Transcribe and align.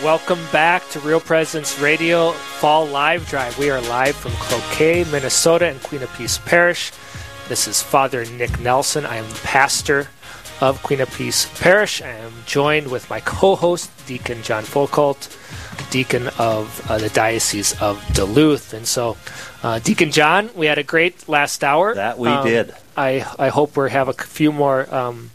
right, 0.00 0.04
welcome 0.04 0.38
back 0.52 0.88
to 0.90 1.00
Real 1.00 1.20
Presence 1.20 1.78
Radio 1.78 2.32
Fall 2.32 2.86
Live 2.86 3.28
Drive. 3.28 3.58
We 3.58 3.70
are 3.70 3.80
live 3.82 4.16
from 4.16 4.32
Cloquet, 4.32 5.04
Minnesota, 5.04 5.66
and 5.66 5.82
Queen 5.82 6.02
of 6.02 6.12
Peace 6.14 6.38
Parish. 6.38 6.92
This 7.48 7.66
is 7.66 7.82
Father 7.82 8.24
Nick 8.24 8.60
Nelson. 8.60 9.04
I 9.06 9.16
am 9.16 9.28
the 9.28 9.40
pastor 9.42 10.08
of 10.60 10.82
Queen 10.82 11.00
of 11.00 11.12
Peace 11.14 11.48
Parish. 11.60 12.02
I 12.02 12.08
am 12.08 12.32
joined 12.46 12.90
with 12.90 13.08
my 13.10 13.20
co 13.20 13.56
host, 13.56 13.90
Deacon 14.06 14.42
John 14.42 14.64
Foucault, 14.64 15.28
Deacon 15.90 16.28
of 16.38 16.82
uh, 16.90 16.98
the 16.98 17.08
Diocese 17.10 17.80
of 17.80 18.02
Duluth. 18.12 18.72
And 18.74 18.86
so, 18.86 19.16
uh, 19.62 19.78
Deacon 19.80 20.10
John, 20.10 20.50
we 20.54 20.66
had 20.66 20.78
a 20.78 20.84
great 20.84 21.28
last 21.28 21.64
hour. 21.64 21.94
That 21.94 22.18
we 22.18 22.28
um, 22.28 22.46
did. 22.46 22.74
I, 22.96 23.26
I 23.38 23.48
hope 23.48 23.76
we 23.76 23.90
have 23.90 24.08
a 24.08 24.12
few 24.12 24.52
more 24.52 24.92
um, 24.94 25.30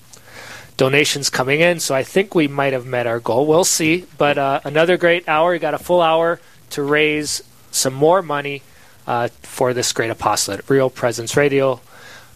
donations 0.78 1.30
coming 1.30 1.60
in, 1.62 1.80
so 1.80 1.96
I 1.96 2.04
think 2.04 2.36
we 2.36 2.48
might 2.48 2.74
have 2.74 2.86
met 2.86 3.08
our 3.08 3.20
goal. 3.20 3.48
We'll 3.48 3.64
see. 3.64 4.06
But 4.18 4.38
uh, 4.38 4.60
another 4.64 4.98
great 4.98 5.28
hour. 5.28 5.52
We 5.52 5.60
got 5.60 5.74
a 5.74 5.80
full 5.80 6.02
hour 6.02 6.40
to 6.72 6.84
raise 6.84 7.44
some 7.72 7.94
more 7.94 8.22
money 8.22 8.62
uh, 9.08 9.30
for 9.44 9.74
this 9.74 9.94
great 9.94 10.10
apostolate. 10.10 10.70
Real 10.70 10.90
Presence 10.90 11.38
Radio. 11.38 11.80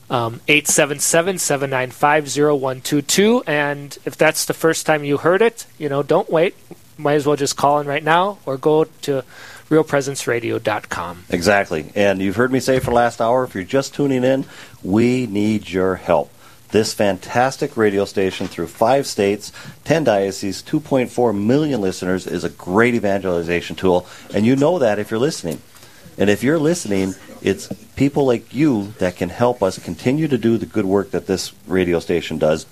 Um, 0.10 0.40
877-795-0122 0.48 3.44
and 3.46 3.96
if 4.06 4.18
that's 4.18 4.46
the 4.46 4.56
first 4.56 4.88
time 4.88 5.04
you 5.04 5.18
heard 5.18 5.44
it 5.44 5.68
you 5.78 5.88
know 5.88 6.02
don't 6.02 6.32
wait 6.32 6.56
might 6.98 7.14
as 7.14 7.28
well 7.28 7.36
just 7.36 7.56
call 7.56 7.80
in 7.80 7.86
right 7.86 8.04
now 8.04 8.40
or 8.44 8.58
go 8.58 8.86
to 8.86 9.24
realpresenceradio.com 9.70 11.26
exactly 11.30 11.92
and 11.94 12.24
you've 12.24 12.38
heard 12.38 12.52
me 12.52 12.60
say 12.60 12.80
for 12.80 12.90
the 12.90 12.96
last 12.96 13.22
hour 13.22 13.44
if 13.44 13.54
you're 13.54 13.64
just 13.64 13.94
tuning 13.94 14.24
in 14.24 14.46
we 14.82 15.28
need 15.28 15.70
your 15.70 15.98
help 15.98 16.32
this 16.72 16.94
fantastic 16.94 17.76
radio 17.78 18.06
station 18.06 18.48
through 18.48 18.68
five 18.68 19.08
states, 19.08 19.52
10 19.86 20.04
dioceses, 20.04 20.64
2.4 20.64 21.38
million 21.38 21.82
listeners 21.82 22.28
is 22.28 22.44
a 22.44 22.50
great 22.50 22.96
evangelization 22.96 23.76
tool. 23.76 24.06
And 24.34 24.46
you 24.46 24.56
know 24.56 24.80
that 24.80 25.00
if 25.00 25.12
you're 25.12 25.20
listening. 25.20 25.62
And 26.18 26.30
if 26.30 26.44
you're 26.44 26.60
listening, 26.60 27.16
it's 27.42 27.68
people 27.96 28.26
like 28.26 28.54
you 28.54 28.94
that 29.00 29.16
can 29.16 29.30
help 29.30 29.64
us 29.64 29.80
continue 29.80 30.28
to 30.28 30.38
do 30.38 30.58
the 30.58 30.66
good 30.66 30.86
work 30.86 31.12
that 31.12 31.28
this 31.28 31.54
radio 31.66 32.00
station 32.00 32.38
does 32.38 32.66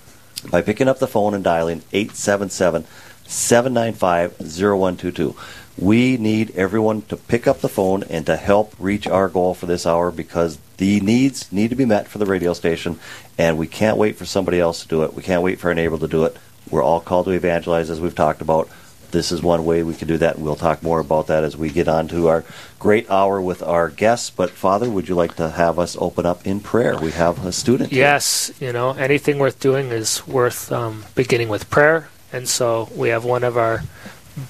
by 0.50 0.62
picking 0.62 0.88
up 0.88 0.98
the 0.98 1.06
phone 1.06 1.34
and 1.34 1.42
dialing 1.42 1.82
877 1.92 2.84
795 3.24 4.32
0122. 4.40 5.34
We 5.78 6.16
need 6.16 6.50
everyone 6.56 7.02
to 7.02 7.16
pick 7.16 7.46
up 7.46 7.60
the 7.60 7.68
phone 7.68 8.02
and 8.04 8.26
to 8.26 8.36
help 8.36 8.74
reach 8.78 9.06
our 9.06 9.28
goal 9.28 9.54
for 9.54 9.66
this 9.66 9.86
hour 9.86 10.10
because 10.10 10.58
the 10.78 11.00
needs 11.00 11.52
need 11.52 11.70
to 11.70 11.76
be 11.76 11.84
met 11.84 12.08
for 12.08 12.18
the 12.18 12.26
radio 12.26 12.52
station, 12.52 12.98
and 13.38 13.56
we 13.56 13.66
can't 13.66 13.96
wait 13.96 14.16
for 14.16 14.26
somebody 14.26 14.60
else 14.60 14.82
to 14.82 14.88
do 14.88 15.04
it. 15.04 15.14
We 15.14 15.22
can't 15.22 15.42
wait 15.42 15.58
for 15.58 15.70
a 15.70 15.74
neighbor 15.74 15.96
to 15.96 16.08
do 16.08 16.24
it. 16.24 16.36
We're 16.70 16.82
all 16.82 17.00
called 17.00 17.26
to 17.26 17.30
evangelize, 17.30 17.88
as 17.88 18.00
we've 18.00 18.14
talked 18.14 18.42
about. 18.42 18.68
This 19.10 19.32
is 19.32 19.42
one 19.42 19.64
way 19.64 19.82
we 19.82 19.94
can 19.94 20.06
do 20.06 20.18
that, 20.18 20.36
and 20.36 20.44
we'll 20.44 20.56
talk 20.56 20.82
more 20.82 21.00
about 21.00 21.28
that 21.28 21.42
as 21.42 21.56
we 21.56 21.70
get 21.70 21.88
on 21.88 22.08
to 22.08 22.28
our 22.28 22.44
great 22.78 23.10
hour 23.10 23.40
with 23.40 23.62
our 23.62 23.88
guests. 23.88 24.28
But, 24.28 24.50
Father, 24.50 24.90
would 24.90 25.08
you 25.08 25.14
like 25.14 25.36
to 25.36 25.48
have 25.48 25.78
us 25.78 25.96
open 25.98 26.26
up 26.26 26.46
in 26.46 26.60
prayer? 26.60 26.98
We 26.98 27.12
have 27.12 27.46
a 27.46 27.52
student. 27.52 27.90
Yes, 27.90 28.52
here. 28.58 28.68
you 28.68 28.72
know, 28.74 28.90
anything 28.90 29.38
worth 29.38 29.60
doing 29.60 29.88
is 29.88 30.26
worth 30.26 30.70
um, 30.70 31.04
beginning 31.14 31.48
with 31.48 31.70
prayer. 31.70 32.08
And 32.34 32.46
so 32.46 32.90
we 32.94 33.08
have 33.08 33.24
one 33.24 33.44
of 33.44 33.56
our 33.56 33.82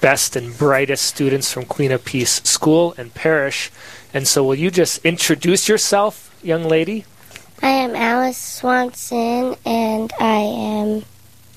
best 0.01 0.35
and 0.35 0.57
brightest 0.57 1.05
students 1.05 1.53
from 1.53 1.63
Queen 1.63 1.93
of 1.93 2.03
Peace 2.03 2.41
School 2.43 2.93
and 2.97 3.13
Parish 3.13 3.71
and 4.13 4.27
so, 4.27 4.43
will 4.43 4.55
you 4.55 4.71
just 4.71 5.05
introduce 5.05 5.69
yourself, 5.69 6.35
young 6.41 6.63
lady? 6.63 7.05
I 7.61 7.69
am 7.69 7.95
Alice 7.95 8.37
Swanson, 8.37 9.55
and 9.65 10.13
I 10.19 10.39
am. 10.39 11.03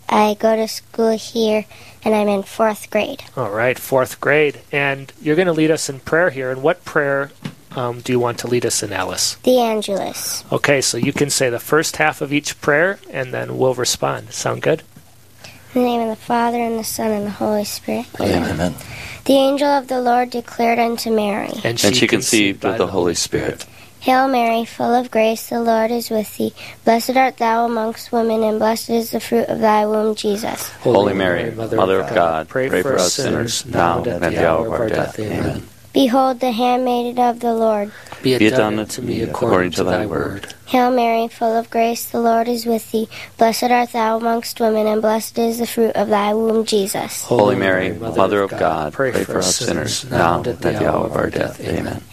I 0.08 0.34
go 0.34 0.56
to 0.56 0.68
school 0.68 1.16
here, 1.16 1.64
and 2.04 2.14
I'm 2.14 2.28
in 2.28 2.42
fourth 2.42 2.90
grade. 2.90 3.22
All 3.36 3.50
right, 3.50 3.78
fourth 3.78 4.20
grade, 4.20 4.60
and 4.70 5.12
you're 5.22 5.36
going 5.36 5.46
to 5.46 5.52
lead 5.52 5.70
us 5.70 5.88
in 5.88 6.00
prayer 6.00 6.30
here. 6.30 6.50
And 6.50 6.62
what 6.62 6.84
prayer 6.84 7.30
um, 7.76 8.00
do 8.00 8.12
you 8.12 8.18
want 8.18 8.38
to 8.40 8.48
lead 8.48 8.66
us 8.66 8.82
in, 8.82 8.92
Alice? 8.92 9.36
The 9.36 9.58
Angelus. 9.60 10.44
Okay, 10.52 10.80
so 10.80 10.98
you 10.98 11.12
can 11.12 11.30
say 11.30 11.48
the 11.48 11.60
first 11.60 11.96
half 11.96 12.20
of 12.20 12.32
each 12.32 12.60
prayer, 12.60 12.98
and 13.10 13.32
then 13.32 13.56
we'll 13.56 13.74
respond. 13.74 14.32
Sound 14.32 14.62
good? 14.62 14.82
In 15.74 15.82
the 15.82 15.88
name 15.88 16.00
of 16.02 16.08
the 16.08 16.24
Father, 16.24 16.58
and 16.58 16.78
the 16.78 16.84
Son, 16.84 17.10
and 17.10 17.26
the 17.26 17.30
Holy 17.30 17.64
Spirit. 17.64 18.06
Amen. 18.20 18.50
Amen. 18.50 18.74
The 19.24 19.34
angel 19.34 19.68
of 19.68 19.88
the 19.88 20.00
Lord 20.00 20.30
declared 20.30 20.78
unto 20.78 21.14
Mary, 21.14 21.52
and 21.64 21.78
she, 21.78 21.86
and 21.86 21.96
she 21.96 22.06
conceived 22.08 22.64
of 22.64 22.76
the 22.76 22.88
Holy 22.88 23.14
Spirit. 23.14 23.64
Hail 24.02 24.26
Mary, 24.26 24.64
full 24.64 24.92
of 24.92 25.12
grace, 25.12 25.48
the 25.48 25.62
Lord 25.62 25.92
is 25.92 26.10
with 26.10 26.36
thee. 26.36 26.52
Blessed 26.84 27.16
art 27.16 27.36
thou 27.36 27.66
amongst 27.66 28.10
women, 28.10 28.42
and 28.42 28.58
blessed 28.58 28.90
is 28.90 29.12
the 29.12 29.20
fruit 29.20 29.48
of 29.48 29.60
thy 29.60 29.86
womb, 29.86 30.16
Jesus. 30.16 30.70
Holy 30.80 31.14
Mary, 31.14 31.52
Mother, 31.52 31.76
Mother 31.76 32.00
of 32.00 32.12
God, 32.12 32.48
pray, 32.48 32.68
pray 32.68 32.82
for 32.82 32.96
us 32.96 33.14
sinners, 33.14 33.64
now 33.64 33.98
and 33.98 34.08
at 34.08 34.20
the 34.32 34.44
hour 34.44 34.66
of 34.66 34.72
our 34.72 34.88
death. 34.88 35.16
Amen. 35.20 35.68
Behold 35.92 36.40
the 36.40 36.50
handmaiden 36.50 37.22
of 37.22 37.38
the 37.38 37.54
Lord. 37.54 37.92
Be 38.24 38.32
it, 38.34 38.40
Be 38.40 38.46
it 38.46 38.56
done 38.56 38.80
unto 38.80 39.02
me 39.02 39.22
according 39.22 39.70
to 39.72 39.84
thy 39.84 40.04
word. 40.04 40.52
Hail 40.66 40.90
Mary, 40.90 41.28
full 41.28 41.56
of 41.56 41.70
grace, 41.70 42.04
the 42.06 42.20
Lord 42.20 42.48
is 42.48 42.66
with 42.66 42.90
thee. 42.90 43.08
Blessed 43.38 43.70
art 43.70 43.92
thou 43.92 44.16
amongst 44.16 44.58
women, 44.58 44.88
and 44.88 45.00
blessed 45.00 45.38
is 45.38 45.60
the 45.60 45.66
fruit 45.68 45.94
of 45.94 46.08
thy 46.08 46.34
womb, 46.34 46.64
Jesus. 46.64 47.22
Holy 47.22 47.54
Mary, 47.54 47.92
Mother 47.92 48.42
of 48.42 48.50
God, 48.50 48.94
pray 48.94 49.12
for 49.12 49.38
us 49.38 49.54
sinners, 49.58 50.10
now 50.10 50.38
and 50.38 50.48
at 50.48 50.60
the 50.60 50.84
hour 50.84 51.06
of 51.06 51.12
our 51.12 51.30
death. 51.30 51.60
Amen. 51.60 52.02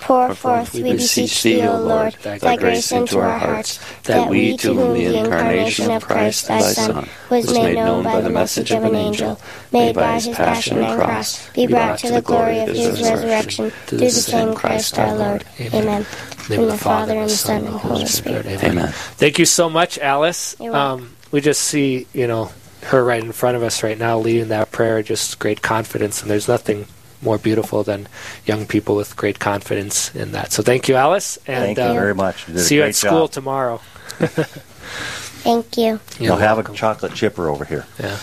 Pour 0.00 0.34
forth, 0.34 0.74
we 0.74 0.82
beseech 0.82 1.42
thee, 1.42 1.62
O 1.62 1.80
Lord, 1.80 2.14
thy 2.22 2.56
grace 2.56 2.92
into 2.92 3.18
our 3.18 3.38
hearts, 3.38 3.80
that 4.02 4.28
we, 4.28 4.56
to 4.58 4.74
whom 4.74 4.94
the 4.94 5.18
incarnation 5.18 5.90
of 5.90 6.04
Christ 6.04 6.48
thy 6.48 6.60
Son 6.60 7.08
was 7.30 7.52
made 7.52 7.74
known 7.74 8.04
by 8.04 8.20
the 8.20 8.30
message 8.30 8.70
of 8.70 8.84
an 8.84 8.94
angel, 8.94 9.40
may 9.72 9.92
by 9.92 10.14
his 10.14 10.28
passion 10.28 10.78
and 10.78 11.00
cross 11.00 11.48
be 11.50 11.66
brought 11.66 11.98
to 12.00 12.10
the 12.10 12.22
glory 12.22 12.60
of 12.60 12.68
his 12.68 13.02
resurrection, 13.02 13.70
through 13.86 13.98
the 13.98 14.10
same 14.10 14.54
Christ 14.54 14.98
our 14.98 15.14
Lord. 15.14 15.44
Amen. 15.60 16.06
In 16.48 16.68
the 16.68 16.78
Father, 16.78 17.14
and 17.14 17.28
the 17.28 17.34
Son, 17.34 17.64
and 17.64 17.74
the 17.74 17.78
Holy 17.78 18.06
Spirit. 18.06 18.46
Amen. 18.46 18.92
Thank 18.92 19.38
you 19.38 19.46
so 19.46 19.68
much, 19.68 19.98
Alice. 19.98 20.60
Um, 20.60 21.16
we 21.32 21.40
just 21.40 21.62
see, 21.62 22.06
you 22.12 22.28
know, 22.28 22.52
her 22.84 23.04
right 23.04 23.22
in 23.22 23.32
front 23.32 23.56
of 23.56 23.64
us 23.64 23.82
right 23.82 23.98
now 23.98 24.18
leading 24.18 24.48
that 24.48 24.70
prayer, 24.70 25.02
just 25.02 25.40
great 25.40 25.60
confidence. 25.60 26.22
And 26.22 26.30
there's 26.30 26.46
nothing 26.46 26.86
more 27.22 27.38
beautiful 27.38 27.82
than 27.82 28.08
young 28.44 28.66
people 28.66 28.96
with 28.96 29.16
great 29.16 29.38
confidence 29.38 30.14
in 30.14 30.32
that. 30.32 30.52
So 30.52 30.62
thank 30.62 30.88
you, 30.88 30.96
Alice. 30.96 31.38
And, 31.46 31.64
thank 31.64 31.78
you 31.78 31.84
um, 31.84 31.96
very 31.96 32.14
much. 32.14 32.48
You 32.48 32.58
see 32.58 32.76
you 32.76 32.82
at 32.82 32.94
school 32.94 33.28
tomorrow. 33.28 33.78
thank 34.18 35.76
you. 35.76 36.00
You'll 36.18 36.36
have 36.36 36.58
a 36.58 36.74
chocolate 36.74 37.14
chipper 37.14 37.48
over 37.48 37.64
here. 37.64 37.86
Yeah. 37.98 38.18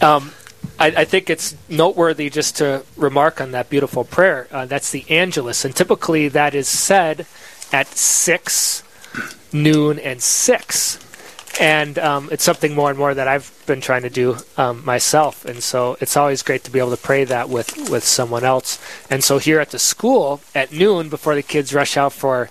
Um, 0.00 0.32
I, 0.78 0.86
I, 0.88 1.04
think 1.04 1.30
it's 1.30 1.56
noteworthy 1.68 2.30
just 2.30 2.56
to 2.56 2.84
remark 2.96 3.40
on 3.40 3.52
that 3.52 3.70
beautiful 3.70 4.04
prayer. 4.04 4.48
Uh, 4.50 4.66
that's 4.66 4.90
the 4.90 5.04
Angelus, 5.08 5.64
and 5.64 5.74
typically 5.74 6.28
that 6.28 6.54
is 6.54 6.68
said 6.68 7.26
at 7.72 7.86
six, 7.88 8.82
noon, 9.52 9.98
and 9.98 10.20
six 10.20 10.98
and 11.60 11.98
um, 11.98 12.28
it's 12.32 12.44
something 12.44 12.74
more 12.74 12.90
and 12.90 12.98
more 12.98 13.14
that 13.14 13.28
I've 13.28 13.52
been 13.66 13.80
trying 13.80 14.02
to 14.02 14.10
do 14.10 14.36
um, 14.56 14.84
myself. 14.84 15.44
And 15.44 15.62
so 15.62 15.96
it's 16.00 16.16
always 16.16 16.42
great 16.42 16.64
to 16.64 16.70
be 16.70 16.78
able 16.78 16.90
to 16.90 17.02
pray 17.02 17.24
that 17.24 17.48
with 17.48 17.90
with 17.90 18.04
someone 18.04 18.44
else. 18.44 18.78
And 19.10 19.22
so 19.22 19.38
here 19.38 19.60
at 19.60 19.70
the 19.70 19.78
school 19.78 20.40
at 20.54 20.72
noon, 20.72 21.08
before 21.08 21.34
the 21.34 21.42
kids 21.42 21.74
rush 21.74 21.96
out 21.96 22.12
for 22.12 22.50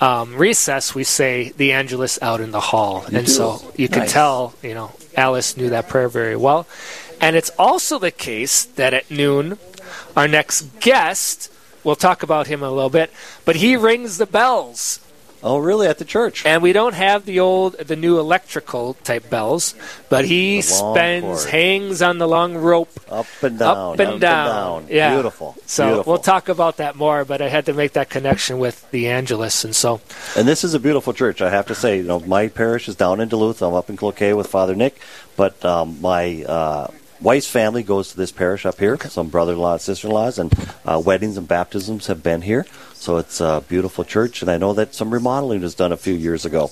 um, 0.00 0.36
recess, 0.36 0.94
we 0.94 1.04
say 1.04 1.52
the 1.56 1.72
Angelus 1.72 2.20
out 2.20 2.40
in 2.40 2.50
the 2.50 2.60
hall. 2.60 3.04
You 3.10 3.18
and 3.18 3.26
do? 3.26 3.32
so 3.32 3.72
you 3.76 3.88
nice. 3.88 3.98
can 3.98 4.08
tell, 4.08 4.54
you 4.62 4.74
know, 4.74 4.92
Alice 5.16 5.56
knew 5.56 5.70
that 5.70 5.88
prayer 5.88 6.08
very 6.08 6.36
well. 6.36 6.66
And 7.20 7.36
it's 7.36 7.50
also 7.50 7.98
the 8.00 8.10
case 8.10 8.64
that 8.64 8.92
at 8.92 9.10
noon, 9.10 9.58
our 10.16 10.26
next 10.26 10.62
guest. 10.80 11.50
We'll 11.84 11.96
talk 11.96 12.22
about 12.22 12.46
him 12.46 12.62
a 12.62 12.70
little 12.70 12.90
bit, 12.90 13.10
but 13.44 13.56
he 13.56 13.74
rings 13.74 14.18
the 14.18 14.26
bells 14.26 15.00
Oh, 15.44 15.58
really? 15.58 15.88
At 15.88 15.98
the 15.98 16.04
church? 16.04 16.46
And 16.46 16.62
we 16.62 16.72
don't 16.72 16.94
have 16.94 17.24
the 17.24 17.40
old, 17.40 17.76
the 17.78 17.96
new 17.96 18.18
electrical 18.18 18.94
type 18.94 19.28
bells, 19.28 19.74
but 20.08 20.24
he 20.24 20.62
spends, 20.62 21.24
cord. 21.24 21.50
hangs 21.50 22.00
on 22.02 22.18
the 22.18 22.28
long 22.28 22.54
rope, 22.54 22.90
up 23.10 23.26
and 23.42 23.58
down, 23.58 23.76
up 23.76 23.98
and, 23.98 24.10
up 24.10 24.20
down. 24.20 24.78
and 24.78 24.88
down. 24.88 24.96
Yeah, 24.96 25.14
beautiful. 25.14 25.56
So 25.66 25.86
beautiful. 25.86 26.12
we'll 26.12 26.22
talk 26.22 26.48
about 26.48 26.76
that 26.76 26.94
more. 26.94 27.24
But 27.24 27.42
I 27.42 27.48
had 27.48 27.66
to 27.66 27.72
make 27.72 27.92
that 27.94 28.08
connection 28.08 28.58
with 28.58 28.88
the 28.92 29.08
Angelus, 29.08 29.64
and 29.64 29.74
so. 29.74 30.00
And 30.36 30.46
this 30.46 30.62
is 30.62 30.74
a 30.74 30.80
beautiful 30.80 31.12
church. 31.12 31.42
I 31.42 31.50
have 31.50 31.66
to 31.66 31.74
say, 31.74 31.98
you 31.98 32.04
know, 32.04 32.20
my 32.20 32.48
parish 32.48 32.88
is 32.88 32.94
down 32.94 33.20
in 33.20 33.28
Duluth. 33.28 33.62
I'm 33.62 33.74
up 33.74 33.90
in 33.90 33.96
Cloquet 33.96 34.34
with 34.34 34.46
Father 34.46 34.76
Nick, 34.76 35.00
but 35.36 35.64
um, 35.64 36.00
my. 36.00 36.44
Uh, 36.44 36.88
wife's 37.20 37.46
family 37.46 37.82
goes 37.84 38.10
to 38.10 38.16
this 38.16 38.32
parish 38.32 38.66
up 38.66 38.78
here. 38.78 38.98
Some 38.98 39.28
brother-in-law, 39.28 39.76
sister-in-laws, 39.76 40.38
and 40.38 40.52
uh, 40.84 41.00
weddings 41.04 41.36
and 41.36 41.46
baptisms 41.46 42.08
have 42.08 42.22
been 42.22 42.42
here. 42.42 42.66
So 43.02 43.16
it's 43.16 43.40
a 43.40 43.64
beautiful 43.66 44.04
church, 44.04 44.42
and 44.42 44.50
I 44.50 44.58
know 44.58 44.74
that 44.74 44.94
some 44.94 45.12
remodeling 45.12 45.62
was 45.62 45.74
done 45.74 45.90
a 45.90 45.96
few 45.96 46.14
years 46.14 46.44
ago. 46.44 46.70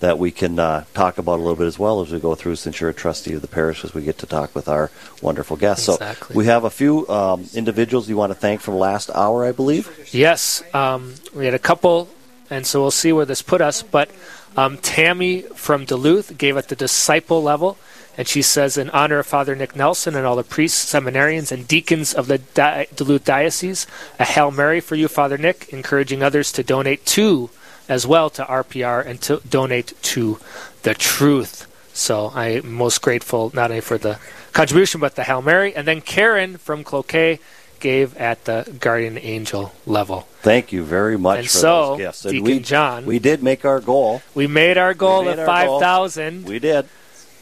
that 0.00 0.18
we 0.18 0.30
can 0.30 0.58
uh, 0.58 0.84
talk 0.94 1.18
about 1.18 1.34
a 1.34 1.42
little 1.42 1.56
bit 1.56 1.66
as 1.66 1.78
well 1.78 2.00
as 2.00 2.10
we 2.10 2.18
go 2.18 2.34
through, 2.34 2.56
since 2.56 2.80
you're 2.80 2.88
a 2.88 2.94
trustee 2.94 3.34
of 3.34 3.42
the 3.42 3.48
parish, 3.48 3.84
as 3.84 3.92
we 3.92 4.02
get 4.02 4.16
to 4.18 4.26
talk 4.26 4.54
with 4.54 4.68
our 4.68 4.90
wonderful 5.20 5.54
guests. 5.56 5.88
Exactly. 5.88 6.32
So 6.32 6.38
we 6.38 6.46
have 6.46 6.64
a 6.64 6.70
few 6.70 7.06
um, 7.08 7.46
individuals 7.54 8.08
you 8.08 8.16
want 8.16 8.30
to 8.30 8.38
thank 8.38 8.62
from 8.62 8.76
last 8.76 9.10
hour, 9.14 9.44
I 9.44 9.52
believe. 9.52 10.08
Yes, 10.12 10.62
um, 10.74 11.14
we 11.34 11.44
had 11.44 11.52
a 11.52 11.58
couple, 11.58 12.08
and 12.48 12.66
so 12.66 12.80
we'll 12.80 12.90
see 12.90 13.12
where 13.12 13.26
this 13.26 13.42
put 13.42 13.60
us. 13.60 13.82
But 13.82 14.10
um, 14.56 14.78
Tammy 14.78 15.42
from 15.42 15.84
Duluth 15.84 16.38
gave 16.38 16.56
at 16.56 16.68
the 16.68 16.76
disciple 16.76 17.42
level. 17.42 17.76
And 18.18 18.26
she 18.26 18.40
says, 18.40 18.78
in 18.78 18.88
honor 18.90 19.18
of 19.18 19.26
Father 19.26 19.54
Nick 19.54 19.76
Nelson 19.76 20.14
and 20.14 20.24
all 20.26 20.36
the 20.36 20.42
priests, 20.42 20.92
seminarians, 20.92 21.52
and 21.52 21.68
deacons 21.68 22.14
of 22.14 22.28
the 22.28 22.38
Di- 22.38 22.86
Duluth 22.94 23.24
Diocese, 23.24 23.86
a 24.18 24.24
Hail 24.24 24.50
Mary 24.50 24.80
for 24.80 24.94
you, 24.94 25.06
Father 25.06 25.36
Nick, 25.36 25.68
encouraging 25.68 26.22
others 26.22 26.50
to 26.52 26.62
donate 26.62 27.04
to 27.06 27.50
as 27.88 28.06
well 28.06 28.30
to 28.30 28.44
RPR 28.44 29.04
and 29.04 29.20
to 29.22 29.40
donate 29.48 29.92
to 30.02 30.38
the 30.82 30.94
truth. 30.94 31.70
So 31.92 32.32
I'm 32.34 32.72
most 32.72 33.00
grateful 33.02 33.50
not 33.54 33.70
only 33.70 33.80
for 33.80 33.98
the 33.98 34.18
contribution, 34.52 35.00
but 35.00 35.14
the 35.14 35.24
Hail 35.24 35.42
Mary. 35.42 35.74
And 35.74 35.86
then 35.86 36.00
Karen 36.00 36.56
from 36.56 36.84
Cloquet 36.84 37.38
gave 37.80 38.16
at 38.16 38.44
the 38.46 38.76
guardian 38.80 39.18
angel 39.18 39.72
level. 39.84 40.26
Thank 40.40 40.72
you 40.72 40.82
very 40.82 41.18
much 41.18 41.38
And 41.38 41.46
for 41.46 41.58
so, 41.58 41.86
those 41.88 41.98
gifts. 41.98 42.22
Deacon 42.22 42.42
we, 42.42 42.58
John- 42.60 43.06
we 43.06 43.18
did 43.18 43.42
make 43.42 43.64
our 43.64 43.80
goal. 43.80 44.22
We 44.34 44.46
made 44.46 44.78
our 44.78 44.94
goal 44.94 45.24
made 45.24 45.38
of 45.38 45.46
5,000. 45.46 46.46
We 46.46 46.58
did. 46.58 46.88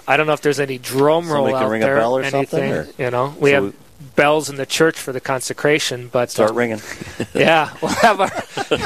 I 0.06 0.16
don't 0.16 0.26
know 0.26 0.32
if 0.34 0.40
there's 0.42 0.60
any 0.60 0.78
drum 0.78 1.30
roll 1.30 1.46
Somebody 1.46 1.54
can 1.54 1.62
out 1.64 1.70
ring 1.70 1.82
a 1.82 1.86
there. 1.86 1.96
bell 1.96 2.16
or 2.18 2.22
anything, 2.22 2.46
something, 2.46 2.72
or- 2.72 2.88
You 2.98 3.10
know, 3.10 3.34
we 3.38 3.50
So 3.50 3.54
have 3.54 3.64
we- 3.64 3.72
bells 4.16 4.50
in 4.50 4.56
the 4.56 4.66
church 4.66 4.98
for 4.98 5.12
the 5.12 5.20
consecration, 5.20 6.08
but 6.12 6.30
Start 6.30 6.50
uh, 6.50 6.54
ringing. 6.54 6.80
yeah, 7.34 7.70
we'll 7.80 7.90
have 7.90 8.20
our 8.20 8.32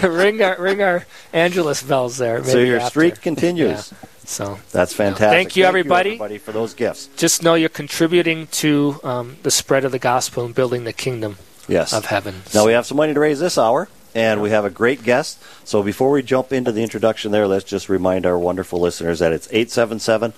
ring 0.11 0.43
our 0.43 0.57
ring 0.61 0.83
our 0.83 1.07
Angelus 1.33 1.83
bells 1.83 2.19
there. 2.19 2.43
so 2.45 2.59
your 2.59 2.77
after. 2.79 2.91
streak 2.91 3.21
continues. 3.21 3.93
So 4.25 4.59
That's 4.73 4.93
fantastic. 4.93 5.31
Thank 5.31 5.57
you, 5.57 5.65
everybody. 5.65 6.11
everybody, 6.11 6.39
for 6.39 6.53
those 6.53 6.75
gifts. 6.75 7.09
just 7.17 7.43
know 7.43 7.55
you're 7.55 7.71
contributing 7.71 8.47
to 8.49 9.01
um, 9.03 9.37
the 9.43 9.51
spread 9.51 9.85
of 9.87 9.93
the 9.93 9.99
gospel 9.99 10.45
and 10.45 10.55
building 10.55 10.85
the 10.85 10.93
kingdom 10.93 11.37
Yes. 11.67 11.93
of 11.95 12.05
heaven. 12.07 12.43
Now 12.55 12.67
we 12.67 12.73
have 12.73 12.85
some 12.87 12.99
money 12.99 13.15
to 13.15 13.21
raise 13.21 13.41
this 13.41 13.57
hour, 13.57 13.89
and 14.15 14.43
we 14.43 14.51
have 14.51 14.67
a 14.67 14.71
great 14.71 15.03
guest. 15.03 15.39
So 15.65 15.83
before 15.83 16.11
we 16.11 16.23
jump 16.23 16.53
into 16.53 16.73
the 16.73 16.83
introduction 16.83 17.33
there, 17.33 17.47
let's 17.49 17.65
just 17.65 17.89
remind 17.89 18.27
our 18.27 18.39
wonderful 18.39 18.79
listeners 18.81 19.19
that 19.21 19.33
it's 19.33 19.49
877 19.51 20.35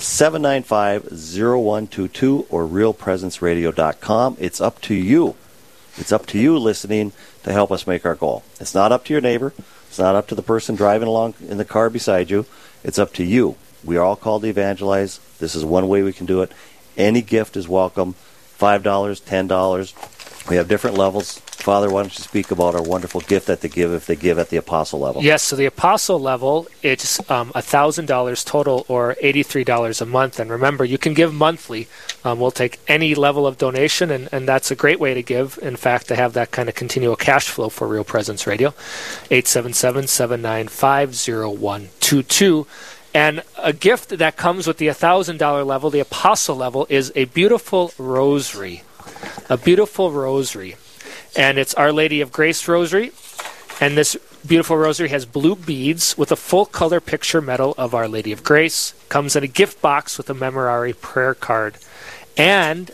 795 0.00 1.12
0122 1.12 2.46
or 2.48 2.66
realpresenceradio.com. 2.66 4.36
It's 4.40 4.60
up 4.60 4.80
to 4.82 4.94
you. 4.94 5.36
It's 5.96 6.12
up 6.12 6.26
to 6.26 6.38
you 6.38 6.58
listening 6.58 7.12
to 7.42 7.52
help 7.52 7.70
us 7.70 7.86
make 7.86 8.06
our 8.06 8.14
goal. 8.14 8.42
It's 8.58 8.74
not 8.74 8.92
up 8.92 9.04
to 9.04 9.12
your 9.12 9.20
neighbor. 9.20 9.52
It's 9.88 9.98
not 9.98 10.14
up 10.14 10.26
to 10.28 10.34
the 10.34 10.42
person 10.42 10.74
driving 10.74 11.08
along 11.08 11.34
in 11.46 11.58
the 11.58 11.64
car 11.64 11.90
beside 11.90 12.30
you. 12.30 12.46
It's 12.82 12.98
up 12.98 13.12
to 13.14 13.24
you. 13.24 13.56
We 13.84 13.96
are 13.96 14.02
all 14.02 14.16
called 14.16 14.42
to 14.42 14.48
evangelize. 14.48 15.20
This 15.38 15.54
is 15.54 15.64
one 15.64 15.88
way 15.88 16.02
we 16.02 16.12
can 16.12 16.26
do 16.26 16.42
it. 16.42 16.52
Any 16.96 17.22
gift 17.22 17.56
is 17.56 17.68
welcome. 17.68 18.14
$5, 18.58 18.82
$10. 18.82 20.19
We 20.48 20.56
have 20.56 20.68
different 20.68 20.96
levels. 20.96 21.38
Father, 21.38 21.90
why 21.90 22.02
don't 22.02 22.16
you 22.16 22.22
speak 22.22 22.50
about 22.50 22.74
our 22.74 22.82
wonderful 22.82 23.20
gift 23.20 23.46
that 23.46 23.60
they 23.60 23.68
give 23.68 23.92
if 23.92 24.06
they 24.06 24.16
give 24.16 24.38
at 24.38 24.48
the 24.48 24.56
apostle 24.56 24.98
level? 24.98 25.22
Yes, 25.22 25.42
so 25.42 25.56
the 25.56 25.66
apostle 25.66 26.18
level, 26.18 26.66
it's 26.82 27.20
um, 27.30 27.50
$1,000 27.52 28.44
total 28.46 28.86
or 28.88 29.14
$83 29.22 30.00
a 30.00 30.06
month. 30.06 30.40
And 30.40 30.50
remember, 30.50 30.84
you 30.84 30.96
can 30.96 31.12
give 31.12 31.34
monthly. 31.34 31.86
Um, 32.24 32.40
we'll 32.40 32.50
take 32.50 32.80
any 32.88 33.14
level 33.14 33.46
of 33.46 33.58
donation, 33.58 34.10
and, 34.10 34.28
and 34.32 34.48
that's 34.48 34.70
a 34.70 34.74
great 34.74 34.98
way 34.98 35.12
to 35.12 35.22
give. 35.22 35.58
In 35.60 35.76
fact, 35.76 36.08
to 36.08 36.16
have 36.16 36.32
that 36.32 36.50
kind 36.50 36.68
of 36.68 36.74
continual 36.74 37.16
cash 37.16 37.48
flow 37.48 37.68
for 37.68 37.86
Real 37.86 38.04
Presence 38.04 38.46
Radio. 38.46 38.68
877 39.30 40.06
795 40.06 41.10
0122. 41.14 42.66
And 43.12 43.42
a 43.58 43.72
gift 43.72 44.10
that 44.10 44.36
comes 44.36 44.66
with 44.66 44.78
the 44.78 44.86
$1,000 44.86 45.66
level, 45.66 45.90
the 45.90 46.00
apostle 46.00 46.56
level, 46.56 46.86
is 46.88 47.12
a 47.14 47.26
beautiful 47.26 47.92
rosary. 47.98 48.82
A 49.48 49.56
beautiful 49.56 50.12
rosary. 50.12 50.76
And 51.36 51.58
it's 51.58 51.74
Our 51.74 51.92
Lady 51.92 52.20
of 52.20 52.32
Grace 52.32 52.66
rosary. 52.66 53.12
And 53.80 53.96
this 53.96 54.16
beautiful 54.46 54.76
rosary 54.76 55.08
has 55.08 55.26
blue 55.26 55.56
beads 55.56 56.16
with 56.16 56.32
a 56.32 56.36
full 56.36 56.66
color 56.66 57.00
picture 57.00 57.40
medal 57.40 57.74
of 57.78 57.94
Our 57.94 58.08
Lady 58.08 58.32
of 58.32 58.44
Grace. 58.44 58.94
Comes 59.08 59.36
in 59.36 59.44
a 59.44 59.48
gift 59.48 59.80
box 59.80 60.18
with 60.18 60.28
a 60.30 60.34
memorare 60.34 60.98
prayer 61.00 61.34
card. 61.34 61.76
And 62.36 62.90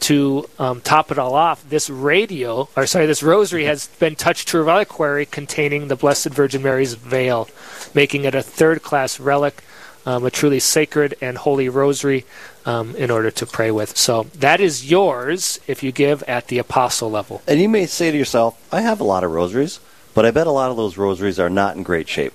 to 0.00 0.48
um, 0.58 0.80
top 0.80 1.10
it 1.10 1.18
all 1.18 1.34
off, 1.34 1.68
this 1.68 1.90
radio, 1.90 2.68
or 2.76 2.86
sorry, 2.86 3.06
this 3.06 3.22
rosary 3.22 3.64
has 3.64 3.88
been 3.98 4.14
touched 4.14 4.48
to 4.48 4.58
a 4.58 4.62
reliquary 4.62 5.26
containing 5.26 5.88
the 5.88 5.96
Blessed 5.96 6.28
Virgin 6.28 6.62
Mary's 6.62 6.94
veil, 6.94 7.48
making 7.94 8.24
it 8.24 8.34
a 8.34 8.42
third 8.42 8.82
class 8.82 9.18
relic, 9.18 9.62
um, 10.08 10.24
a 10.24 10.30
truly 10.30 10.58
sacred 10.58 11.14
and 11.20 11.36
holy 11.36 11.68
rosary 11.68 12.24
um, 12.64 12.96
in 12.96 13.10
order 13.10 13.30
to 13.30 13.44
pray 13.44 13.70
with. 13.70 13.94
So 13.94 14.22
that 14.36 14.58
is 14.58 14.90
yours 14.90 15.60
if 15.66 15.82
you 15.82 15.92
give 15.92 16.22
at 16.22 16.48
the 16.48 16.56
apostle 16.56 17.10
level. 17.10 17.42
And 17.46 17.60
you 17.60 17.68
may 17.68 17.84
say 17.84 18.10
to 18.10 18.16
yourself, 18.16 18.58
I 18.72 18.80
have 18.80 19.00
a 19.00 19.04
lot 19.04 19.22
of 19.22 19.30
rosaries, 19.30 19.80
but 20.14 20.24
I 20.24 20.30
bet 20.30 20.46
a 20.46 20.50
lot 20.50 20.70
of 20.70 20.78
those 20.78 20.96
rosaries 20.96 21.38
are 21.38 21.50
not 21.50 21.76
in 21.76 21.82
great 21.82 22.08
shape 22.08 22.32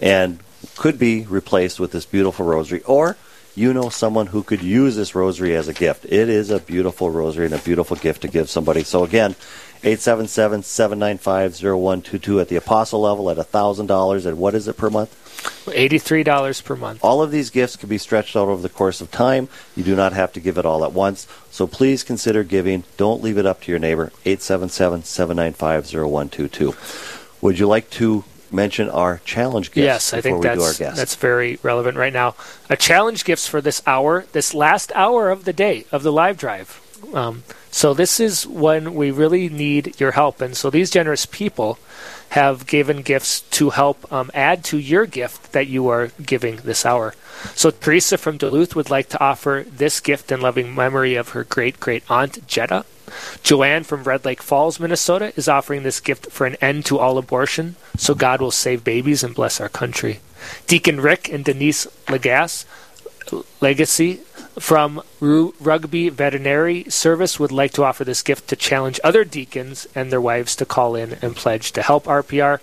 and 0.00 0.38
could 0.76 1.00
be 1.00 1.24
replaced 1.24 1.80
with 1.80 1.90
this 1.90 2.06
beautiful 2.06 2.46
rosary. 2.46 2.82
Or 2.84 3.16
you 3.56 3.72
know 3.72 3.88
someone 3.88 4.28
who 4.28 4.44
could 4.44 4.62
use 4.62 4.94
this 4.94 5.16
rosary 5.16 5.56
as 5.56 5.66
a 5.66 5.74
gift. 5.74 6.04
It 6.04 6.28
is 6.28 6.50
a 6.50 6.60
beautiful 6.60 7.10
rosary 7.10 7.46
and 7.46 7.54
a 7.54 7.58
beautiful 7.58 7.96
gift 7.96 8.22
to 8.22 8.28
give 8.28 8.48
somebody. 8.48 8.84
So 8.84 9.02
again, 9.02 9.34
877 9.82 10.62
795 10.62 11.54
0122 11.54 12.40
at 12.40 12.48
the 12.48 12.56
apostle 12.56 13.00
level 13.00 13.30
at 13.30 13.36
$1,000. 13.36 14.26
And 14.26 14.38
what 14.38 14.54
is 14.54 14.68
it 14.68 14.76
per 14.76 14.90
month? 14.90 15.25
$83 15.36 16.64
per 16.64 16.76
month. 16.76 17.04
All 17.04 17.22
of 17.22 17.30
these 17.30 17.50
gifts 17.50 17.76
can 17.76 17.88
be 17.88 17.98
stretched 17.98 18.36
out 18.36 18.48
over 18.48 18.62
the 18.62 18.68
course 18.68 19.00
of 19.00 19.10
time. 19.10 19.48
You 19.74 19.84
do 19.84 19.96
not 19.96 20.12
have 20.12 20.32
to 20.34 20.40
give 20.40 20.58
it 20.58 20.66
all 20.66 20.84
at 20.84 20.92
once. 20.92 21.26
So 21.50 21.66
please 21.66 22.02
consider 22.02 22.44
giving. 22.44 22.84
Don't 22.96 23.22
leave 23.22 23.38
it 23.38 23.46
up 23.46 23.62
to 23.62 23.72
your 23.72 23.78
neighbor. 23.78 24.12
877 24.24 25.02
795 25.04 25.86
0122. 25.86 26.74
Would 27.40 27.58
you 27.58 27.66
like 27.66 27.90
to 27.90 28.24
mention 28.52 28.88
our 28.88 29.20
challenge 29.24 29.72
gifts 29.72 29.84
Yes, 29.84 30.14
I 30.14 30.20
think 30.20 30.38
we 30.38 30.42
do 30.42 30.62
our 30.62 30.72
that's 30.72 30.96
that's 30.96 31.16
very 31.16 31.58
relevant 31.62 31.96
right 31.96 32.12
now. 32.12 32.34
A 32.70 32.76
challenge 32.76 33.24
gifts 33.24 33.46
for 33.46 33.60
this 33.60 33.82
hour, 33.86 34.24
this 34.32 34.54
last 34.54 34.92
hour 34.94 35.30
of 35.30 35.44
the 35.44 35.52
day 35.52 35.84
of 35.92 36.02
the 36.02 36.12
live 36.12 36.36
drive. 36.36 36.80
Um, 37.12 37.44
so 37.70 37.94
this 37.94 38.20
is 38.20 38.46
when 38.46 38.94
we 38.94 39.10
really 39.10 39.48
need 39.48 40.00
your 40.00 40.12
help, 40.12 40.40
and 40.40 40.56
so 40.56 40.70
these 40.70 40.90
generous 40.90 41.26
people 41.26 41.78
have 42.30 42.66
given 42.66 43.02
gifts 43.02 43.40
to 43.40 43.70
help 43.70 44.10
um, 44.12 44.30
add 44.34 44.64
to 44.64 44.78
your 44.78 45.06
gift 45.06 45.52
that 45.52 45.66
you 45.66 45.88
are 45.88 46.08
giving 46.22 46.56
this 46.56 46.84
hour. 46.84 47.14
So 47.54 47.70
Teresa 47.70 48.18
from 48.18 48.38
Duluth 48.38 48.74
would 48.74 48.90
like 48.90 49.08
to 49.10 49.20
offer 49.22 49.64
this 49.68 50.00
gift 50.00 50.32
in 50.32 50.40
loving 50.40 50.74
memory 50.74 51.14
of 51.14 51.30
her 51.30 51.44
great 51.44 51.78
great 51.78 52.02
aunt 52.10 52.46
Jetta. 52.46 52.84
Joanne 53.42 53.84
from 53.84 54.02
Red 54.02 54.24
Lake 54.24 54.42
Falls, 54.42 54.80
Minnesota, 54.80 55.32
is 55.36 55.48
offering 55.48 55.82
this 55.82 56.00
gift 56.00 56.30
for 56.32 56.46
an 56.46 56.56
end 56.60 56.84
to 56.86 56.98
all 56.98 57.18
abortion, 57.18 57.76
so 57.96 58.14
God 58.14 58.40
will 58.40 58.50
save 58.50 58.82
babies 58.82 59.22
and 59.22 59.34
bless 59.34 59.60
our 59.60 59.68
country. 59.68 60.20
Deacon 60.66 61.00
Rick 61.00 61.28
and 61.28 61.44
Denise 61.44 61.86
Legasse, 62.08 62.64
Legacy 63.60 64.20
from 64.58 65.02
Ru- 65.20 65.54
Rugby 65.60 66.08
Veterinary 66.08 66.84
Service 66.84 67.38
would 67.38 67.52
like 67.52 67.72
to 67.72 67.84
offer 67.84 68.04
this 68.04 68.22
gift 68.22 68.48
to 68.48 68.56
challenge 68.56 69.00
other 69.02 69.24
deacons 69.24 69.86
and 69.94 70.10
their 70.10 70.20
wives 70.20 70.56
to 70.56 70.64
call 70.66 70.94
in 70.94 71.18
and 71.22 71.36
pledge 71.36 71.72
to 71.72 71.82
help 71.82 72.04
RPR. 72.04 72.60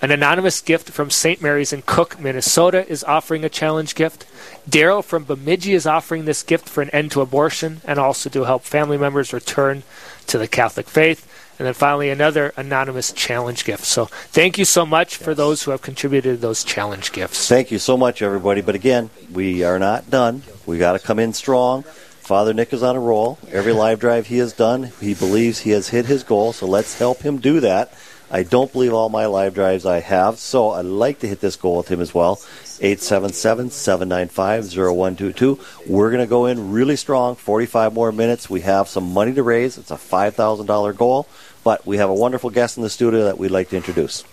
An 0.00 0.12
anonymous 0.12 0.60
gift 0.60 0.90
from 0.90 1.10
St. 1.10 1.42
Mary's 1.42 1.72
in 1.72 1.82
Cook, 1.82 2.20
Minnesota 2.20 2.88
is 2.88 3.02
offering 3.02 3.44
a 3.44 3.48
challenge 3.48 3.96
gift. 3.96 4.26
Daryl 4.68 5.02
from 5.02 5.24
Bemidji 5.24 5.74
is 5.74 5.86
offering 5.86 6.24
this 6.24 6.44
gift 6.44 6.68
for 6.68 6.82
an 6.82 6.90
end 6.90 7.10
to 7.12 7.20
abortion 7.20 7.80
and 7.84 7.98
also 7.98 8.30
to 8.30 8.44
help 8.44 8.62
family 8.62 8.96
members 8.96 9.32
return 9.32 9.82
to 10.28 10.38
the 10.38 10.46
Catholic 10.46 10.88
faith. 10.88 11.26
And 11.58 11.66
then 11.66 11.74
finally, 11.74 12.10
another 12.10 12.52
anonymous 12.56 13.12
challenge 13.12 13.64
gift. 13.64 13.84
So 13.84 14.06
thank 14.06 14.58
you 14.58 14.64
so 14.64 14.86
much 14.86 15.16
for 15.16 15.34
those 15.34 15.62
who 15.62 15.72
have 15.72 15.82
contributed 15.82 16.40
those 16.40 16.62
challenge 16.62 17.10
gifts. 17.12 17.48
Thank 17.48 17.70
you 17.70 17.78
so 17.78 17.96
much, 17.96 18.22
everybody. 18.22 18.60
But 18.60 18.76
again, 18.76 19.10
we 19.32 19.64
are 19.64 19.78
not 19.78 20.08
done. 20.08 20.42
We 20.66 20.78
got 20.78 20.92
to 20.92 20.98
come 20.98 21.18
in 21.18 21.32
strong. 21.32 21.82
Father 21.82 22.52
Nick 22.52 22.72
is 22.72 22.82
on 22.82 22.94
a 22.94 23.00
roll. 23.00 23.38
Every 23.50 23.72
live 23.72 24.00
drive 24.00 24.26
he 24.26 24.36
has 24.38 24.52
done, 24.52 24.92
he 25.00 25.14
believes 25.14 25.60
he 25.60 25.70
has 25.70 25.88
hit 25.88 26.06
his 26.06 26.22
goal. 26.22 26.52
So 26.52 26.66
let's 26.66 26.98
help 26.98 27.22
him 27.22 27.38
do 27.38 27.60
that. 27.60 27.92
I 28.30 28.42
don't 28.42 28.70
believe 28.70 28.92
all 28.92 29.08
my 29.08 29.24
live 29.24 29.54
drives 29.54 29.86
I 29.86 30.00
have, 30.00 30.38
so 30.38 30.72
I'd 30.72 30.84
like 30.84 31.20
to 31.20 31.26
hit 31.26 31.40
this 31.40 31.56
goal 31.56 31.78
with 31.78 31.88
him 31.88 32.02
as 32.02 32.12
well. 32.12 32.34
877 32.80 33.70
795 33.70 34.66
0122. 34.66 35.58
We're 35.86 36.10
going 36.10 36.20
to 36.20 36.26
go 36.26 36.44
in 36.44 36.70
really 36.70 36.96
strong, 36.96 37.36
45 37.36 37.94
more 37.94 38.12
minutes. 38.12 38.50
We 38.50 38.60
have 38.60 38.88
some 38.88 39.14
money 39.14 39.32
to 39.32 39.42
raise. 39.42 39.78
It's 39.78 39.90
a 39.90 39.96
$5,000 39.96 40.96
goal, 40.96 41.26
but 41.64 41.86
we 41.86 41.98
have 41.98 42.10
a 42.10 42.14
wonderful 42.14 42.50
guest 42.50 42.76
in 42.76 42.82
the 42.82 42.90
studio 42.90 43.24
that 43.24 43.38
we'd 43.38 43.50
like 43.50 43.70
to 43.70 43.76
introduce. 43.76 44.24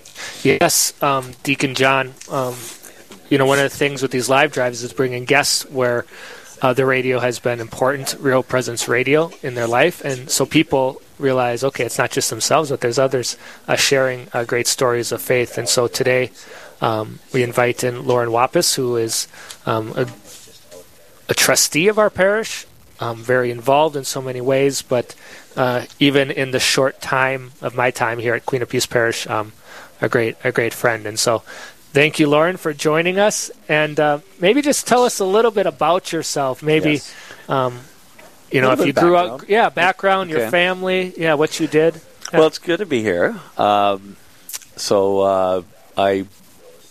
Yes, 0.43 0.93
um, 1.03 1.31
Deacon 1.43 1.75
John. 1.75 2.13
Um, 2.29 2.55
you 3.29 3.37
know, 3.37 3.45
one 3.45 3.59
of 3.59 3.69
the 3.69 3.77
things 3.77 4.01
with 4.01 4.11
these 4.11 4.29
live 4.29 4.51
drives 4.51 4.83
is 4.83 4.93
bringing 4.93 5.25
guests 5.25 5.69
where 5.69 6.05
uh, 6.61 6.73
the 6.73 6.85
radio 6.85 7.19
has 7.19 7.39
been 7.39 7.59
important, 7.59 8.15
real 8.19 8.43
presence 8.43 8.87
radio 8.87 9.31
in 9.43 9.55
their 9.55 9.67
life, 9.67 10.03
and 10.05 10.29
so 10.29 10.45
people 10.45 11.01
realize, 11.19 11.63
okay, 11.63 11.85
it's 11.85 11.97
not 11.97 12.11
just 12.11 12.29
themselves, 12.29 12.69
but 12.69 12.81
there's 12.81 12.99
others 12.99 13.37
uh, 13.67 13.75
sharing 13.75 14.27
uh, 14.33 14.43
great 14.43 14.67
stories 14.67 15.11
of 15.11 15.21
faith. 15.21 15.57
And 15.57 15.67
so 15.67 15.87
today 15.87 16.31
um, 16.81 17.19
we 17.33 17.43
invite 17.43 17.83
in 17.83 18.05
Lauren 18.05 18.29
Wappis, 18.29 18.75
who 18.75 18.97
is 18.97 19.27
um, 19.65 19.93
a, 19.95 20.07
a, 21.29 21.33
trustee 21.33 21.87
of 21.87 21.97
our 21.97 22.09
parish, 22.09 22.65
um, 22.99 23.17
very 23.17 23.51
involved 23.51 23.95
in 23.95 24.03
so 24.03 24.21
many 24.21 24.41
ways, 24.41 24.81
but 24.81 25.15
uh, 25.55 25.85
even 25.99 26.31
in 26.31 26.51
the 26.51 26.59
short 26.59 27.01
time 27.01 27.51
of 27.61 27.75
my 27.75 27.91
time 27.91 28.19
here 28.19 28.33
at 28.33 28.45
Queen 28.45 28.61
of 28.61 28.69
Peace 28.69 28.85
Parish, 28.85 29.27
um, 29.27 29.53
a 30.01 30.09
great 30.09 30.35
a 30.43 30.51
great 30.51 30.73
friend. 30.73 31.05
And 31.05 31.17
so 31.19 31.39
thank 31.91 32.19
you, 32.19 32.27
Lauren, 32.27 32.57
for 32.57 32.73
joining 32.73 33.19
us. 33.19 33.51
And 33.69 33.99
uh, 33.99 34.19
maybe 34.39 34.61
just 34.61 34.87
tell 34.87 35.03
us 35.03 35.19
a 35.19 35.25
little 35.25 35.51
bit 35.51 35.65
about 35.65 36.11
yourself. 36.11 36.61
Maybe. 36.61 36.93
Yes. 36.93 37.15
Um, 37.47 37.79
you 38.51 38.61
know, 38.61 38.71
if 38.71 38.85
you 38.85 38.93
grew 38.93 39.13
background. 39.13 39.41
up, 39.41 39.49
yeah, 39.49 39.69
background, 39.69 40.31
okay. 40.31 40.39
your 40.39 40.49
family, 40.49 41.13
yeah, 41.17 41.33
what 41.33 41.59
you 41.59 41.67
did. 41.67 41.95
Yeah. 42.31 42.39
Well, 42.39 42.47
it's 42.47 42.59
good 42.59 42.79
to 42.79 42.85
be 42.85 43.01
here. 43.01 43.35
Um, 43.57 44.15
so 44.77 45.19
uh, 45.19 45.61
I 45.97 46.25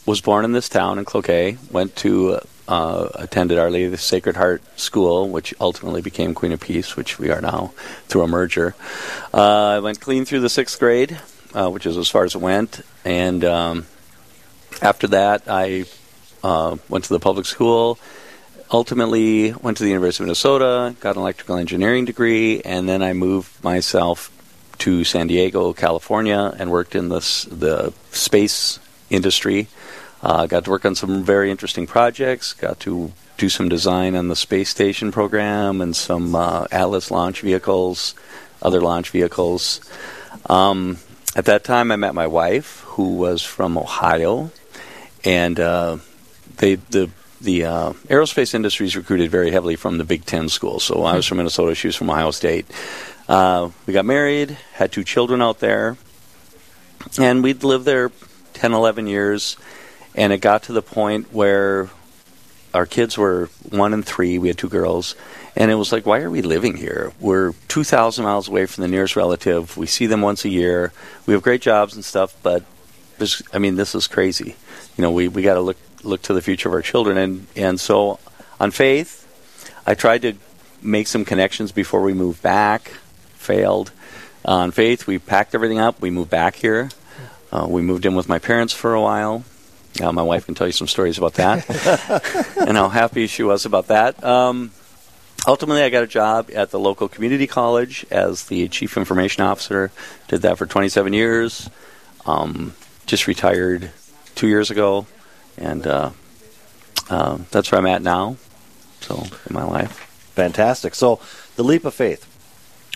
was 0.05 0.21
born 0.21 0.45
in 0.45 0.53
this 0.53 0.69
town 0.69 0.99
in 0.99 1.05
Cloquet. 1.05 1.59
Went 1.71 1.97
to 1.97 2.41
uh, 2.69 3.09
attended 3.15 3.59
Our 3.59 3.71
Lady 3.71 3.85
of 3.85 3.91
the 3.91 3.99
Sacred 3.99 4.37
Heart 4.37 4.63
School, 4.79 5.29
which 5.29 5.55
ultimately 5.61 6.03
became 6.03 6.35
Queen 6.35 6.53
of 6.53 6.61
Peace, 6.61 6.97
which 6.97 7.19
we 7.19 7.31
are 7.31 7.41
now 7.41 7.73
through 8.09 8.23
a 8.23 8.29
merger. 8.29 8.75
Uh, 9.33 9.77
I 9.77 9.79
went 9.81 10.01
clean 10.01 10.25
through 10.25 10.41
the 10.41 10.49
sixth 10.49 10.79
grade, 10.79 11.19
uh, 11.55 11.71
which 11.71 11.87
is 11.87 11.97
as 11.97 12.09
far 12.09 12.25
as 12.25 12.35
it 12.35 12.41
went, 12.41 12.83
and 13.05 13.45
um, 13.45 13.87
after 14.83 15.07
that, 15.09 15.43
I 15.47 15.85
uh, 16.43 16.77
went 16.89 17.05
to 17.05 17.13
the 17.13 17.21
public 17.21 17.47
school 17.47 17.99
ultimately 18.71 19.53
went 19.53 19.77
to 19.77 19.85
the 19.85 19.91
University 19.91 20.25
of 20.25 20.27
Minnesota, 20.27 20.95
got 21.01 21.17
an 21.17 21.23
electrical 21.23 21.57
engineering 21.57 22.05
degree, 22.05 22.61
and 22.63 22.89
then 22.89 23.03
I 23.03 23.13
moved 23.13 23.63
myself 23.63 24.31
to 24.79 25.05
San 25.05 25.29
Diego, 25.29 25.73
California, 25.73 26.55
and 26.59 26.71
worked 26.71 26.95
in 26.95 27.09
the 27.09 27.21
the 27.51 27.93
space 28.11 28.79
industry. 29.11 29.69
Uh, 30.25 30.47
got 30.47 30.65
to 30.65 30.71
work 30.71 30.87
on 30.87 30.95
some 30.95 31.23
very 31.23 31.51
interesting 31.51 31.87
projects. 31.87 32.55
Got 32.55 32.81
to 32.81 33.13
do 33.37 33.51
some 33.51 33.69
design 33.69 34.17
on 34.17 34.29
the 34.29 34.37
space 34.37 34.71
station 34.71 35.13
program 35.13 35.83
and 35.83 35.95
some 35.95 36.35
uh, 36.35 36.67
Atlas 36.73 37.11
launch 37.11 37.43
vehicles, 37.43 38.15
other 38.63 38.81
launch 38.81 39.11
vehicles. 39.11 39.83
Um, 40.47 40.97
at 41.37 41.45
that 41.45 41.63
time, 41.63 41.93
I 41.93 41.97
met 41.97 42.15
my 42.15 42.27
wife, 42.27 42.81
who 42.87 43.17
was 43.17 43.43
from 43.43 43.77
Ohio, 43.77 44.51
and 45.25 45.61
uh, 45.61 45.99
they 46.57 46.77
the 46.77 47.11
the 47.43 47.67
uh, 47.67 47.93
aerospace 48.09 48.55
industry 48.55 48.87
is 48.87 48.97
recruited 48.97 49.31
very 49.31 49.51
heavily 49.51 49.77
from 49.77 49.99
the 49.99 50.05
Big 50.05 50.25
Ten 50.25 50.49
schools. 50.49 50.85
So 50.85 51.05
I 51.05 51.17
was 51.17 51.27
from 51.27 51.37
Minnesota, 51.37 51.75
she 51.75 51.89
was 51.89 51.97
from 51.97 52.09
Ohio 52.09 52.31
State. 52.31 52.65
Uh, 53.29 53.69
we 53.85 53.93
got 53.93 54.07
married, 54.07 54.57
had 54.73 54.91
two 54.91 55.05
children 55.05 55.43
out 55.43 55.59
there, 55.59 55.99
and 57.19 57.43
we'd 57.43 57.63
lived 57.63 57.85
there 57.85 58.11
10, 58.55 58.73
11 58.73 59.07
years. 59.07 59.59
And 60.15 60.33
it 60.33 60.39
got 60.39 60.65
to 60.65 60.73
the 60.73 60.83
point 60.83 61.33
where 61.33 61.91
our 62.73 62.87
kids 62.87 63.17
were 63.17 63.47
one 63.69 63.93
and 63.93 64.05
three. 64.05 64.39
We 64.39 64.49
had 64.49 64.59
two 64.59 64.69
girls. 64.69 65.15
And 65.57 65.71
it 65.71 65.77
was 65.77 65.93
like, 65.93 66.07
why 66.07 66.21
are 66.21 66.31
we 66.31 66.43
living 66.43 66.77
here? 66.77 67.13
We're 67.21 67.53
2,000 67.69 68.25
miles 68.25 68.49
away 68.49 68.67
from 68.67 68.83
the 68.83 68.89
nearest 68.89 69.15
relative. 69.15 69.77
We 69.77 69.87
see 69.87 70.07
them 70.07 70.21
once 70.21 70.45
a 70.45 70.49
year. 70.49 70.93
We 71.27 71.35
have 71.35 71.43
great 71.43 71.63
jobs 71.63 71.95
and 71.95 72.05
stuff, 72.05 72.35
but 72.43 72.65
I 73.53 73.59
mean, 73.59 73.77
this 73.77 73.95
is 73.95 74.09
crazy. 74.09 74.57
You 74.97 75.03
know, 75.03 75.13
we, 75.13 75.29
we 75.29 75.43
got 75.43 75.55
to 75.55 75.61
look 75.61 75.77
look 76.05 76.23
to 76.23 76.35
the 76.35 76.43
future 76.43 76.69
of 76.69 76.75
our 76.75 76.83
children. 76.83 77.17
And, 77.17 77.47
and 77.57 77.81
so 77.81 78.19
on 78.61 78.71
faith, 78.71 79.27
I 79.87 79.95
tried 79.95 80.23
to 80.23 80.35
make 80.83 81.07
some 81.07 81.25
connections 81.25 81.73
before 81.73 82.03
we 82.03 82.13
moved 82.13 82.43
back, 82.43 82.93
failed. 83.37 83.91
on 84.45 84.71
faith, 84.71 85.07
we 85.07 85.19
packed 85.19 85.55
everything 85.55 85.79
up. 85.79 86.01
We 86.01 86.11
moved 86.11 86.31
back 86.31 86.57
here. 86.57 86.91
Uh, 87.51 87.67
we 87.69 87.83
moved 87.83 88.05
in 88.05 88.15
with 88.15 88.29
my 88.29 88.39
parents 88.39 88.73
for 88.75 88.95
a 88.95 89.01
while. 89.01 89.45
Uh, 90.01 90.13
my 90.13 90.23
wife 90.23 90.47
can 90.47 90.55
tell 90.55 90.67
you 90.67 90.73
some 90.73 90.89
stories 90.89 91.19
about 91.19 91.35
that 91.35 92.57
and 92.67 92.77
how 92.77 92.89
happy 92.89 93.27
she 93.27 93.43
was 93.43 93.65
about 93.65 93.89
that. 93.89 94.23
Um, 94.25 94.73
ultimately, 95.47 95.83
I 95.83 95.91
got 95.91 96.03
a 96.03 96.09
job 96.09 96.51
at 96.53 96.71
the 96.71 96.81
local 96.81 97.09
community 97.09 97.47
college 97.47 98.05
as 98.11 98.47
the 98.47 98.69
chief 98.69 98.97
information 98.97 99.45
officer. 99.45 99.93
Did 100.29 100.43
that 100.43 100.59
for 100.59 100.67
27 100.67 101.13
years. 101.13 101.71
Um, 102.27 102.75
just 103.07 103.27
retired 103.27 103.93
two 104.35 104.49
years 104.49 104.71
ago 104.71 105.07
and 105.57 105.87
uh, 105.87 106.11
uh, 107.11 107.39
that's 107.51 107.71
where 107.71 107.81
I'm 107.81 107.87
at 107.87 108.03
now. 108.03 108.37
So 109.01 109.23
in 109.49 109.55
my 109.55 109.65
life, 109.65 109.93
fantastic. 110.35 110.95
So 110.95 111.21
the 111.57 111.65
leap 111.65 111.85
of 111.85 111.95
faith. 111.95 112.31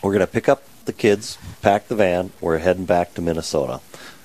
We're 0.02 0.12
going 0.12 0.26
to 0.26 0.32
pick 0.32 0.48
up 0.48 0.62
the 0.84 0.92
kids, 0.92 1.38
pack 1.60 1.88
the 1.88 1.96
van. 1.96 2.32
We're 2.40 2.58
heading 2.58 2.84
back 2.84 3.14
to 3.14 3.22
Minnesota. 3.22 3.80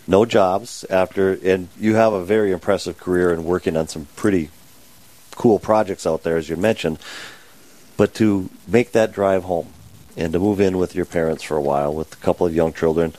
No 0.07 0.25
jobs 0.25 0.86
after, 0.89 1.33
and 1.43 1.69
you 1.79 1.95
have 1.95 2.13
a 2.13 2.25
very 2.25 2.51
impressive 2.51 2.98
career 2.98 3.31
and 3.31 3.45
working 3.45 3.77
on 3.77 3.88
some 3.88 4.07
pretty 4.15 4.50
cool 5.31 5.60
projects 5.60 6.05
out 6.05 6.24
there, 6.24 6.38
as 6.38 6.50
you 6.50 6.57
mentioned. 6.57 7.00
But 7.95 8.13
to 8.15 8.50
make 8.67 8.91
that 8.91 9.13
drive 9.13 9.43
home 9.43 9.69
and 10.17 10.33
to 10.33 10.39
move 10.39 10.60
in 10.60 10.77
with 10.77 10.95
your 10.95 11.05
parents 11.05 11.43
for 11.43 11.57
a 11.57 11.62
while 11.62 11.93
with 11.93 12.13
a 12.13 12.17
couple 12.17 12.45
of 12.45 12.53
young 12.53 12.74
children 12.74 13.13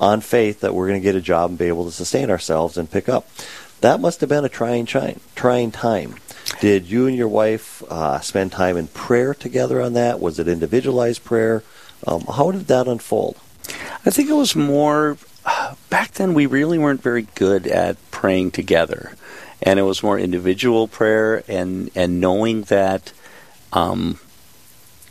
on 0.00 0.20
faith 0.20 0.60
that 0.60 0.74
we're 0.74 0.86
going 0.86 1.00
to 1.00 1.04
get 1.04 1.16
a 1.16 1.20
job 1.20 1.50
and 1.50 1.58
be 1.58 1.66
able 1.66 1.84
to 1.84 1.90
sustain 1.90 2.30
ourselves 2.30 2.76
and 2.76 2.90
pick 2.90 3.08
up. 3.08 3.28
That 3.80 4.00
must 4.00 4.20
have 4.20 4.28
been 4.28 4.44
a 4.44 4.48
trying, 4.48 4.86
trying 4.86 5.70
time. 5.70 6.16
Did 6.60 6.86
you 6.86 7.06
and 7.06 7.16
your 7.16 7.28
wife 7.28 7.82
uh, 7.88 8.20
spend 8.20 8.52
time 8.52 8.76
in 8.76 8.88
prayer 8.88 9.34
together 9.34 9.80
on 9.80 9.92
that? 9.94 10.20
Was 10.20 10.38
it 10.38 10.48
individualized 10.48 11.24
prayer? 11.24 11.62
Um, 12.06 12.22
how 12.22 12.50
did 12.50 12.66
that 12.68 12.88
unfold? 12.88 13.36
I 14.06 14.10
think 14.10 14.30
it 14.30 14.34
was 14.34 14.56
more. 14.56 15.18
Back 15.90 16.12
then, 16.12 16.34
we 16.34 16.46
really 16.46 16.78
weren't 16.78 17.02
very 17.02 17.22
good 17.34 17.66
at 17.66 17.96
praying 18.10 18.52
together, 18.52 19.12
and 19.62 19.78
it 19.78 19.82
was 19.82 20.02
more 20.02 20.18
individual 20.18 20.88
prayer 20.88 21.42
and 21.48 21.90
and 21.94 22.20
knowing 22.20 22.62
that, 22.64 23.12
um, 23.72 24.18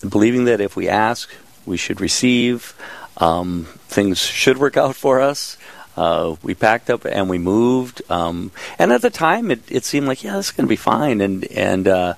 believing 0.08 0.46
that 0.46 0.62
if 0.62 0.76
we 0.76 0.88
ask, 0.88 1.30
we 1.66 1.78
should 1.78 2.02
receive. 2.02 2.76
Um, 3.18 3.66
things 3.88 4.20
should 4.20 4.58
work 4.58 4.78
out 4.78 4.96
for 4.96 5.20
us. 5.22 5.58
Uh, 5.96 6.36
we 6.44 6.54
packed 6.54 6.92
up 6.92 7.06
and 7.06 7.28
we 7.28 7.40
moved. 7.40 8.04
Um, 8.10 8.52
and 8.78 8.94
at 8.94 9.02
the 9.02 9.10
time, 9.10 9.50
it, 9.50 9.62
it 9.68 9.84
seemed 9.84 10.06
like, 10.06 10.24
yeah, 10.24 10.36
this 10.38 10.48
is 10.48 10.52
going 10.52 10.68
to 10.68 10.70
be 10.70 10.76
fine. 10.76 11.22
And 11.22 11.44
and 11.46 11.88
uh, 11.88 12.14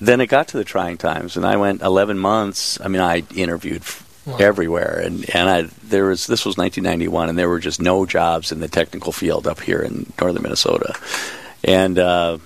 then 0.00 0.20
it 0.20 0.28
got 0.28 0.48
to 0.48 0.56
the 0.56 0.64
trying 0.64 0.96
times, 0.96 1.36
and 1.36 1.46
I 1.46 1.56
went 1.56 1.82
11 1.82 2.18
months. 2.18 2.80
I 2.80 2.88
mean, 2.88 3.02
I 3.02 3.24
interviewed 3.34 3.82
wow. 4.26 4.36
everywhere, 4.38 5.00
and 5.04 5.28
and 5.34 5.48
I 5.48 5.62
there 5.84 6.06
was 6.06 6.26
this 6.26 6.44
was 6.44 6.56
1991, 6.56 7.28
and 7.28 7.38
there 7.38 7.48
were 7.48 7.60
just 7.60 7.80
no 7.80 8.06
jobs 8.06 8.52
in 8.52 8.60
the 8.60 8.68
technical 8.68 9.12
field 9.12 9.46
up 9.46 9.60
here 9.60 9.80
in 9.80 10.12
northern 10.20 10.42
Minnesota, 10.42 10.94
and. 11.64 11.98
Uh, 11.98 12.38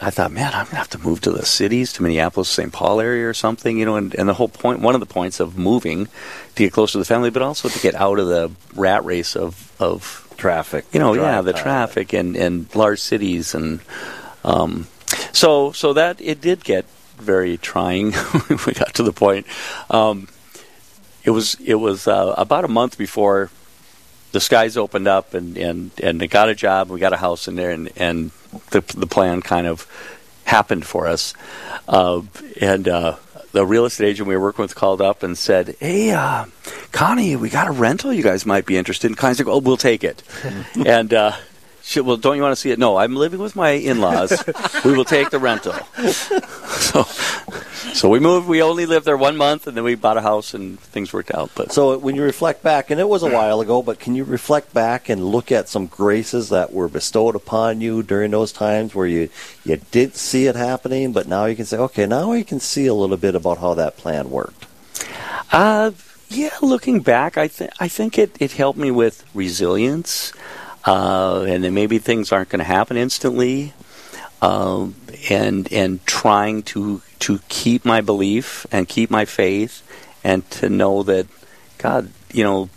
I 0.00 0.10
thought, 0.10 0.30
man, 0.30 0.52
I'm 0.54 0.66
gonna 0.66 0.76
have 0.76 0.90
to 0.90 0.98
move 0.98 1.22
to 1.22 1.32
the 1.32 1.44
cities, 1.44 1.92
to 1.94 2.04
Minneapolis, 2.04 2.48
St. 2.48 2.72
Paul 2.72 3.00
area, 3.00 3.28
or 3.28 3.34
something, 3.34 3.78
you 3.78 3.84
know. 3.84 3.96
And, 3.96 4.14
and 4.14 4.28
the 4.28 4.34
whole 4.34 4.48
point, 4.48 4.78
one 4.78 4.94
of 4.94 5.00
the 5.00 5.06
points 5.06 5.40
of 5.40 5.58
moving, 5.58 6.06
to 6.06 6.62
get 6.62 6.72
closer 6.72 6.92
to 6.92 6.98
the 6.98 7.04
family, 7.04 7.30
but 7.30 7.42
also 7.42 7.68
to 7.68 7.78
get 7.80 7.96
out 7.96 8.20
of 8.20 8.28
the 8.28 8.52
rat 8.76 9.04
race 9.04 9.34
of 9.34 9.72
of 9.80 10.32
traffic. 10.36 10.84
You 10.92 11.00
know, 11.00 11.14
yeah, 11.14 11.40
the 11.40 11.52
traffic 11.52 12.12
and 12.12 12.36
and 12.36 12.72
large 12.76 13.00
cities, 13.00 13.56
and 13.56 13.80
um, 14.44 14.86
so 15.32 15.72
so 15.72 15.92
that 15.94 16.20
it 16.20 16.40
did 16.40 16.62
get 16.62 16.86
very 17.16 17.56
trying. 17.56 18.12
we 18.66 18.72
got 18.74 18.94
to 18.94 19.02
the 19.02 19.12
point. 19.12 19.46
Um, 19.90 20.28
it 21.24 21.30
was 21.30 21.56
it 21.64 21.74
was 21.74 22.06
uh, 22.06 22.34
about 22.36 22.64
a 22.64 22.68
month 22.68 22.98
before 22.98 23.50
the 24.32 24.40
skies 24.40 24.76
opened 24.76 25.08
up 25.08 25.34
and 25.34 25.56
and 25.56 25.90
and 26.02 26.20
they 26.20 26.28
got 26.28 26.48
a 26.48 26.54
job. 26.54 26.90
We 26.90 27.00
got 27.00 27.12
a 27.12 27.16
house 27.16 27.48
in 27.48 27.56
there, 27.56 27.70
and 27.70 27.90
and 27.96 28.30
the 28.70 28.80
the 28.96 29.06
plan 29.06 29.42
kind 29.42 29.66
of 29.66 29.86
happened 30.44 30.86
for 30.86 31.06
us. 31.06 31.34
Uh, 31.86 32.22
and 32.60 32.88
uh, 32.88 33.16
the 33.52 33.64
real 33.64 33.84
estate 33.84 34.08
agent 34.08 34.28
we 34.28 34.36
were 34.36 34.42
working 34.42 34.62
with 34.62 34.74
called 34.74 35.00
up 35.00 35.22
and 35.22 35.36
said, 35.36 35.76
"Hey, 35.80 36.10
uh, 36.10 36.46
Connie, 36.92 37.36
we 37.36 37.50
got 37.50 37.68
a 37.68 37.72
rental. 37.72 38.12
You 38.12 38.22
guys 38.22 38.44
might 38.46 38.66
be 38.66 38.76
interested." 38.76 39.08
And 39.08 39.16
Connie's 39.16 39.38
like, 39.38 39.48
"Oh, 39.48 39.58
we'll 39.58 39.76
take 39.76 40.04
it." 40.04 40.22
and 40.86 41.12
uh, 41.14 41.32
she, 41.88 42.02
well, 42.02 42.18
don't 42.18 42.36
you 42.36 42.42
want 42.42 42.52
to 42.52 42.56
see 42.56 42.70
it? 42.70 42.78
No, 42.78 42.98
I'm 42.98 43.16
living 43.16 43.40
with 43.40 43.56
my 43.56 43.70
in-laws. 43.70 44.44
we 44.84 44.92
will 44.92 45.06
take 45.06 45.30
the 45.30 45.38
rental. 45.38 45.72
so, 46.12 47.04
so 47.94 48.10
we 48.10 48.20
moved. 48.20 48.46
We 48.46 48.60
only 48.60 48.84
lived 48.84 49.06
there 49.06 49.16
one 49.16 49.38
month, 49.38 49.66
and 49.66 49.74
then 49.74 49.84
we 49.84 49.94
bought 49.94 50.18
a 50.18 50.20
house, 50.20 50.52
and 50.52 50.78
things 50.78 51.14
worked 51.14 51.34
out. 51.34 51.50
But 51.54 51.72
so 51.72 51.96
when 51.96 52.14
you 52.14 52.22
reflect 52.22 52.62
back, 52.62 52.90
and 52.90 53.00
it 53.00 53.08
was 53.08 53.22
a 53.22 53.30
while 53.30 53.62
ago, 53.62 53.82
but 53.82 53.98
can 53.98 54.14
you 54.14 54.24
reflect 54.24 54.74
back 54.74 55.08
and 55.08 55.24
look 55.24 55.50
at 55.50 55.70
some 55.70 55.86
graces 55.86 56.50
that 56.50 56.74
were 56.74 56.88
bestowed 56.88 57.34
upon 57.34 57.80
you 57.80 58.02
during 58.02 58.32
those 58.32 58.52
times 58.52 58.94
where 58.94 59.06
you 59.06 59.30
you 59.64 59.80
did 59.90 60.14
see 60.14 60.46
it 60.46 60.56
happening, 60.56 61.12
but 61.12 61.26
now 61.26 61.46
you 61.46 61.56
can 61.56 61.64
say, 61.64 61.78
okay, 61.78 62.04
now 62.04 62.32
I 62.32 62.42
can 62.42 62.60
see 62.60 62.86
a 62.86 62.92
little 62.92 63.16
bit 63.16 63.34
about 63.34 63.56
how 63.56 63.72
that 63.72 63.96
plan 63.96 64.28
worked. 64.28 64.66
Uh, 65.50 65.92
yeah, 66.28 66.50
looking 66.60 67.00
back, 67.00 67.38
I 67.38 67.48
think 67.48 67.70
I 67.80 67.88
think 67.88 68.18
it, 68.18 68.36
it 68.38 68.52
helped 68.52 68.78
me 68.78 68.90
with 68.90 69.24
resilience 69.32 70.34
uh, 70.84 71.44
and 71.48 71.64
then 71.64 71.74
maybe 71.74 71.98
things 71.98 72.32
aren't 72.32 72.48
going 72.48 72.60
to 72.60 72.64
happen 72.64 72.96
instantly. 72.96 73.72
Uh, 74.40 74.88
and 75.30 75.72
and 75.72 76.06
trying 76.06 76.62
to 76.62 77.02
to 77.18 77.40
keep 77.48 77.84
my 77.84 78.00
belief 78.00 78.66
and 78.70 78.88
keep 78.88 79.10
my 79.10 79.24
faith, 79.24 79.82
and 80.22 80.48
to 80.50 80.68
know 80.68 81.02
that 81.02 81.26
God, 81.78 82.10
you 82.32 82.44
know, 82.44 82.70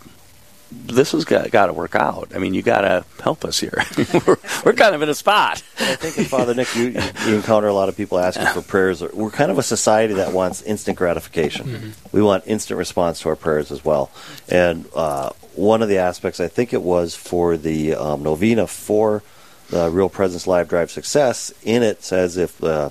this 0.72 1.12
has 1.12 1.24
got, 1.24 1.50
got 1.50 1.66
to 1.66 1.72
work 1.72 1.94
out. 1.94 2.32
I 2.34 2.38
mean, 2.38 2.54
you 2.54 2.62
got 2.62 2.80
to 2.82 3.04
help 3.22 3.44
us 3.44 3.60
here. 3.60 3.82
we're, 4.26 4.36
we're, 4.64 4.72
kind 4.72 4.94
of 4.94 5.02
in 5.02 5.08
a 5.08 5.14
spot. 5.14 5.62
I 5.78 5.96
think, 5.96 6.28
Father 6.28 6.54
Nick, 6.54 6.74
you, 6.74 6.88
you, 7.26 7.34
encounter 7.34 7.68
a 7.68 7.74
lot 7.74 7.88
of 7.88 7.96
people 7.96 8.18
asking 8.18 8.46
for 8.46 8.62
prayers. 8.62 9.02
We're 9.02 9.30
kind 9.30 9.50
of 9.50 9.58
a 9.58 9.62
society 9.62 10.14
that 10.14 10.32
wants 10.32 10.62
instant 10.62 10.96
gratification. 10.96 11.66
Mm-hmm. 11.66 12.16
We 12.16 12.22
want 12.22 12.44
instant 12.46 12.78
response 12.78 13.20
to 13.20 13.28
our 13.28 13.36
prayers 13.36 13.70
as 13.70 13.84
well. 13.84 14.10
And 14.48 14.86
uh, 14.94 15.30
one 15.56 15.82
of 15.82 15.88
the 15.88 15.98
aspects, 15.98 16.40
I 16.40 16.48
think 16.48 16.72
it 16.72 16.82
was 16.82 17.14
for 17.14 17.56
the 17.56 17.94
um, 17.94 18.22
novena 18.22 18.66
for 18.66 19.22
the 19.68 19.90
Real 19.90 20.08
Presence 20.08 20.46
Live 20.46 20.68
Drive 20.68 20.90
Success, 20.90 21.52
in 21.62 21.82
it 21.82 22.02
says 22.02 22.36
if 22.36 22.62
uh, 22.62 22.90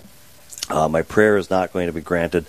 uh, 0.70 0.88
my 0.88 1.02
prayer 1.02 1.38
is 1.38 1.50
not 1.50 1.74
going 1.74 1.88
to 1.88 1.94
be 1.94 2.02
granted, 2.02 2.46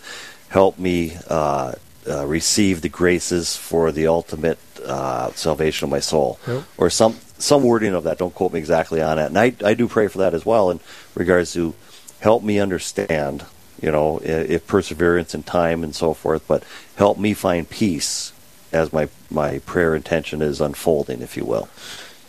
help 0.49 0.79
me 0.79 1.17
uh, 1.29 1.75
uh, 2.09 2.27
receive 2.27 2.81
the 2.81 2.89
graces 2.89 3.57
for 3.57 3.93
the 3.93 4.07
ultimate 4.07 4.59
uh, 4.85 5.31
salvation 5.33 5.85
of 5.85 5.91
my 5.91 6.01
soul, 6.01 6.39
yep. 6.47 6.65
or 6.77 6.91
some 6.91 7.19
some 7.39 7.63
wording 7.63 7.95
of 7.95 8.05
that. 8.05 8.19
Don't 8.19 8.35
quote 8.35 8.53
me 8.53 8.59
exactly 8.59 9.03
on 9.03 9.19
it. 9.19 9.27
And 9.27 9.39
I 9.39 9.55
I 9.65 9.75
do 9.75 9.87
pray 9.87 10.09
for 10.09 10.19
that 10.19 10.35
as 10.35 10.47
well 10.47 10.71
in 10.71 10.81
regards 11.15 11.53
to 11.53 11.75
help 12.21 12.43
me 12.43 12.59
understand, 12.59 13.45
you 13.81 13.91
know, 13.91 14.19
if 14.23 14.67
perseverance 14.67 15.35
and 15.35 15.45
time 15.45 15.85
and 15.85 15.95
so 15.95 16.15
forth, 16.15 16.47
but 16.47 16.65
help 16.97 17.19
me 17.19 17.35
find 17.35 17.69
peace 17.69 18.33
as 18.73 18.93
my 18.93 19.09
my 19.31 19.59
prayer 19.61 19.95
intention 19.95 20.43
is 20.43 20.61
unfolding, 20.61 21.23
if 21.23 21.37
you 21.37 21.45
will. 21.45 21.69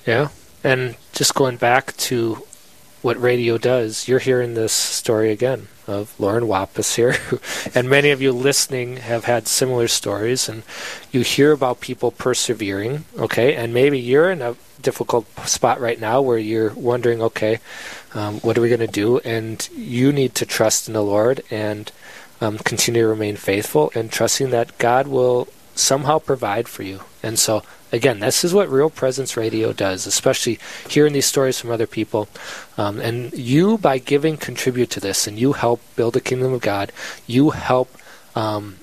Yeah, 0.05 0.29
and 0.63 0.95
just 1.13 1.35
going 1.35 1.57
back 1.57 1.95
to 1.97 2.43
what 3.01 3.21
radio 3.21 3.57
does, 3.57 4.07
you're 4.07 4.19
hearing 4.19 4.53
this 4.53 4.71
story 4.71 5.29
again 5.29 5.67
of 5.87 6.17
Lauren 6.17 6.47
Wappus 6.47 6.95
here, 6.95 7.15
and 7.75 7.89
many 7.89 8.11
of 8.11 8.21
you 8.21 8.31
listening 8.31 8.97
have 8.97 9.25
had 9.25 9.47
similar 9.47 9.87
stories, 9.89 10.47
and 10.47 10.63
you 11.11 11.21
hear 11.21 11.51
about 11.51 11.81
people 11.81 12.11
persevering, 12.11 13.03
okay, 13.17 13.55
and 13.55 13.73
maybe 13.73 13.99
you're 13.99 14.31
in 14.31 14.41
a 14.41 14.55
difficult 14.81 15.25
spot 15.47 15.81
right 15.81 15.99
now 15.99 16.21
where 16.21 16.37
you're 16.37 16.73
wondering, 16.73 17.21
okay, 17.21 17.59
um, 18.13 18.39
what 18.41 18.57
are 18.57 18.61
we 18.61 18.69
going 18.69 18.79
to 18.79 18.87
do? 18.87 19.19
And 19.19 19.67
you 19.75 20.11
need 20.11 20.35
to 20.35 20.45
trust 20.45 20.87
in 20.87 20.93
the 20.93 21.01
Lord 21.01 21.41
and 21.49 21.91
um, 22.39 22.57
continue 22.59 23.01
to 23.01 23.07
remain 23.07 23.35
faithful 23.35 23.91
and 23.95 24.11
trusting 24.11 24.51
that 24.51 24.77
God 24.77 25.07
will 25.07 25.47
somehow 25.75 26.19
provide 26.19 26.67
for 26.67 26.83
you. 26.83 27.01
And 27.21 27.39
so 27.39 27.63
again, 27.91 28.19
this 28.19 28.43
is 28.43 28.53
what 28.53 28.69
Real 28.69 28.89
Presence 28.89 29.37
Radio 29.37 29.71
does, 29.71 30.05
especially 30.07 30.59
hearing 30.89 31.13
these 31.13 31.27
stories 31.27 31.59
from 31.59 31.71
other 31.71 31.87
people. 31.87 32.27
Um, 32.77 32.99
and 32.99 33.31
you, 33.33 33.77
by 33.77 33.99
giving, 33.99 34.35
contribute 34.35 34.89
to 34.91 34.99
this, 34.99 35.27
and 35.27 35.39
you 35.39 35.53
help 35.53 35.79
build 35.95 36.15
the 36.15 36.21
kingdom 36.21 36.53
of 36.53 36.61
God. 36.61 36.91
You 37.27 37.51
help 37.51 37.95
um, 38.35 38.77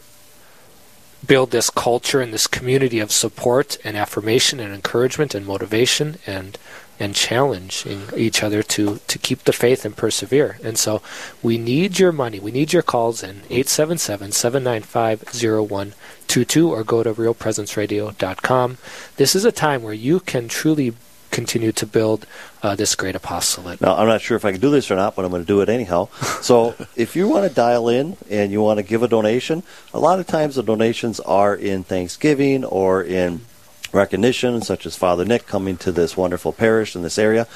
build 1.26 1.50
this 1.50 1.68
culture 1.68 2.20
and 2.20 2.32
this 2.32 2.46
community 2.46 3.00
of 3.00 3.12
support 3.12 3.78
and 3.84 3.96
affirmation 3.96 4.60
and 4.60 4.72
encouragement 4.72 5.34
and 5.34 5.44
motivation 5.44 6.18
and 6.26 6.56
and 7.00 7.14
challenging 7.14 8.02
each 8.14 8.42
other 8.42 8.62
to, 8.62 9.00
to 9.08 9.18
keep 9.18 9.44
the 9.44 9.52
faith 9.52 9.84
and 9.84 9.96
persevere. 9.96 10.58
And 10.62 10.78
so 10.78 11.00
we 11.42 11.56
need 11.56 11.98
your 11.98 12.12
money. 12.12 12.38
We 12.38 12.52
need 12.52 12.72
your 12.72 12.82
calls 12.82 13.22
in 13.22 13.40
877 13.48 14.32
795 14.32 15.22
0122 15.32 16.70
or 16.70 16.84
go 16.84 17.02
to 17.02 17.14
realpresenceradio.com. 17.14 18.78
This 19.16 19.34
is 19.34 19.44
a 19.46 19.52
time 19.52 19.82
where 19.82 19.94
you 19.94 20.20
can 20.20 20.46
truly 20.46 20.94
continue 21.30 21.72
to 21.72 21.86
build 21.86 22.26
uh, 22.62 22.74
this 22.74 22.94
great 22.94 23.14
apostolate. 23.14 23.80
Now, 23.80 23.96
I'm 23.96 24.08
not 24.08 24.20
sure 24.20 24.36
if 24.36 24.44
I 24.44 24.52
can 24.52 24.60
do 24.60 24.70
this 24.70 24.90
or 24.90 24.96
not, 24.96 25.16
but 25.16 25.24
I'm 25.24 25.30
going 25.30 25.42
to 25.42 25.46
do 25.46 25.60
it 25.60 25.68
anyhow. 25.68 26.08
so, 26.42 26.74
if 26.96 27.16
you 27.16 27.28
want 27.28 27.48
to 27.48 27.54
dial 27.54 27.88
in 27.88 28.16
and 28.28 28.52
you 28.52 28.60
want 28.60 28.78
to 28.78 28.82
give 28.82 29.02
a 29.02 29.08
donation, 29.08 29.62
a 29.94 30.00
lot 30.00 30.20
of 30.20 30.26
times 30.26 30.56
the 30.56 30.62
donations 30.62 31.20
are 31.20 31.54
in 31.54 31.84
Thanksgiving 31.84 32.64
or 32.64 33.02
in 33.02 33.40
recognition, 33.92 34.60
such 34.62 34.86
as 34.86 34.96
Father 34.96 35.24
Nick 35.24 35.46
coming 35.46 35.76
to 35.78 35.92
this 35.92 36.16
wonderful 36.16 36.52
parish 36.52 36.94
in 36.94 37.02
this 37.02 37.18
area. 37.18 37.46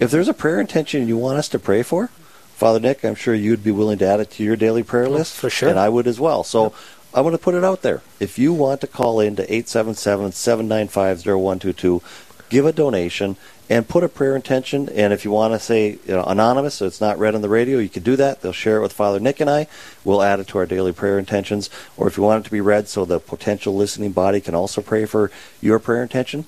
If 0.00 0.10
there's 0.10 0.28
a 0.28 0.34
prayer 0.34 0.60
intention 0.60 1.08
you 1.08 1.16
want 1.16 1.38
us 1.38 1.48
to 1.50 1.58
pray 1.58 1.82
for, 1.82 2.08
Father 2.56 2.80
Nick, 2.80 3.04
I'm 3.04 3.14
sure 3.14 3.34
you'd 3.34 3.64
be 3.64 3.70
willing 3.70 3.98
to 3.98 4.06
add 4.06 4.20
it 4.20 4.30
to 4.32 4.44
your 4.44 4.56
daily 4.56 4.82
prayer 4.82 5.06
oh, 5.06 5.10
list. 5.10 5.34
For 5.34 5.50
sure. 5.50 5.68
And 5.68 5.78
I 5.78 5.88
would 5.88 6.06
as 6.06 6.20
well. 6.20 6.44
So 6.44 6.64
yep. 6.64 6.74
I'm 7.14 7.22
going 7.24 7.32
to 7.32 7.42
put 7.42 7.54
it 7.54 7.64
out 7.64 7.82
there. 7.82 8.02
If 8.20 8.38
you 8.38 8.52
want 8.52 8.80
to 8.82 8.86
call 8.86 9.20
in 9.20 9.36
to 9.36 9.42
877 9.42 10.32
795 10.32 11.18
0122, 11.26 12.02
give 12.48 12.66
a 12.66 12.72
donation, 12.72 13.36
and 13.72 13.88
put 13.88 14.04
a 14.04 14.08
prayer 14.08 14.36
intention. 14.36 14.90
And 14.90 15.14
if 15.14 15.24
you 15.24 15.30
want 15.30 15.54
to 15.54 15.58
say 15.58 15.92
you 15.92 16.00
know, 16.08 16.24
anonymous, 16.24 16.74
so 16.74 16.84
it's 16.86 17.00
not 17.00 17.18
read 17.18 17.34
on 17.34 17.40
the 17.40 17.48
radio, 17.48 17.78
you 17.78 17.88
can 17.88 18.02
do 18.02 18.16
that. 18.16 18.42
They'll 18.42 18.52
share 18.52 18.76
it 18.76 18.82
with 18.82 18.92
Father 18.92 19.18
Nick 19.18 19.40
and 19.40 19.48
I. 19.48 19.66
We'll 20.04 20.22
add 20.22 20.40
it 20.40 20.48
to 20.48 20.58
our 20.58 20.66
daily 20.66 20.92
prayer 20.92 21.18
intentions. 21.18 21.70
Or 21.96 22.06
if 22.06 22.18
you 22.18 22.22
want 22.22 22.44
it 22.44 22.48
to 22.48 22.52
be 22.52 22.60
read 22.60 22.88
so 22.88 23.06
the 23.06 23.18
potential 23.18 23.74
listening 23.74 24.12
body 24.12 24.42
can 24.42 24.54
also 24.54 24.82
pray 24.82 25.06
for 25.06 25.30
your 25.62 25.78
prayer 25.78 26.02
intention, 26.02 26.44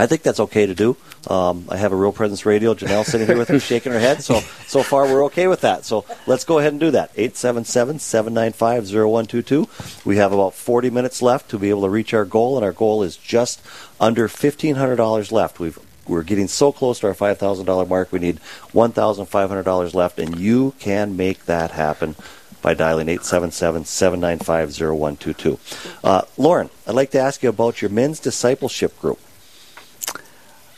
I 0.00 0.06
think 0.06 0.22
that's 0.22 0.38
okay 0.40 0.66
to 0.66 0.74
do. 0.74 0.96
Um, 1.28 1.66
I 1.68 1.76
have 1.76 1.92
a 1.92 1.96
real 1.96 2.10
presence 2.10 2.44
radio. 2.44 2.74
Janelle 2.74 3.04
sitting 3.04 3.28
here 3.28 3.38
with 3.38 3.50
me, 3.50 3.60
shaking 3.60 3.92
her 3.92 4.00
head. 4.00 4.24
So 4.24 4.40
so 4.66 4.82
far 4.82 5.04
we're 5.04 5.26
okay 5.26 5.46
with 5.46 5.60
that. 5.60 5.84
So 5.84 6.04
let's 6.26 6.44
go 6.44 6.58
ahead 6.58 6.72
and 6.72 6.80
do 6.80 6.90
that. 6.90 7.14
877-795-0122. 7.14 10.04
We 10.04 10.16
have 10.16 10.32
about 10.32 10.54
40 10.54 10.90
minutes 10.90 11.22
left 11.22 11.50
to 11.50 11.58
be 11.58 11.70
able 11.70 11.82
to 11.82 11.88
reach 11.88 12.12
our 12.14 12.24
goal, 12.24 12.56
and 12.56 12.64
our 12.64 12.72
goal 12.72 13.04
is 13.04 13.16
just 13.16 13.62
under 14.00 14.28
$1,500 14.28 15.32
left. 15.32 15.60
We've 15.60 15.78
we're 16.08 16.22
getting 16.22 16.48
so 16.48 16.72
close 16.72 17.00
to 17.00 17.08
our 17.08 17.14
$5,000 17.14 17.88
mark. 17.88 18.10
We 18.10 18.18
need 18.18 18.40
$1,500 18.72 19.94
left, 19.94 20.18
and 20.18 20.38
you 20.38 20.74
can 20.78 21.14
make 21.16 21.44
that 21.44 21.72
happen 21.72 22.16
by 22.62 22.72
dialing 22.74 23.06
877-795-0122. 23.06 25.58
Uh, 26.02 26.22
Lauren, 26.36 26.68
I'd 26.86 26.94
like 26.94 27.10
to 27.12 27.18
ask 27.18 27.42
you 27.42 27.48
about 27.48 27.80
your 27.82 27.90
men's 27.90 28.20
discipleship 28.20 28.98
group. 28.98 29.18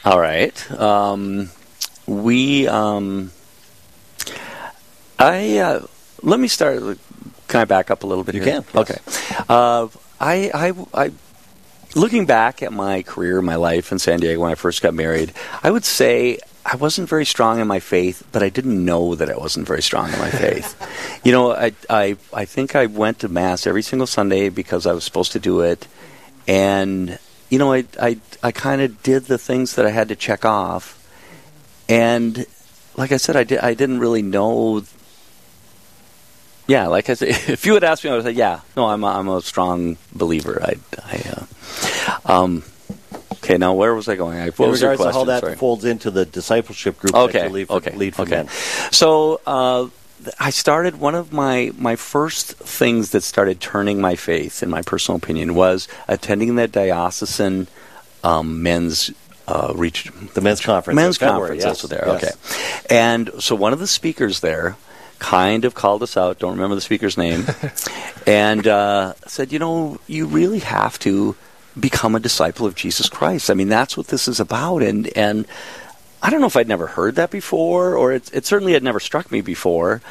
All 0.05 0.21
right. 0.21 0.71
Um, 0.73 1.51
we, 2.07 2.67
um, 2.69 3.33
I, 5.19 5.59
uh, 5.59 5.87
let 6.23 6.41
me 6.41 6.49
start. 6.49 6.99
Can 7.49 7.61
I 7.61 7.65
back 7.65 7.91
up 7.91 8.03
a 8.03 8.07
little 8.07 8.25
bit 8.25 8.35
you 8.35 8.43
here? 8.43 8.63
can. 8.63 8.65
Yes. 8.75 8.91
Okay. 8.91 8.99
Uh, 9.49 9.89
I, 10.21 10.51
I, 10.55 10.73
I 10.95 11.13
looking 11.95 12.27
back 12.27 12.63
at 12.63 12.73
my 12.73 13.03
career, 13.03 13.41
my 13.43 13.57
life 13.57 13.93
in 13.93 13.99
San 13.99 14.21
Diego 14.21 14.41
when 14.41 14.53
I 14.53 14.55
first 14.55 14.83
got 14.83 14.95
married, 14.95 15.33
I 15.63 15.71
would 15.71 15.85
say 15.85 16.39
I 16.65 16.77
wasn't 16.77 17.09
very 17.09 17.25
strong 17.25 17.59
in 17.59 17.67
my 17.67 17.81
faith, 17.81 18.27
but 18.33 18.43
I 18.43 18.49
didn't 18.49 18.85
know 18.85 19.15
that 19.15 19.31
I 19.31 19.37
wasn't 19.37 19.67
very 19.67 19.83
strong 19.83 20.13
in 20.13 20.19
my 20.19 20.31
faith. 20.31 21.21
you 21.25 21.33
know, 21.33 21.53
I, 21.53 21.73
I, 21.89 22.17
I 22.33 22.45
think 22.45 22.77
I 22.77 22.87
went 22.87 23.21
to 23.21 23.29
Mass 23.29 23.67
every 23.67 23.83
single 23.83 24.07
Sunday 24.07 24.49
because 24.49 24.87
I 24.87 24.93
was 24.93 25.05
supposed 25.05 25.33
to 25.33 25.41
do 25.41 25.61
it. 25.61 25.87
And, 26.47 27.19
you 27.49 27.59
know, 27.59 27.73
I, 27.73 27.85
I, 28.01 28.19
I 28.43 28.53
kind 28.53 28.83
of 28.83 29.03
did 29.03 29.25
the 29.25 29.39
things 29.39 29.75
that 29.77 29.87
I 29.87 29.91
had 29.91 30.09
to 30.09 30.17
check 30.17 30.45
off. 30.45 30.97
And 31.89 32.47
like 32.97 33.13
I 33.13 33.17
said, 33.17 33.37
I, 33.37 33.45
did, 33.45 33.61
I 33.61 33.75
didn't 33.75 34.01
really 34.01 34.23
know 34.23 34.83
yeah, 36.71 36.87
like 36.87 37.11
I 37.11 37.15
said, 37.15 37.29
if 37.49 37.67
you 37.67 37.75
had 37.75 37.83
asked 37.83 38.05
me, 38.05 38.11
I 38.11 38.15
would 38.15 38.23
say, 38.23 38.31
yeah, 38.31 38.61
no, 38.77 38.87
I'm 38.87 39.03
a, 39.03 39.09
I'm 39.09 39.29
a 39.29 39.43
strong 39.43 39.97
believer. 40.15 40.63
I, 40.63 40.77
I 41.05 41.17
uh, 41.29 41.45
um, 42.31 42.63
okay, 43.35 43.59
now 43.59 43.75
where 43.75 43.95
was 43.95 44.09
I 44.09 44.17
going? 44.17 44.39
I, 44.39 44.51
what 44.51 44.67
In 44.67 44.71
was 44.71 44.83
regards 44.83 45.03
to 45.03 45.13
how 45.13 45.25
that 45.25 45.41
Sorry. 45.41 45.57
folds 45.57 45.85
into 45.85 46.11
the 46.11 46.25
discipleship 46.25 46.99
group 46.99 47.15
okay, 47.15 47.41
that 47.41 47.49
you 47.49 47.53
lead 47.55 47.71
okay, 47.71 47.95
lead 47.97 48.15
for 48.15 48.23
okay. 48.23 48.47
So 48.91 49.41
uh, 49.47 49.89
I 50.39 50.51
started 50.51 51.01
one 51.01 51.15
of 51.15 51.33
my 51.33 51.73
my 51.77 51.97
first 51.97 52.55
things 52.55 53.11
that 53.11 53.23
started 53.23 53.61
turning 53.61 54.01
my 54.01 54.17
faith, 54.17 54.63
in 54.63 54.71
my 54.71 54.83
personal 54.83 55.17
opinion, 55.17 55.55
was 55.55 55.89
attending 56.09 56.55
the 56.57 56.69
diocesan 56.69 57.69
um, 58.23 58.63
men's 58.63 59.11
uh, 59.49 59.73
reach 59.75 60.11
the 60.35 60.41
men's 60.41 60.61
conference. 60.61 60.97
Men's 60.97 61.19
conference, 61.19 61.65
yes, 61.65 61.69
also 61.69 61.89
there. 61.89 62.05
Yes. 62.07 62.25
Okay, 62.25 62.95
and 62.95 63.31
so 63.39 63.55
one 63.55 63.73
of 63.73 63.79
the 63.79 63.87
speakers 63.87 64.41
there 64.41 64.77
kind 65.19 65.65
of 65.65 65.75
called 65.75 66.03
us 66.03 66.17
out. 66.17 66.39
Don't 66.39 66.53
remember 66.53 66.75
the 66.75 66.81
speaker's 66.81 67.17
name, 67.17 67.47
and 68.27 68.67
uh, 68.67 69.15
said, 69.27 69.53
"You 69.53 69.59
know, 69.59 69.99
you 70.07 70.27
really 70.27 70.61
have 70.61 70.99
to 71.01 71.35
become 71.81 72.15
a 72.15 72.21
disciple 72.21 72.67
of 72.67 72.75
Jesus 72.75 73.09
Christ. 73.09 73.51
I 73.51 73.55
mean, 73.55 73.69
that's 73.69 73.97
what 73.97 74.09
this 74.09 74.29
is 74.29 74.41
about." 74.41 74.83
And 74.83 75.09
and 75.17 75.47
I 76.23 76.31
don't 76.31 76.41
know 76.41 76.47
if 76.47 76.57
I'd 76.57 76.69
never 76.69 76.87
heard 76.87 77.17
that 77.17 77.31
before, 77.31 77.97
or 77.97 78.13
it, 78.13 78.31
it 78.33 78.47
certainly 78.47 78.75
had 78.75 78.83
never 78.83 79.01
struck 79.01 79.33
me 79.33 79.41
before. 79.41 80.03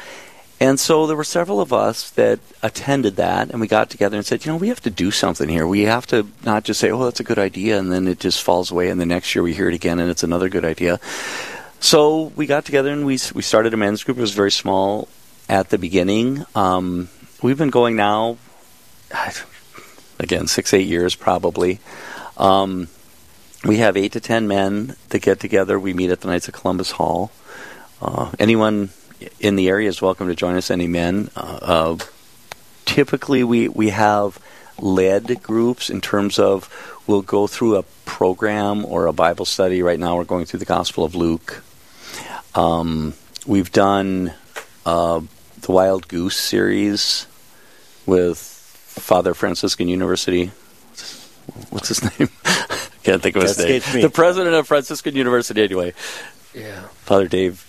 And 0.62 0.78
so 0.78 1.06
there 1.06 1.16
were 1.16 1.24
several 1.24 1.60
of 1.62 1.72
us 1.72 2.10
that 2.10 2.38
attended 2.62 3.16
that, 3.16 3.48
and 3.48 3.62
we 3.62 3.66
got 3.66 3.88
together 3.88 4.18
and 4.18 4.26
said, 4.26 4.44
you 4.44 4.52
know, 4.52 4.58
we 4.58 4.68
have 4.68 4.82
to 4.82 4.90
do 4.90 5.10
something 5.10 5.48
here. 5.48 5.66
We 5.66 5.82
have 5.82 6.06
to 6.08 6.26
not 6.44 6.64
just 6.64 6.80
say, 6.80 6.90
oh, 6.90 7.04
that's 7.04 7.20
a 7.20 7.24
good 7.24 7.38
idea, 7.38 7.78
and 7.78 7.90
then 7.90 8.06
it 8.06 8.20
just 8.20 8.42
falls 8.42 8.70
away, 8.70 8.90
and 8.90 9.00
the 9.00 9.06
next 9.06 9.34
year 9.34 9.42
we 9.42 9.54
hear 9.54 9.70
it 9.70 9.74
again, 9.74 9.98
and 9.98 10.10
it's 10.10 10.22
another 10.22 10.50
good 10.50 10.66
idea. 10.66 11.00
So 11.80 12.30
we 12.36 12.44
got 12.44 12.66
together 12.66 12.90
and 12.92 13.06
we 13.06 13.18
we 13.34 13.40
started 13.40 13.72
a 13.72 13.76
men's 13.78 14.04
group. 14.04 14.18
It 14.18 14.20
was 14.20 14.34
very 14.34 14.52
small 14.52 15.08
at 15.48 15.70
the 15.70 15.78
beginning. 15.78 16.44
Um, 16.54 17.08
we've 17.42 17.56
been 17.56 17.70
going 17.70 17.96
now, 17.96 18.36
again, 20.20 20.46
six 20.46 20.72
eight 20.72 20.86
years 20.86 21.14
probably. 21.16 21.80
Um, 22.36 22.88
we 23.64 23.78
have 23.78 23.96
eight 23.96 24.12
to 24.12 24.20
ten 24.20 24.46
men 24.46 24.96
that 25.08 25.20
get 25.20 25.40
together. 25.40 25.78
We 25.78 25.92
meet 25.92 26.10
at 26.10 26.20
the 26.20 26.28
Knights 26.28 26.48
of 26.48 26.54
Columbus 26.54 26.92
Hall. 26.92 27.32
Uh, 28.00 28.30
anyone 28.38 28.90
in 29.40 29.56
the 29.56 29.68
area 29.68 29.88
is 29.88 30.00
welcome 30.00 30.28
to 30.28 30.34
join 30.34 30.56
us. 30.56 30.70
Any 30.70 30.86
men. 30.86 31.30
Uh, 31.36 31.58
uh, 31.60 31.98
typically, 32.84 33.44
we 33.44 33.68
we 33.68 33.90
have 33.90 34.38
led 34.78 35.42
groups 35.42 35.90
in 35.90 36.00
terms 36.00 36.38
of 36.38 36.68
we'll 37.06 37.22
go 37.22 37.46
through 37.46 37.76
a 37.76 37.82
program 38.04 38.84
or 38.84 39.06
a 39.06 39.12
Bible 39.12 39.44
study. 39.44 39.82
Right 39.82 39.98
now, 39.98 40.16
we're 40.16 40.24
going 40.24 40.46
through 40.46 40.60
the 40.60 40.64
Gospel 40.66 41.04
of 41.04 41.14
Luke. 41.14 41.62
Um, 42.54 43.14
we've 43.46 43.70
done 43.70 44.32
uh, 44.86 45.20
the 45.60 45.72
Wild 45.72 46.08
Goose 46.08 46.36
series 46.36 47.26
with 48.06 48.49
Father 49.10 49.34
Franciscan 49.34 49.88
University. 49.88 50.52
What's 51.70 51.88
his 51.88 52.00
name? 52.00 52.28
Can't 53.02 53.20
think 53.20 53.34
of 53.34 53.42
his 53.42 53.58
name. 53.58 54.02
The 54.02 54.08
president 54.08 54.54
of 54.54 54.68
Franciscan 54.68 55.16
University, 55.16 55.64
anyway. 55.64 55.94
Yeah. 56.54 56.82
Father 57.02 57.26
Dave 57.26 57.66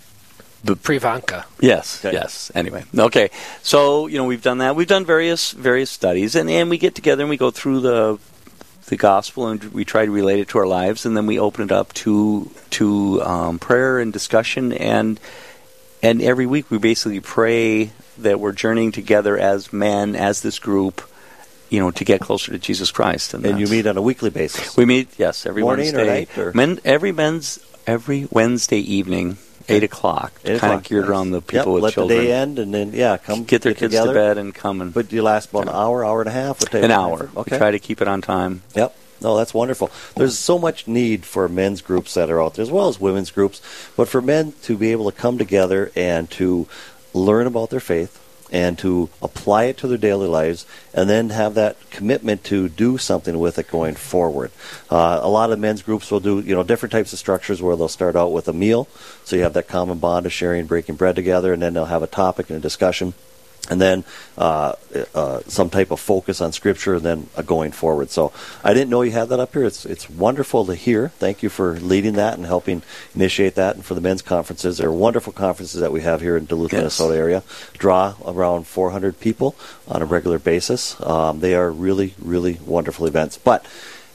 the 0.64 0.76
Pivonka. 0.76 1.46
Yes, 1.60 2.06
okay. 2.06 2.14
yes. 2.14 2.52
Anyway, 2.54 2.84
okay. 2.96 3.32
So 3.64 4.06
you 4.06 4.20
know 4.20 4.26
we've 4.26 4.44
done 4.44 4.60
that. 4.60 4.76
We've 4.76 4.88
done 4.88 5.04
various 5.04 5.50
various 5.50 5.90
studies, 5.90 6.36
and 6.36 6.48
and 6.48 6.70
we 6.70 6.78
get 6.78 6.94
together 6.94 7.24
and 7.24 7.30
we 7.32 7.38
go 7.38 7.50
through 7.50 7.80
the 7.80 8.20
the 8.86 8.98
gospel 8.98 9.48
and 9.48 9.64
we 9.74 9.84
try 9.84 10.06
to 10.06 10.12
relate 10.12 10.42
it 10.42 10.50
to 10.50 10.60
our 10.60 10.68
lives, 10.68 11.08
and 11.08 11.18
then 11.18 11.26
we 11.26 11.40
open 11.40 11.64
it 11.64 11.72
up 11.72 11.92
to 12.06 12.52
to 12.78 13.20
um, 13.24 13.58
prayer 13.58 13.98
and 13.98 14.14
discussion, 14.14 14.74
and 14.74 15.20
and 16.04 16.22
every 16.22 16.46
week 16.46 16.70
we 16.70 16.78
basically 16.78 17.20
pray 17.20 17.90
that 18.20 18.40
we're 18.40 18.52
journeying 18.52 18.92
together 18.92 19.40
as 19.40 19.74
men, 19.74 20.16
as 20.16 20.42
this 20.42 20.60
group, 20.60 21.02
you 21.72 21.80
know, 21.80 21.90
to 21.90 22.04
get 22.04 22.22
closer 22.22 22.52
to 22.52 22.60
Jesus 22.60 22.92
Christ. 22.92 23.34
And, 23.34 23.46
and 23.46 23.60
you 23.60 23.66
meet 23.66 23.88
on 23.88 23.98
a 23.98 24.02
weekly 24.02 24.30
basis. 24.30 24.78
We 24.78 24.86
meet, 24.86 25.08
yes, 25.18 25.46
every 25.46 25.64
Morning 25.64 25.86
Wednesday. 25.86 26.02
Or 26.02 26.06
night, 26.06 26.38
or? 26.38 26.52
Men, 26.54 26.80
every 26.86 27.12
men's 27.12 27.60
every 27.88 28.28
Wednesday 28.30 28.80
evening 28.80 29.38
eight 29.70 29.84
o'clock, 29.84 30.34
eight 30.44 30.60
kind 30.60 30.74
of 30.74 30.84
geared 30.84 31.04
nice. 31.04 31.10
around 31.10 31.32
the 31.32 31.42
people 31.42 31.58
yep, 31.58 31.68
with 31.68 31.84
let 31.84 31.94
children. 31.94 32.18
Let 32.18 32.24
the 32.24 32.28
day 32.28 32.34
end, 32.34 32.60
and 32.60 32.74
then 32.74 32.92
yeah, 32.94 33.18
come 33.18 33.46
get 33.46 33.62
their 33.62 33.72
get 33.72 33.80
kids 33.80 33.94
together. 33.94 34.14
to 34.14 34.20
bed 34.20 34.38
and 34.38 34.54
come 34.54 34.82
and. 34.82 34.94
But 34.94 35.10
do 35.10 35.16
you 35.16 35.24
last 35.24 35.50
about 35.50 35.64
an 35.64 35.70
hour, 35.70 36.06
hour 36.06 36.22
and 36.22 36.28
a 36.28 36.34
half? 36.34 36.62
An 36.74 36.92
hour. 36.92 37.30
Okay. 37.36 37.56
We 37.56 37.58
try 37.58 37.72
to 37.72 37.80
keep 37.80 38.02
it 38.02 38.08
on 38.08 38.22
time. 38.22 38.64
Yep. 38.76 38.96
No, 39.22 39.38
that's 39.38 39.54
wonderful. 39.54 39.92
There's 40.16 40.38
so 40.38 40.58
much 40.58 40.88
need 40.88 41.26
for 41.26 41.48
men's 41.48 41.82
groups 41.82 42.16
that 42.16 42.30
are 42.32 42.42
out 42.42 42.56
there, 42.56 42.64
as 42.64 42.72
well 42.72 42.88
as 42.88 43.00
women's 43.00 43.30
groups. 43.30 43.62
But 43.96 44.08
for 44.08 44.22
men 44.22 44.54
to 44.64 44.76
be 44.76 44.92
able 44.92 45.10
to 45.10 45.16
come 45.16 45.38
together 45.38 45.92
and 45.96 46.30
to 46.32 46.68
learn 47.14 47.46
about 47.46 47.70
their 47.70 47.80
faith, 47.80 48.18
and 48.52 48.78
to 48.80 49.10
apply 49.22 49.66
it 49.66 49.78
to 49.78 49.88
their 49.88 49.98
daily 49.98 50.28
lives 50.28 50.66
and 50.94 51.10
then 51.10 51.30
have 51.30 51.54
that 51.54 51.78
commitment 51.90 52.44
to 52.44 52.68
do 52.70 52.98
something 52.98 53.40
with 53.40 53.58
it 53.58 53.68
going 53.70 53.96
forward. 53.96 54.52
Uh, 54.90 55.20
a 55.22 55.30
lot 55.30 55.52
of 55.52 55.60
men's 55.60 55.82
groups 55.82 56.12
will 56.12 56.20
do 56.20 56.40
you 56.40 56.54
know 56.54 56.64
different 56.64 56.92
types 56.92 57.14
of 57.14 57.20
structures 57.20 57.62
where 57.62 57.76
they'll 57.76 57.88
start 57.88 58.16
out 58.16 58.32
with 58.32 58.48
a 58.48 58.54
meal, 58.54 58.88
so 59.24 59.36
you 59.36 59.44
have 59.44 59.54
that 59.54 59.68
common 59.68 59.98
bond 59.98 60.26
of 60.26 60.34
sharing, 60.34 60.62
and 60.62 60.70
breaking 60.70 60.96
bread 60.96 61.16
together, 61.16 61.54
and 61.54 61.62
then 61.62 61.74
they'll 61.74 61.86
have 61.86 62.04
a 62.04 62.08
topic 62.08 62.50
and 62.50 62.58
a 62.58 62.62
discussion 62.62 63.14
and 63.72 63.82
then 63.82 64.04
uh, 64.38 64.74
uh, 65.16 65.40
some 65.48 65.70
type 65.70 65.92
of 65.92 66.02
focus 66.02 66.42
on 66.42 66.52
scripture, 66.52 66.96
and 66.96 67.04
then 67.04 67.30
uh, 67.38 67.42
going 67.42 67.72
forward. 67.72 68.10
So 68.10 68.34
I 68.66 68.74
didn't 68.74 68.90
know 68.90 69.02
you 69.02 69.12
had 69.12 69.30
that 69.30 69.40
up 69.40 69.54
here. 69.54 69.64
It's 69.64 69.86
it's 69.86 70.10
wonderful 70.10 70.66
to 70.66 70.76
hear. 70.76 71.08
Thank 71.08 71.42
you 71.42 71.48
for 71.48 71.80
leading 71.80 72.16
that 72.16 72.34
and 72.34 72.46
helping 72.46 72.84
initiate 73.16 73.56
that, 73.56 73.76
and 73.76 73.86
for 73.86 73.96
the 73.96 74.02
men's 74.02 74.22
conferences. 74.22 74.78
They're 74.78 74.92
wonderful 74.92 75.32
conferences 75.32 75.80
that 75.80 75.94
we 75.94 76.02
have 76.02 76.20
here 76.20 76.36
in 76.36 76.44
Duluth, 76.46 76.74
yes. 76.74 76.80
Minnesota 76.80 77.18
area. 77.18 77.44
Draw 77.78 78.16
around 78.26 78.68
400 78.68 79.22
people 79.22 79.56
on 79.88 80.02
a 80.02 80.06
regular 80.06 80.38
basis. 80.38 81.00
Um, 81.02 81.40
they 81.40 81.56
are 81.56 81.72
really 81.72 82.14
really 82.22 82.60
wonderful 82.66 83.08
events, 83.08 83.38
but. 83.38 83.66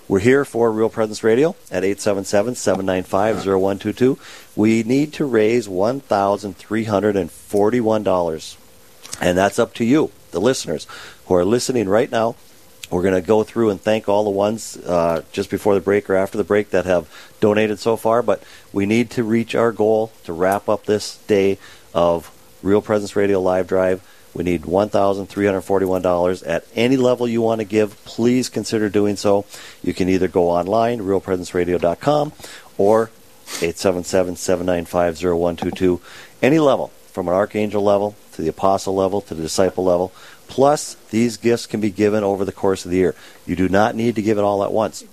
We're 0.08 0.20
here 0.20 0.44
for 0.44 0.70
Real 0.70 0.88
Presence 0.88 1.24
Radio 1.24 1.56
at 1.68 1.82
877-795-0122. 1.82 4.16
We 4.54 4.84
need 4.84 5.12
to 5.14 5.24
raise 5.24 5.66
$1,341 5.66 8.56
and 9.20 9.36
that's 9.36 9.58
up 9.58 9.74
to 9.74 9.84
you, 9.84 10.10
the 10.30 10.40
listeners 10.40 10.86
who 11.26 11.34
are 11.34 11.44
listening 11.44 11.88
right 11.88 12.10
now. 12.10 12.36
We're 12.90 13.02
going 13.02 13.14
to 13.14 13.26
go 13.26 13.42
through 13.42 13.70
and 13.70 13.80
thank 13.80 14.08
all 14.08 14.22
the 14.22 14.30
ones 14.30 14.76
uh, 14.76 15.22
just 15.32 15.50
before 15.50 15.74
the 15.74 15.80
break 15.80 16.08
or 16.08 16.14
after 16.14 16.38
the 16.38 16.44
break 16.44 16.70
that 16.70 16.84
have 16.84 17.10
donated 17.40 17.80
so 17.80 17.96
far. 17.96 18.22
But 18.22 18.42
we 18.72 18.86
need 18.86 19.10
to 19.10 19.24
reach 19.24 19.56
our 19.56 19.72
goal 19.72 20.12
to 20.24 20.32
wrap 20.32 20.68
up 20.68 20.84
this 20.84 21.16
day 21.26 21.58
of 21.92 22.30
Real 22.62 22.80
Presence 22.80 23.16
Radio 23.16 23.40
Live 23.40 23.66
Drive. 23.66 24.02
We 24.34 24.44
need 24.44 24.62
$1,341 24.62 26.42
at 26.46 26.64
any 26.74 26.96
level 26.96 27.26
you 27.26 27.42
want 27.42 27.60
to 27.60 27.64
give. 27.64 28.04
Please 28.04 28.48
consider 28.48 28.88
doing 28.88 29.16
so. 29.16 29.46
You 29.82 29.94
can 29.94 30.08
either 30.08 30.28
go 30.28 30.50
online, 30.50 31.00
realpresenceradio.com, 31.00 32.32
or 32.76 33.10
877 33.62 34.36
795 34.36 35.14
0122. 35.16 36.00
Any 36.42 36.58
level, 36.58 36.88
from 37.10 37.28
an 37.28 37.34
archangel 37.34 37.82
level 37.82 38.14
to 38.36 38.42
the 38.42 38.48
apostle 38.48 38.94
level, 38.94 39.20
to 39.22 39.34
the 39.34 39.42
disciple 39.42 39.84
level. 39.84 40.12
Plus, 40.46 40.94
these 41.10 41.36
gifts 41.36 41.66
can 41.66 41.80
be 41.80 41.90
given 41.90 42.22
over 42.22 42.44
the 42.44 42.52
course 42.52 42.84
of 42.84 42.90
the 42.90 42.98
year. 42.98 43.14
You 43.46 43.56
do 43.56 43.68
not 43.68 43.96
need 43.96 44.14
to 44.14 44.22
give 44.22 44.38
it 44.38 44.44
all 44.44 44.62
at 44.62 44.72
once. 44.72 45.04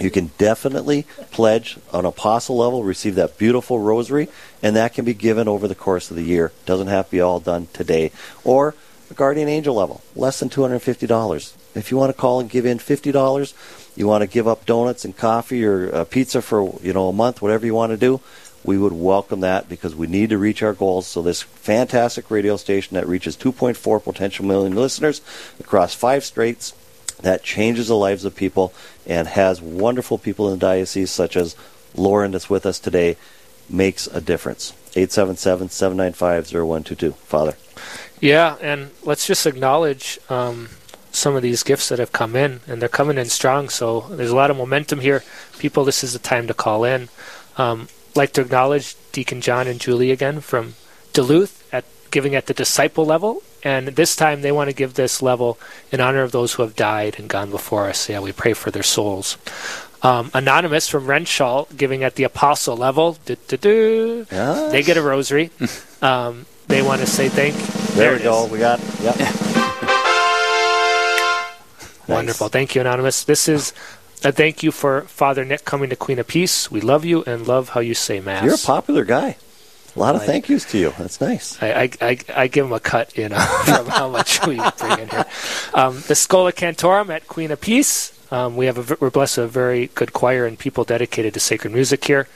You 0.00 0.10
can 0.10 0.30
definitely 0.38 1.06
pledge 1.32 1.76
on 1.92 2.04
apostle 2.04 2.56
level, 2.56 2.84
receive 2.84 3.16
that 3.16 3.36
beautiful 3.36 3.80
rosary, 3.80 4.28
and 4.62 4.76
that 4.76 4.94
can 4.94 5.04
be 5.04 5.14
given 5.14 5.48
over 5.48 5.66
the 5.66 5.74
course 5.74 6.10
of 6.10 6.16
the 6.16 6.22
year. 6.22 6.52
Doesn't 6.66 6.86
have 6.86 7.06
to 7.06 7.10
be 7.10 7.20
all 7.20 7.40
done 7.40 7.66
today. 7.72 8.12
Or 8.44 8.74
guardian 9.14 9.48
angel 9.48 9.74
level, 9.74 10.02
less 10.14 10.38
than 10.38 10.48
$250. 10.48 11.56
If 11.74 11.90
you 11.90 11.96
want 11.96 12.10
to 12.14 12.20
call 12.20 12.40
and 12.40 12.48
give 12.48 12.66
in 12.66 12.78
$50, 12.78 13.54
you 13.96 14.06
want 14.06 14.22
to 14.22 14.26
give 14.26 14.46
up 14.46 14.66
donuts 14.66 15.04
and 15.04 15.16
coffee 15.16 15.64
or 15.64 15.94
uh, 15.94 16.04
pizza 16.04 16.42
for, 16.42 16.78
you 16.82 16.92
know, 16.92 17.08
a 17.08 17.12
month, 17.12 17.42
whatever 17.42 17.66
you 17.66 17.74
want 17.74 17.90
to 17.90 17.96
do, 17.96 18.20
we 18.68 18.76
would 18.76 18.92
welcome 18.92 19.40
that 19.40 19.66
because 19.66 19.96
we 19.96 20.06
need 20.06 20.28
to 20.28 20.36
reach 20.36 20.62
our 20.62 20.74
goals. 20.74 21.06
So 21.06 21.22
this 21.22 21.40
fantastic 21.40 22.30
radio 22.30 22.58
station 22.58 22.96
that 22.96 23.08
reaches 23.08 23.34
2.4 23.34 24.04
potential 24.04 24.44
million 24.44 24.74
listeners 24.74 25.22
across 25.58 25.94
five 25.94 26.22
states 26.22 26.74
that 27.22 27.42
changes 27.42 27.88
the 27.88 27.96
lives 27.96 28.26
of 28.26 28.36
people 28.36 28.74
and 29.06 29.26
has 29.26 29.62
wonderful 29.62 30.18
people 30.18 30.52
in 30.52 30.58
the 30.58 30.66
diocese 30.66 31.10
such 31.10 31.34
as 31.34 31.56
Lauren 31.94 32.32
that's 32.32 32.50
with 32.50 32.66
us 32.66 32.78
today 32.78 33.16
makes 33.70 34.06
a 34.06 34.20
difference. 34.20 34.74
877-795-0122. 34.92 37.14
Father. 37.14 37.54
Yeah, 38.20 38.56
and 38.60 38.90
let's 39.02 39.26
just 39.26 39.46
acknowledge 39.46 40.20
um, 40.28 40.68
some 41.10 41.34
of 41.34 41.40
these 41.40 41.62
gifts 41.62 41.88
that 41.88 42.00
have 42.00 42.12
come 42.12 42.36
in, 42.36 42.60
and 42.66 42.82
they're 42.82 42.90
coming 42.90 43.16
in 43.16 43.30
strong. 43.30 43.70
So 43.70 44.00
there's 44.10 44.28
a 44.28 44.36
lot 44.36 44.50
of 44.50 44.58
momentum 44.58 45.00
here. 45.00 45.24
People, 45.58 45.86
this 45.86 46.04
is 46.04 46.12
the 46.12 46.18
time 46.18 46.46
to 46.48 46.54
call 46.54 46.84
in. 46.84 47.08
Um, 47.56 47.88
like 48.18 48.32
to 48.34 48.42
acknowledge 48.42 48.96
Deacon 49.12 49.40
John 49.40 49.66
and 49.66 49.80
Julie 49.80 50.10
again 50.10 50.40
from 50.40 50.74
Duluth 51.14 51.66
at 51.72 51.84
giving 52.10 52.34
at 52.34 52.46
the 52.46 52.54
disciple 52.54 53.06
level. 53.06 53.42
And 53.62 53.88
this 53.88 54.14
time 54.14 54.42
they 54.42 54.52
want 54.52 54.68
to 54.68 54.74
give 54.74 54.94
this 54.94 55.22
level 55.22 55.58
in 55.90 56.00
honor 56.00 56.22
of 56.22 56.32
those 56.32 56.52
who 56.54 56.62
have 56.62 56.76
died 56.76 57.16
and 57.18 57.28
gone 57.28 57.50
before 57.50 57.88
us. 57.88 58.08
Yeah, 58.08 58.20
we 58.20 58.32
pray 58.32 58.52
for 58.52 58.70
their 58.70 58.82
souls. 58.82 59.38
Um, 60.02 60.30
Anonymous 60.32 60.88
from 60.88 61.06
Renshaw 61.06 61.64
giving 61.76 62.04
at 62.04 62.14
the 62.14 62.24
apostle 62.24 62.76
level. 62.76 63.18
Yes. 63.26 64.72
They 64.72 64.82
get 64.82 64.96
a 64.96 65.02
rosary. 65.02 65.50
um, 66.02 66.46
they 66.68 66.82
want 66.82 67.00
to 67.00 67.06
say 67.06 67.28
thank 67.28 67.56
you. 67.56 67.96
There, 67.96 68.18
there 68.18 68.18
we 68.18 68.22
go. 68.22 68.44
Is. 68.44 68.52
We 68.52 68.58
got, 68.58 68.80
yep. 69.00 69.16
Wonderful. 72.08 72.48
Thank 72.48 72.74
you, 72.74 72.80
Anonymous. 72.80 73.24
This 73.24 73.48
is 73.48 73.72
a 74.24 74.32
thank 74.32 74.62
you 74.62 74.72
for 74.72 75.02
Father 75.02 75.44
Nick 75.44 75.64
coming 75.64 75.90
to 75.90 75.96
Queen 75.96 76.18
of 76.18 76.26
Peace. 76.26 76.70
We 76.70 76.80
love 76.80 77.04
you 77.04 77.22
and 77.24 77.46
love 77.46 77.70
how 77.70 77.80
you 77.80 77.94
say 77.94 78.20
Mass. 78.20 78.44
You're 78.44 78.54
a 78.54 78.58
popular 78.58 79.04
guy. 79.04 79.36
A 79.96 79.98
lot 79.98 80.14
of 80.14 80.24
thank 80.24 80.48
yous 80.48 80.64
to 80.66 80.78
you. 80.78 80.94
That's 80.96 81.20
nice. 81.20 81.60
I, 81.60 81.72
I, 81.72 81.90
I, 82.00 82.18
I 82.36 82.46
give 82.46 82.66
him 82.66 82.72
a 82.72 82.78
cut, 82.78 83.16
you 83.16 83.28
know, 83.28 83.38
from 83.64 83.86
how 83.86 84.08
much 84.08 84.46
we 84.46 84.60
bring 84.78 84.98
in 85.00 85.08
here. 85.08 85.24
Um, 85.74 86.02
the 86.06 86.14
Schola 86.14 86.52
Cantorum 86.52 87.10
at 87.10 87.26
Queen 87.26 87.50
of 87.50 87.60
Peace. 87.60 88.14
Um, 88.30 88.56
we 88.56 88.66
have 88.66 88.90
a, 88.90 88.96
we're 89.00 89.10
blessed 89.10 89.38
with 89.38 89.46
a 89.46 89.48
very 89.48 89.88
good 89.88 90.12
choir 90.12 90.46
and 90.46 90.56
people 90.58 90.84
dedicated 90.84 91.34
to 91.34 91.40
sacred 91.40 91.72
music 91.72 92.04
here. 92.04 92.28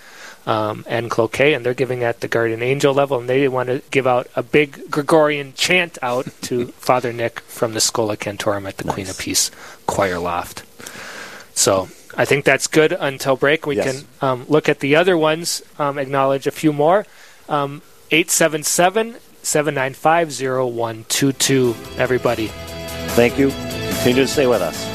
Um, 0.45 0.85
and 0.89 1.09
Cloquet, 1.09 1.55
and 1.55 1.65
they're 1.65 1.73
giving 1.73 2.03
at 2.03 2.21
the 2.21 2.27
Guardian 2.27 2.65
Angel 2.65 2.93
level, 2.93 3.21
and 3.21 3.29
they 3.29 3.47
want 3.47 3.69
to 3.69 3.81
give 3.93 4.09
out 4.09 4.27
a 4.35 4.43
big 4.43 4.91
Gregorian 4.91 5.55
chant 5.55 5.99
out 6.03 6.27
to 6.43 6.67
Father 6.79 7.13
Nick 7.13 7.39
from 7.41 7.75
the 7.75 7.81
Schola 7.81 8.17
Cantorum 8.17 8.67
at 8.67 8.79
the 8.79 8.85
nice. 8.87 8.95
Queen 8.95 9.09
of 9.09 9.17
Peace 9.19 9.53
Choir 9.87 10.19
Loft. 10.19 10.65
So 11.55 11.89
I 12.17 12.25
think 12.25 12.45
that's 12.45 12.67
good 12.67 12.93
until 12.93 13.37
break. 13.37 13.67
We 13.67 13.77
yes. 13.77 14.03
can 14.03 14.09
um, 14.21 14.45
look 14.49 14.69
at 14.69 14.81
the 14.81 14.97
other 14.97 15.17
ones, 15.17 15.63
um, 15.79 15.99
acknowledge 15.99 16.47
a 16.47 16.51
few 16.51 16.73
more. 16.73 17.07
Um, 17.49 17.83
877 18.11 19.17
795 19.43 20.29
0122, 20.31 21.75
everybody. 21.97 22.49
Thank 23.17 23.39
you. 23.39 23.51
Continue 23.51 24.23
to 24.23 24.29
stay 24.29 24.47
with 24.47 24.63
us. 24.63 24.93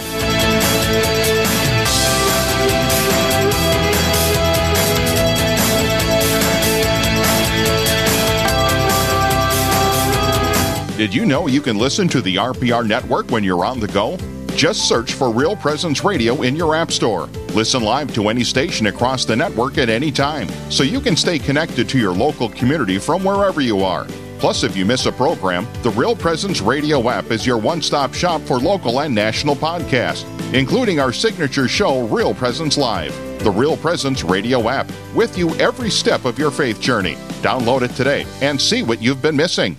Did 10.98 11.14
you 11.14 11.28
know 11.28 11.46
you 11.48 11.62
can 11.62 11.78
listen 11.78 12.08
to 12.08 12.22
the 12.22 12.38
RPR 12.38 12.88
network 12.88 13.30
when 13.30 13.44
you're 13.44 13.64
on 13.64 13.80
the 13.80 13.88
go? 13.88 14.18
Just 14.58 14.88
search 14.88 15.14
for 15.14 15.32
Real 15.32 15.56
Presence 15.56 16.04
Radio 16.04 16.42
in 16.42 16.56
your 16.56 16.76
App 16.76 16.92
Store. 16.92 17.28
Listen 17.54 17.84
live 17.84 18.12
to 18.16 18.28
any 18.30 18.44
station 18.44 18.88
across 18.88 19.24
the 19.24 19.36
network 19.36 19.78
at 19.78 19.88
any 19.88 20.12
time, 20.12 20.50
so 20.72 20.82
you 20.82 21.00
can 21.00 21.16
stay 21.16 21.38
connected 21.38 21.88
to 21.90 22.00
your 22.00 22.12
local 22.12 22.50
community 22.50 22.98
from 22.98 23.24
wherever 23.24 23.62
you 23.62 23.82
are. 23.82 24.08
Plus, 24.40 24.64
if 24.64 24.76
you 24.76 24.84
miss 24.84 25.06
a 25.06 25.12
program, 25.12 25.68
the 25.84 25.92
Real 25.92 26.16
Presence 26.16 26.60
Radio 26.60 27.08
app 27.08 27.30
is 27.30 27.46
your 27.46 27.60
one 27.60 27.84
stop 27.84 28.16
shop 28.16 28.42
for 28.42 28.58
local 28.58 29.02
and 29.02 29.14
national 29.14 29.56
podcasts, 29.56 30.26
including 30.56 31.00
our 31.00 31.14
signature 31.14 31.68
show, 31.68 32.08
Real 32.08 32.34
Presence 32.34 32.80
Live. 32.80 33.16
The 33.44 33.52
Real 33.52 33.78
Presence 33.78 34.24
Radio 34.24 34.70
app, 34.70 34.92
with 35.14 35.38
you 35.38 35.54
every 35.58 35.92
step 35.92 36.26
of 36.26 36.40
your 36.40 36.50
faith 36.50 36.82
journey. 36.82 37.14
Download 37.44 37.84
it 37.84 37.92
today 37.92 38.26
and 38.42 38.60
see 38.60 38.82
what 38.82 39.04
you've 39.04 39.22
been 39.22 39.38
missing. 39.38 39.78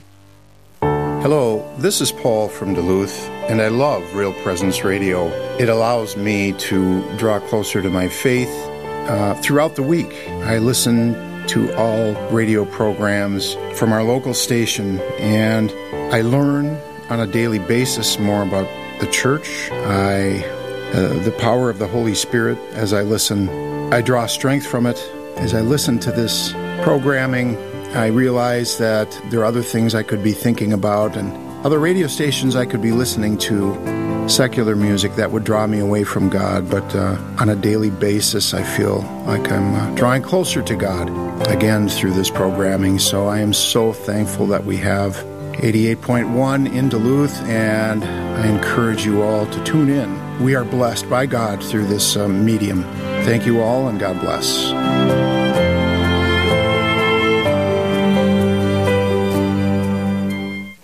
Hello, 1.20 1.68
this 1.78 2.00
is 2.00 2.12
Paul 2.12 2.46
from 2.46 2.74
Duluth, 2.74 3.28
and 3.50 3.61
I 3.61 3.66
love 3.66 4.14
Real 4.14 4.33
Presence 4.44 4.85
Radio. 4.85 5.26
It 5.59 5.68
allows 5.68 6.16
me 6.16 6.52
to 6.52 7.16
draw 7.16 7.40
closer 7.40 7.83
to 7.83 7.90
my 7.90 8.07
faith 8.07 8.48
uh, 9.09 9.35
throughout 9.42 9.74
the 9.74 9.83
week. 9.83 10.14
I 10.28 10.59
listen 10.59 11.14
to 11.48 11.74
all 11.76 12.12
radio 12.31 12.64
programs 12.64 13.54
from 13.74 13.92
our 13.92 14.04
local 14.04 14.33
station, 14.33 15.00
and 15.18 15.72
I 16.14 16.20
learn 16.20 16.81
on 17.11 17.18
a 17.18 17.26
daily 17.26 17.59
basis 17.59 18.16
more 18.20 18.44
about 18.44 18.68
the 19.00 19.09
church. 19.09 19.72
I, 19.72 20.44
uh, 20.92 21.20
the 21.24 21.35
power 21.37 21.68
of 21.68 21.81
the 21.81 21.88
Holy 21.88 22.14
Spirit 22.14 22.59
as 22.74 22.92
I 22.92 23.02
listen. 23.02 23.48
I 23.92 24.02
draw 24.02 24.26
strength 24.26 24.68
from 24.68 24.87
it 24.87 24.98
as 25.38 25.52
I 25.52 25.62
listen 25.62 25.98
to 25.98 26.12
this 26.12 26.52
programming. 26.83 27.57
I 27.94 28.07
realize 28.07 28.79
that 28.79 29.11
there 29.31 29.40
are 29.40 29.44
other 29.44 29.62
things 29.62 29.94
I 29.94 30.03
could 30.03 30.22
be 30.22 30.33
thinking 30.33 30.72
about 30.72 31.16
and 31.16 31.33
other 31.64 31.79
radio 31.79 32.07
stations 32.07 32.55
I 32.55 32.66
could 32.66 32.83
be 32.83 32.92
listening 32.92 33.38
to 33.38 34.29
secular 34.29 34.77
music 34.77 35.14
that 35.16 35.31
would 35.31 35.44
draw 35.44 35.66
me 35.66 35.79
away 35.79 36.05
from 36.05 36.29
God, 36.29 36.70
but 36.70 36.94
uh, 36.94 37.16
on 37.38 37.48
a 37.48 37.57
daily 37.57 37.90
basis, 37.90 38.53
I 38.53 38.62
feel 38.62 39.01
like 39.27 39.51
I'm 39.51 39.74
uh, 39.74 39.94
drawing 39.94 40.22
closer 40.22 40.62
to 40.62 40.77
God 40.77 41.09
again 41.48 41.88
through 41.88 42.12
this 42.12 42.31
programming. 42.31 42.98
So 42.98 43.27
I 43.27 43.40
am 43.40 43.53
so 43.53 43.92
thankful 43.92 44.46
that 44.48 44.64
we 44.64 44.77
have 44.77 45.16
88.1 45.57 46.72
in 46.72 46.88
Duluth, 46.88 47.40
and 47.42 48.05
I 48.05 48.46
encourage 48.46 49.05
you 49.05 49.22
all 49.22 49.46
to 49.46 49.64
tune 49.64 49.88
in. 49.88 50.42
We 50.42 50.55
are 50.55 50.64
blessed 50.64 51.09
by 51.11 51.27
God 51.27 51.64
through 51.64 51.87
this 51.87 52.16
um, 52.16 52.44
medium. 52.44 52.83
Thank 53.24 53.46
you 53.46 53.61
all, 53.61 53.88
and 53.88 53.98
God 53.98 54.20
bless. 54.20 55.38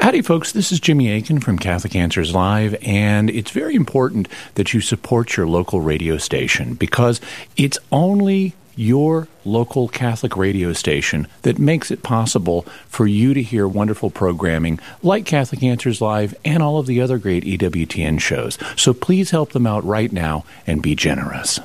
Howdy, 0.05 0.21
folks. 0.21 0.53
This 0.53 0.71
is 0.71 0.81
Jimmy 0.81 1.11
Akin 1.11 1.40
from 1.40 1.59
Catholic 1.59 1.97
Answers 1.97 2.35
Live, 2.35 2.77
and 2.83 3.31
it's 3.31 3.51
very 3.51 3.75
important 3.75 4.29
that 4.55 4.75
you 4.75 4.83
support 4.83 5.35
your 5.35 5.47
local 5.47 5.81
radio 5.81 6.19
station 6.19 6.75
because 6.75 7.23
it's 7.57 7.79
only 7.90 8.53
your 8.77 9.29
local 9.47 9.88
Catholic 9.88 10.37
radio 10.37 10.75
station 10.75 11.27
that 11.40 11.59
makes 11.59 11.90
it 11.90 12.03
possible 12.03 12.67
for 12.87 13.07
you 13.07 13.33
to 13.33 13.43
hear 13.43 13.67
wonderful 13.67 14.11
programming 14.11 14.79
like 15.03 15.25
Catholic 15.25 15.62
Answers 15.62 16.03
Live 16.03 16.35
and 16.45 16.62
all 16.62 16.79
of 16.79 16.85
the 16.85 17.01
other 17.01 17.17
great 17.17 17.43
EWTN 17.45 18.21
shows. 18.21 18.59
So 18.77 18.93
please 18.93 19.31
help 19.31 19.53
them 19.53 19.67
out 19.67 19.87
right 19.87 20.12
now 20.12 20.45
and 20.67 20.83
be 20.83 20.95
generous. 20.95 21.61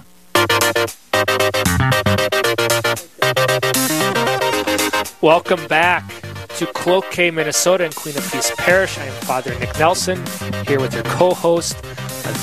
Welcome 5.22 5.68
back 5.68 6.29
to 6.60 6.66
Cloquet, 6.74 7.32
Minnesota, 7.32 7.86
and 7.86 7.96
Queen 7.96 8.18
of 8.18 8.32
Peace 8.34 8.52
Parish. 8.58 8.98
I 8.98 9.06
am 9.06 9.14
Father 9.22 9.58
Nick 9.60 9.80
Nelson, 9.80 10.22
here 10.68 10.82
with 10.82 10.94
your 10.94 11.04
co 11.04 11.34
host, 11.34 11.82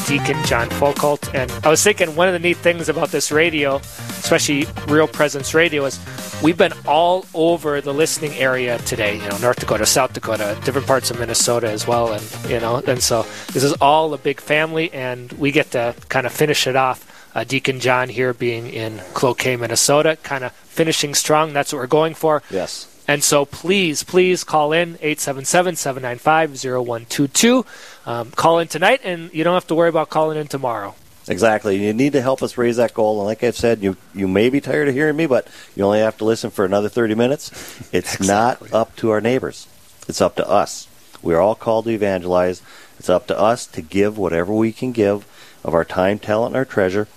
Deacon 0.06 0.42
John 0.44 0.70
Foucault. 0.70 1.18
And 1.34 1.52
I 1.62 1.68
was 1.68 1.84
thinking 1.84 2.16
one 2.16 2.26
of 2.26 2.32
the 2.32 2.38
neat 2.38 2.56
things 2.56 2.88
about 2.88 3.10
this 3.10 3.30
radio, 3.30 3.76
especially 3.76 4.64
Real 4.88 5.06
Presence 5.06 5.52
Radio, 5.52 5.84
is 5.84 6.00
we've 6.42 6.56
been 6.56 6.72
all 6.86 7.26
over 7.34 7.82
the 7.82 7.92
listening 7.92 8.32
area 8.36 8.78
today. 8.78 9.16
You 9.16 9.28
know, 9.28 9.36
North 9.36 9.60
Dakota, 9.60 9.84
South 9.84 10.14
Dakota, 10.14 10.58
different 10.64 10.86
parts 10.86 11.10
of 11.10 11.18
Minnesota 11.18 11.70
as 11.70 11.86
well. 11.86 12.14
And, 12.14 12.50
you 12.50 12.58
know, 12.58 12.76
and 12.86 13.02
so 13.02 13.24
this 13.52 13.62
is 13.62 13.74
all 13.82 14.14
a 14.14 14.18
big 14.18 14.40
family, 14.40 14.90
and 14.94 15.30
we 15.32 15.52
get 15.52 15.72
to 15.72 15.94
kind 16.08 16.24
of 16.24 16.32
finish 16.32 16.66
it 16.66 16.74
off. 16.74 17.04
Uh, 17.36 17.44
Deacon 17.44 17.80
John 17.80 18.08
here 18.08 18.32
being 18.32 18.66
in 18.68 18.98
Cloquet, 19.12 19.56
Minnesota, 19.56 20.16
kind 20.22 20.42
of 20.42 20.52
finishing 20.52 21.12
strong. 21.14 21.52
That's 21.52 21.70
what 21.70 21.80
we're 21.80 21.86
going 21.86 22.14
for. 22.14 22.42
Yes. 22.48 22.95
And 23.08 23.22
so 23.22 23.44
please, 23.44 24.02
please 24.02 24.42
call 24.44 24.72
in 24.72 24.96
877-795-0122. 24.98 27.66
Um, 28.06 28.30
call 28.32 28.58
in 28.58 28.68
tonight, 28.68 29.00
and 29.04 29.32
you 29.32 29.44
don't 29.44 29.54
have 29.54 29.66
to 29.68 29.74
worry 29.74 29.88
about 29.88 30.10
calling 30.10 30.38
in 30.38 30.48
tomorrow. 30.48 30.94
Exactly. 31.28 31.84
You 31.84 31.92
need 31.92 32.12
to 32.12 32.22
help 32.22 32.42
us 32.42 32.56
raise 32.56 32.76
that 32.76 32.94
goal. 32.94 33.18
And 33.18 33.26
like 33.26 33.42
I've 33.42 33.56
said, 33.56 33.82
you 33.82 33.96
you 34.14 34.28
may 34.28 34.48
be 34.48 34.60
tired 34.60 34.88
of 34.88 34.94
hearing 34.94 35.16
me, 35.16 35.26
but 35.26 35.48
you 35.74 35.84
only 35.84 35.98
have 35.98 36.16
to 36.18 36.24
listen 36.24 36.50
for 36.50 36.64
another 36.64 36.88
30 36.88 37.14
minutes. 37.14 37.50
It's 37.92 38.16
exactly. 38.16 38.70
not 38.70 38.80
up 38.80 38.96
to 38.96 39.10
our 39.10 39.20
neighbors. 39.20 39.66
It's 40.08 40.20
up 40.20 40.36
to 40.36 40.48
us. 40.48 40.88
We 41.22 41.34
are 41.34 41.40
all 41.40 41.54
called 41.54 41.86
to 41.86 41.90
evangelize. 41.90 42.62
It's 42.98 43.08
up 43.08 43.26
to 43.28 43.38
us 43.38 43.66
to 43.68 43.82
give 43.82 44.16
whatever 44.16 44.52
we 44.52 44.72
can 44.72 44.92
give 44.92 45.26
of 45.64 45.74
our 45.74 45.84
time, 45.84 46.18
talent, 46.18 46.50
and 46.50 46.56
our 46.56 46.64
treasure. 46.64 47.08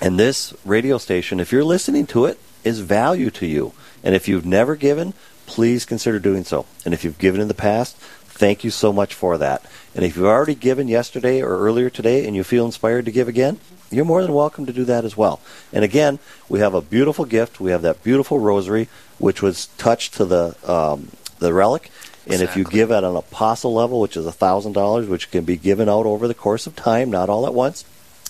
And 0.00 0.18
this 0.18 0.54
radio 0.64 0.98
station, 0.98 1.40
if 1.40 1.52
you're 1.52 1.64
listening 1.64 2.06
to 2.08 2.24
it, 2.24 2.38
is 2.64 2.80
value 2.80 3.30
to 3.30 3.46
you. 3.46 3.72
And 4.04 4.14
if 4.14 4.28
you've 4.28 4.46
never 4.46 4.76
given, 4.76 5.14
please 5.46 5.84
consider 5.84 6.20
doing 6.20 6.44
so. 6.44 6.66
And 6.84 6.94
if 6.94 7.02
you've 7.02 7.18
given 7.18 7.40
in 7.40 7.48
the 7.48 7.54
past, 7.54 7.96
thank 7.96 8.62
you 8.62 8.70
so 8.70 8.92
much 8.92 9.14
for 9.14 9.38
that. 9.38 9.64
And 9.94 10.04
if 10.04 10.16
you've 10.16 10.26
already 10.26 10.54
given 10.54 10.86
yesterday 10.86 11.42
or 11.42 11.58
earlier 11.58 11.90
today 11.90 12.26
and 12.26 12.36
you 12.36 12.44
feel 12.44 12.66
inspired 12.66 13.06
to 13.06 13.10
give 13.10 13.28
again, 13.28 13.58
you're 13.90 14.04
more 14.04 14.22
than 14.22 14.34
welcome 14.34 14.66
to 14.66 14.72
do 14.72 14.84
that 14.84 15.04
as 15.04 15.16
well. 15.16 15.40
And 15.72 15.84
again, 15.84 16.18
we 16.48 16.60
have 16.60 16.74
a 16.74 16.82
beautiful 16.82 17.24
gift. 17.24 17.60
We 17.60 17.70
have 17.70 17.82
that 17.82 18.02
beautiful 18.02 18.38
rosary, 18.38 18.88
which 19.18 19.40
was 19.40 19.66
touched 19.78 20.14
to 20.14 20.24
the 20.24 20.56
um, 20.70 21.10
the 21.38 21.52
relic. 21.52 21.90
And 22.24 22.34
exactly. 22.34 22.62
if 22.62 22.66
you 22.66 22.72
give 22.72 22.90
at 22.90 23.04
an 23.04 23.16
apostle 23.16 23.74
level, 23.74 24.00
which 24.00 24.16
is 24.16 24.26
thousand 24.34 24.72
dollars, 24.72 25.08
which 25.08 25.30
can 25.30 25.44
be 25.44 25.56
given 25.56 25.88
out 25.88 26.06
over 26.06 26.26
the 26.26 26.34
course 26.34 26.66
of 26.66 26.74
time, 26.74 27.10
not 27.10 27.28
all 27.28 27.46
at 27.46 27.54
once, 27.54 27.84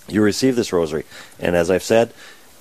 you 0.08 0.20
receive 0.20 0.56
this 0.56 0.72
rosary. 0.72 1.04
And 1.38 1.56
as 1.56 1.70
I've 1.70 1.82
said, 1.82 2.12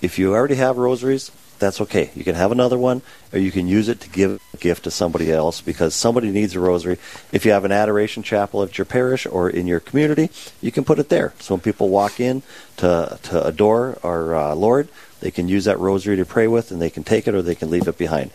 if 0.01 0.19
you 0.19 0.33
already 0.33 0.55
have 0.55 0.77
rosaries, 0.77 1.31
that's 1.63 1.81
okay. 1.81 2.11
You 2.15 2.23
can 2.23 2.35
have 2.35 2.51
another 2.51 2.77
one, 2.77 3.01
or 3.31 3.39
you 3.39 3.51
can 3.51 3.67
use 3.67 3.89
it 3.89 4.01
to 4.01 4.09
give 4.09 4.39
a 4.53 4.57
gift 4.57 4.83
to 4.83 4.91
somebody 4.91 5.31
else 5.31 5.61
because 5.61 5.95
somebody 5.95 6.29
needs 6.31 6.55
a 6.55 6.59
rosary. 6.59 6.97
If 7.31 7.45
you 7.45 7.51
have 7.51 7.65
an 7.65 7.71
adoration 7.71 8.23
chapel 8.23 8.63
at 8.63 8.77
your 8.77 8.85
parish 8.85 9.25
or 9.25 9.49
in 9.49 9.67
your 9.67 9.79
community, 9.79 10.29
you 10.61 10.71
can 10.71 10.83
put 10.83 10.99
it 10.99 11.09
there. 11.09 11.33
So 11.39 11.55
when 11.55 11.61
people 11.61 11.89
walk 11.89 12.19
in 12.19 12.43
to 12.77 13.17
to 13.23 13.45
adore 13.45 13.97
our 14.03 14.35
uh, 14.35 14.55
Lord, 14.55 14.89
they 15.21 15.31
can 15.31 15.47
use 15.47 15.65
that 15.65 15.79
rosary 15.79 16.17
to 16.17 16.25
pray 16.25 16.47
with, 16.47 16.71
and 16.71 16.81
they 16.81 16.89
can 16.89 17.03
take 17.03 17.27
it 17.27 17.33
or 17.33 17.41
they 17.41 17.55
can 17.55 17.69
leave 17.69 17.87
it 17.87 17.97
behind. 17.97 18.31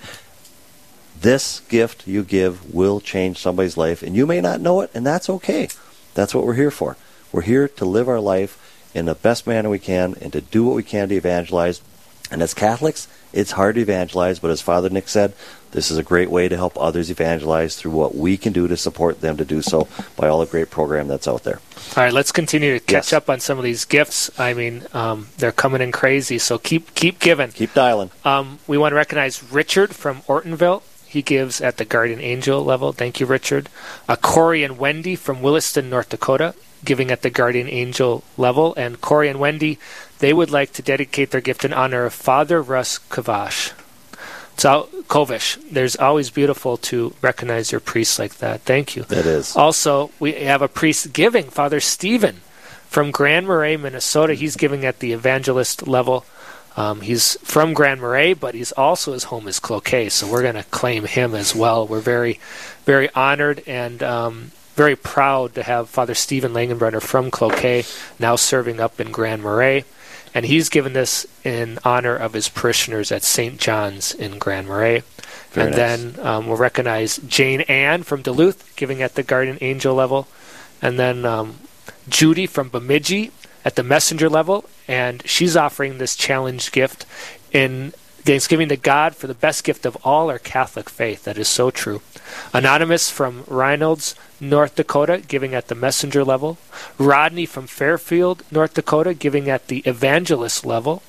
This 1.20 1.60
gift 1.68 2.06
you 2.06 2.22
give 2.22 2.72
will 2.72 3.00
change 3.00 3.38
somebody's 3.38 3.76
life, 3.76 4.02
and 4.02 4.14
you 4.14 4.26
may 4.26 4.40
not 4.40 4.60
know 4.60 4.80
it, 4.80 4.90
and 4.94 5.04
that's 5.04 5.28
okay. 5.28 5.68
That's 6.14 6.34
what 6.34 6.46
we're 6.46 6.54
here 6.54 6.70
for. 6.70 6.96
We're 7.32 7.42
here 7.42 7.68
to 7.68 7.84
live 7.84 8.08
our 8.08 8.20
life 8.20 8.56
in 8.94 9.06
the 9.06 9.14
best 9.14 9.46
manner 9.46 9.68
we 9.68 9.78
can 9.78 10.14
and 10.20 10.32
to 10.32 10.40
do 10.40 10.64
what 10.64 10.76
we 10.76 10.82
can 10.82 11.08
to 11.08 11.14
evangelize. 11.14 11.82
And 12.30 12.42
as 12.42 12.54
Catholics, 12.54 13.08
it's 13.32 13.52
hard 13.52 13.74
to 13.76 13.80
evangelize, 13.80 14.38
but 14.38 14.50
as 14.50 14.60
Father 14.60 14.88
Nick 14.88 15.08
said, 15.08 15.32
this 15.70 15.90
is 15.90 15.98
a 15.98 16.02
great 16.02 16.30
way 16.30 16.48
to 16.48 16.56
help 16.56 16.80
others 16.80 17.10
evangelize 17.10 17.76
through 17.76 17.90
what 17.90 18.14
we 18.14 18.36
can 18.36 18.52
do 18.52 18.66
to 18.68 18.76
support 18.76 19.20
them 19.20 19.36
to 19.36 19.44
do 19.44 19.60
so 19.60 19.86
by 20.16 20.28
all 20.28 20.40
the 20.40 20.46
great 20.46 20.70
program 20.70 21.08
that's 21.08 21.28
out 21.28 21.44
there. 21.44 21.60
All 21.96 22.04
right, 22.04 22.12
let's 22.12 22.32
continue 22.32 22.72
to 22.72 22.80
catch 22.80 23.12
yes. 23.12 23.12
up 23.12 23.28
on 23.28 23.40
some 23.40 23.58
of 23.58 23.64
these 23.64 23.84
gifts. 23.84 24.30
I 24.38 24.54
mean, 24.54 24.86
um, 24.94 25.28
they're 25.36 25.52
coming 25.52 25.82
in 25.82 25.92
crazy, 25.92 26.38
so 26.38 26.58
keep 26.58 26.94
keep 26.94 27.18
giving. 27.18 27.52
Keep 27.52 27.74
dialing. 27.74 28.10
Um, 28.24 28.58
we 28.66 28.78
want 28.78 28.92
to 28.92 28.96
recognize 28.96 29.42
Richard 29.52 29.94
from 29.94 30.22
Ortonville. 30.22 30.82
He 31.06 31.22
gives 31.22 31.60
at 31.60 31.78
the 31.78 31.84
Guardian 31.84 32.20
Angel 32.20 32.62
level. 32.62 32.92
Thank 32.92 33.20
you, 33.20 33.26
Richard. 33.26 33.68
Uh, 34.08 34.16
Corey 34.16 34.62
and 34.62 34.78
Wendy 34.78 35.16
from 35.16 35.42
Williston, 35.42 35.88
North 35.88 36.10
Dakota 36.10 36.54
giving 36.84 37.10
at 37.10 37.22
the 37.22 37.30
Guardian 37.30 37.68
Angel 37.68 38.22
level. 38.36 38.74
And 38.76 39.00
Corey 39.00 39.28
and 39.28 39.40
Wendy, 39.40 39.78
they 40.18 40.32
would 40.32 40.50
like 40.50 40.72
to 40.74 40.82
dedicate 40.82 41.30
their 41.30 41.40
gift 41.40 41.64
in 41.64 41.72
honor 41.72 42.04
of 42.04 42.14
Father 42.14 42.60
Russ 42.60 42.98
Kovash. 43.10 43.72
So, 44.56 44.88
Kovish, 45.06 45.56
there's 45.70 45.94
always 45.94 46.30
beautiful 46.30 46.76
to 46.78 47.14
recognize 47.22 47.70
your 47.70 47.80
priests 47.80 48.18
like 48.18 48.38
that. 48.38 48.62
Thank 48.62 48.96
you. 48.96 49.02
It 49.02 49.24
is. 49.24 49.54
Also, 49.54 50.10
we 50.18 50.32
have 50.32 50.62
a 50.62 50.68
priest 50.68 51.12
giving, 51.12 51.44
Father 51.44 51.78
Stephen 51.78 52.40
from 52.88 53.12
Grand 53.12 53.46
Marais, 53.46 53.76
Minnesota. 53.76 54.34
He's 54.34 54.56
giving 54.56 54.84
at 54.84 54.98
the 54.98 55.12
evangelist 55.12 55.86
level. 55.86 56.24
Um, 56.76 57.02
he's 57.02 57.36
from 57.42 57.72
Grand 57.72 58.00
Marais, 58.00 58.34
but 58.34 58.54
he's 58.54 58.72
also 58.72 59.12
his 59.12 59.24
home 59.24 59.46
is 59.46 59.60
Cloquet, 59.60 60.08
so 60.08 60.30
we're 60.30 60.42
going 60.42 60.54
to 60.54 60.64
claim 60.64 61.04
him 61.04 61.34
as 61.34 61.54
well. 61.54 61.86
We're 61.86 62.00
very, 62.00 62.40
very 62.84 63.10
honored 63.14 63.62
and 63.66 64.02
um, 64.02 64.52
very 64.74 64.96
proud 64.96 65.54
to 65.54 65.62
have 65.62 65.88
Father 65.88 66.14
Stephen 66.14 66.52
Langenbrenner 66.52 67.02
from 67.02 67.30
Cloquet 67.30 67.84
now 68.18 68.36
serving 68.36 68.80
up 68.80 69.00
in 69.00 69.12
Grand 69.12 69.42
Marais. 69.42 69.84
And 70.34 70.46
he's 70.46 70.68
given 70.68 70.92
this 70.92 71.26
in 71.44 71.78
honor 71.84 72.14
of 72.14 72.32
his 72.32 72.48
parishioners 72.48 73.10
at 73.10 73.22
St. 73.22 73.58
John's 73.58 74.12
in 74.14 74.38
Grand 74.38 74.68
Marais. 74.68 75.02
Very 75.50 75.68
and 75.68 75.76
nice. 75.76 76.14
then 76.14 76.26
um, 76.26 76.46
we'll 76.46 76.56
recognize 76.56 77.18
Jane 77.18 77.62
Ann 77.62 78.02
from 78.02 78.22
Duluth, 78.22 78.76
giving 78.76 79.02
at 79.02 79.14
the 79.14 79.22
Guardian 79.22 79.58
Angel 79.60 79.94
level. 79.94 80.28
And 80.82 80.98
then 80.98 81.24
um, 81.24 81.56
Judy 82.08 82.46
from 82.46 82.68
Bemidji 82.68 83.32
at 83.64 83.76
the 83.76 83.82
messenger 83.82 84.28
level. 84.28 84.64
And 84.86 85.26
she's 85.26 85.56
offering 85.56 85.98
this 85.98 86.16
challenge 86.16 86.72
gift 86.72 87.06
in 87.52 87.92
Thanksgiving 88.28 88.68
to 88.68 88.76
God 88.76 89.16
for 89.16 89.26
the 89.26 89.32
best 89.32 89.64
gift 89.64 89.86
of 89.86 89.96
all 90.04 90.28
our 90.28 90.38
Catholic 90.38 90.90
faith. 90.90 91.24
That 91.24 91.38
is 91.38 91.48
so 91.48 91.70
true. 91.70 92.02
Anonymous 92.52 93.10
from 93.10 93.42
Reynolds, 93.46 94.14
North 94.38 94.74
Dakota, 94.74 95.22
giving 95.26 95.54
at 95.54 95.68
the 95.68 95.74
messenger 95.74 96.22
level. 96.22 96.58
Rodney 96.98 97.46
from 97.46 97.66
Fairfield, 97.66 98.42
North 98.50 98.74
Dakota, 98.74 99.14
giving 99.14 99.48
at 99.48 99.68
the 99.68 99.78
evangelist 99.86 100.66
level. 100.66 101.02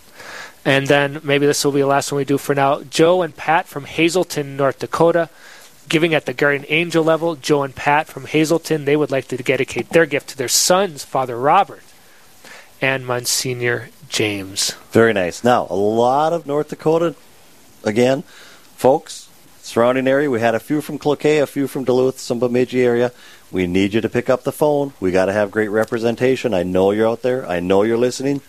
And 0.64 0.88
then 0.88 1.20
maybe 1.22 1.46
this 1.46 1.66
will 1.66 1.74
be 1.74 1.82
the 1.82 1.88
last 1.88 2.10
one 2.10 2.20
we 2.20 2.24
do 2.24 2.38
for 2.38 2.56
now. 2.56 2.84
Joe 2.84 3.22
and 3.22 3.36
Pat 3.36 3.68
from 3.68 3.84
Hazelton, 3.84 4.56
North 4.56 4.80
Dakota, 4.80 5.28
giving 5.90 6.14
at 6.14 6.26
the 6.26 6.32
guardian 6.32 6.64
angel 6.70 7.04
level. 7.04 7.36
Joe 7.36 7.64
and 7.64 7.76
Pat 7.76 8.08
from 8.08 8.28
Hazelton, 8.28 8.86
they 8.86 8.96
would 8.96 9.12
like 9.12 9.28
to 9.28 9.36
dedicate 9.36 9.90
their 9.90 10.06
gift 10.06 10.30
to 10.30 10.38
their 10.38 10.48
sons, 10.48 11.04
Father 11.04 11.38
Robert 11.38 11.84
and 12.82 13.06
Monsignor 13.06 13.90
James. 14.10 14.72
Very 14.92 15.14
nice. 15.14 15.44
Now, 15.44 15.68
a 15.70 15.76
lot 15.76 16.34
of 16.34 16.46
North 16.46 16.70
Dakota, 16.70 17.16
again, 17.84 18.24
folks, 18.76 19.30
surrounding 19.62 20.08
area. 20.08 20.30
We 20.30 20.40
had 20.40 20.56
a 20.56 20.60
few 20.60 20.82
from 20.82 20.98
Cloquet, 20.98 21.38
a 21.38 21.48
few 21.48 21.68
from 21.68 21.84
Duluth, 21.86 22.20
some 22.20 22.40
Bemidji 22.40 22.84
area. 22.84 23.12
We 23.52 23.68
need 23.68 23.94
you 23.94 24.02
to 24.02 24.10
pick 24.10 24.30
up 24.30 24.44
the 24.44 24.52
phone. 24.52 24.94
We 25.00 25.12
got 25.12 25.26
to 25.26 25.34
have 25.34 25.52
great 25.52 25.70
representation. 25.70 26.54
I 26.54 26.64
know 26.64 26.92
you're 26.92 27.08
out 27.08 27.22
there. 27.22 27.48
I 27.48 27.60
know 27.60 27.84
you're 27.84 27.98
listening. 27.98 28.42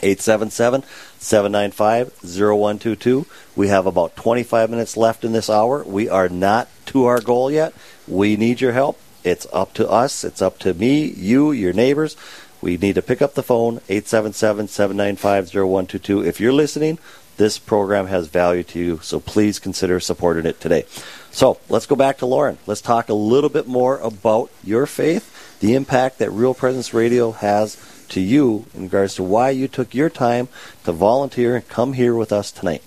877 0.00 0.84
795 1.18 2.12
0122. 2.22 3.26
We 3.56 3.68
have 3.68 3.86
about 3.86 4.14
25 4.14 4.70
minutes 4.70 4.96
left 4.96 5.24
in 5.24 5.32
this 5.32 5.50
hour. 5.50 5.82
We 5.84 6.08
are 6.08 6.28
not 6.28 6.68
to 6.86 7.06
our 7.06 7.20
goal 7.20 7.50
yet. 7.50 7.74
We 8.06 8.36
need 8.36 8.60
your 8.60 8.72
help. 8.72 9.00
It's 9.24 9.46
up 9.52 9.74
to 9.74 9.88
us. 9.88 10.22
It's 10.22 10.40
up 10.40 10.58
to 10.60 10.72
me, 10.72 11.04
you, 11.04 11.50
your 11.50 11.72
neighbors. 11.72 12.16
We 12.60 12.76
need 12.76 12.96
to 12.96 13.02
pick 13.02 13.22
up 13.22 13.34
the 13.34 13.42
phone, 13.42 13.80
877 13.88 14.68
795 14.68 15.46
0122. 15.54 16.24
If 16.24 16.40
you're 16.40 16.52
listening, 16.52 16.98
this 17.36 17.58
program 17.58 18.08
has 18.08 18.26
value 18.26 18.64
to 18.64 18.78
you, 18.78 19.00
so 19.02 19.20
please 19.20 19.58
consider 19.58 20.00
supporting 20.00 20.44
it 20.44 20.60
today. 20.60 20.84
So 21.30 21.60
let's 21.68 21.86
go 21.86 21.94
back 21.94 22.18
to 22.18 22.26
Lauren. 22.26 22.58
Let's 22.66 22.80
talk 22.80 23.08
a 23.08 23.14
little 23.14 23.48
bit 23.48 23.68
more 23.68 23.98
about 23.98 24.50
your 24.64 24.86
faith, 24.86 25.58
the 25.60 25.74
impact 25.74 26.18
that 26.18 26.30
Real 26.30 26.52
Presence 26.52 26.92
Radio 26.92 27.30
has 27.30 27.76
to 28.08 28.20
you 28.20 28.66
in 28.74 28.84
regards 28.84 29.14
to 29.16 29.22
why 29.22 29.50
you 29.50 29.68
took 29.68 29.94
your 29.94 30.10
time 30.10 30.48
to 30.84 30.92
volunteer 30.92 31.54
and 31.54 31.68
come 31.68 31.92
here 31.92 32.14
with 32.14 32.32
us 32.32 32.50
tonight. 32.50 32.82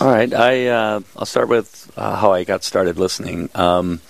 All 0.00 0.08
right, 0.08 0.32
I 0.32 0.66
uh, 0.66 1.00
I'll 1.16 1.26
start 1.26 1.48
with 1.48 1.92
uh, 1.96 2.16
how 2.16 2.32
I 2.32 2.44
got 2.44 2.64
started 2.64 2.98
listening. 2.98 3.50
Um, 3.54 4.00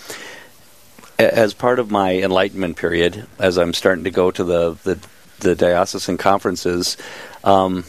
as 1.25 1.55
part 1.55 1.79
of 1.79 1.91
my 1.91 2.17
enlightenment 2.17 2.77
period, 2.77 3.27
as 3.39 3.59
I'm 3.59 3.75
starting 3.75 4.05
to 4.05 4.11
go 4.11 4.31
to 4.31 4.45
the 4.45 4.75
the, 4.85 4.99
the 5.41 5.55
diocesan 5.55 6.19
conferences, 6.19 6.97
um, 7.45 7.85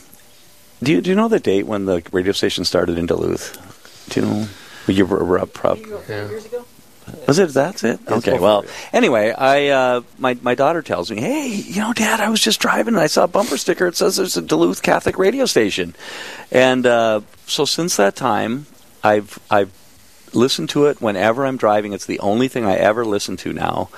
do 0.82 0.92
you 0.92 1.02
do 1.02 1.10
you 1.10 1.16
know 1.16 1.28
the 1.28 1.40
date 1.40 1.66
when 1.66 1.86
the 1.86 2.04
radio 2.12 2.32
station 2.32 2.66
started 2.66 2.98
in 2.98 3.06
Duluth? 3.06 3.58
Do 4.10 4.20
you 4.20 4.26
know? 4.26 4.48
You 4.88 5.06
were 5.06 5.40
up, 5.40 5.54
prop. 5.54 5.78
Yeah. 5.78 6.28
Years 6.28 6.46
ago. 6.46 6.66
Was 7.28 7.40
it? 7.40 7.50
That's 7.50 7.84
it. 7.84 8.00
Okay. 8.08 8.40
Well, 8.40 8.66
anyway, 8.94 9.32
I 9.32 9.68
uh, 9.68 10.02
my 10.18 10.38
my 10.42 10.56
daughter 10.56 10.82
tells 10.82 11.12
me, 11.12 11.20
"Hey, 11.20 11.48
you 11.50 11.82
know, 11.82 11.94
Dad, 11.94 12.20
I 12.20 12.30
was 12.30 12.42
just 12.42 12.60
driving 12.60 12.94
and 12.94 13.04
I 13.04 13.08
saw 13.08 13.26
a 13.26 13.28
bumper 13.28 13.58
sticker. 13.58 13.88
It 13.88 13.96
says 13.96 14.18
there's 14.18 14.38
a 14.38 14.42
Duluth 14.42 14.82
Catholic 14.82 15.18
radio 15.18 15.46
station." 15.46 15.96
And 16.52 16.86
uh, 16.86 17.22
so 17.48 17.66
since 17.66 17.98
that 17.98 18.16
time, 18.16 18.66
I've 19.04 19.40
I've 19.50 19.72
listened 20.34 20.70
to 20.70 20.86
it 20.86 21.02
whenever 21.02 21.46
I'm 21.46 21.58
driving. 21.58 21.94
It's 21.94 22.06
the 22.06 22.20
only 22.20 22.48
thing 22.48 22.66
I 22.66 22.76
ever 22.76 23.06
listen 23.06 23.38
to 23.38 23.54
now. 23.54 23.90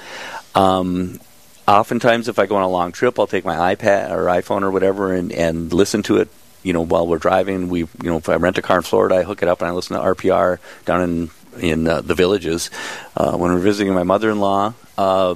Um, 0.56 1.20
oftentimes, 1.68 2.28
if 2.28 2.40
I 2.40 2.46
go 2.46 2.56
on 2.56 2.64
a 2.64 2.70
long 2.70 2.92
trip, 2.92 3.20
I'll 3.20 3.28
take 3.28 3.46
my 3.46 3.76
iPad 3.76 4.12
or 4.12 4.26
iPhone 4.26 4.64
or 4.64 4.72
whatever 4.72 5.14
and 5.14 5.32
and 5.32 5.72
listen 5.72 6.04
to 6.04 6.18
it 6.18 6.30
you 6.64 6.72
know, 6.72 6.82
while 6.82 7.06
we're 7.06 7.18
driving, 7.18 7.70
we, 7.70 7.80
you 7.80 7.90
know, 8.04 8.18
if 8.18 8.30
I 8.30 8.36
rent 8.36 8.58
a 8.58 8.62
car 8.62 8.78
in 8.78 8.84
Florida, 8.84 9.16
I 9.16 9.24
hook 9.24 9.44
it 9.44 9.50
up 9.50 9.62
and 9.62 9.68
I 9.68 9.72
listen 9.72 9.98
to 9.98 10.04
RPR 10.04 10.60
down 10.86 11.02
in 11.02 11.30
in 11.60 11.88
uh, 11.88 12.02
the 12.02 12.16
villages 12.16 12.72
uh, 13.16 13.38
when 13.38 13.54
we're 13.54 13.60
visiting 13.60 13.94
my 13.94 14.02
mother-in-law. 14.04 14.74
Uh, 14.98 15.36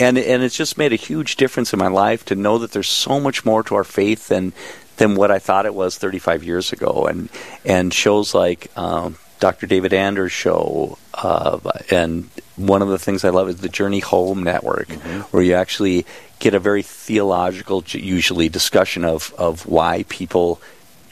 and 0.00 0.18
and 0.18 0.42
it's 0.42 0.56
just 0.56 0.76
made 0.76 0.92
a 0.92 0.96
huge 0.96 1.36
difference 1.36 1.72
in 1.72 1.78
my 1.78 1.86
life 1.86 2.24
to 2.24 2.34
know 2.34 2.58
that 2.58 2.72
there's 2.72 2.88
so 2.88 3.20
much 3.20 3.44
more 3.44 3.62
to 3.62 3.76
our 3.76 3.84
faith 3.84 4.28
than 4.28 4.52
than 4.96 5.14
what 5.14 5.30
I 5.30 5.38
thought 5.38 5.66
it 5.66 5.74
was 5.74 5.98
35 5.98 6.42
years 6.42 6.72
ago. 6.72 7.06
And 7.06 7.28
and 7.64 7.94
shows 7.94 8.34
like 8.34 8.76
um, 8.76 9.16
Dr. 9.40 9.66
David 9.66 9.92
Anders' 9.92 10.32
show, 10.32 10.98
uh, 11.12 11.58
and 11.90 12.30
one 12.56 12.82
of 12.82 12.88
the 12.88 12.98
things 12.98 13.24
I 13.24 13.30
love 13.30 13.48
is 13.48 13.58
the 13.58 13.68
Journey 13.68 14.00
Home 14.00 14.42
Network, 14.42 14.88
mm-hmm. 14.88 15.20
where 15.22 15.42
you 15.42 15.54
actually 15.54 16.06
get 16.38 16.54
a 16.54 16.60
very 16.60 16.82
theological, 16.82 17.84
usually 17.88 18.48
discussion 18.48 19.04
of 19.04 19.34
of 19.36 19.66
why 19.66 20.04
people 20.08 20.60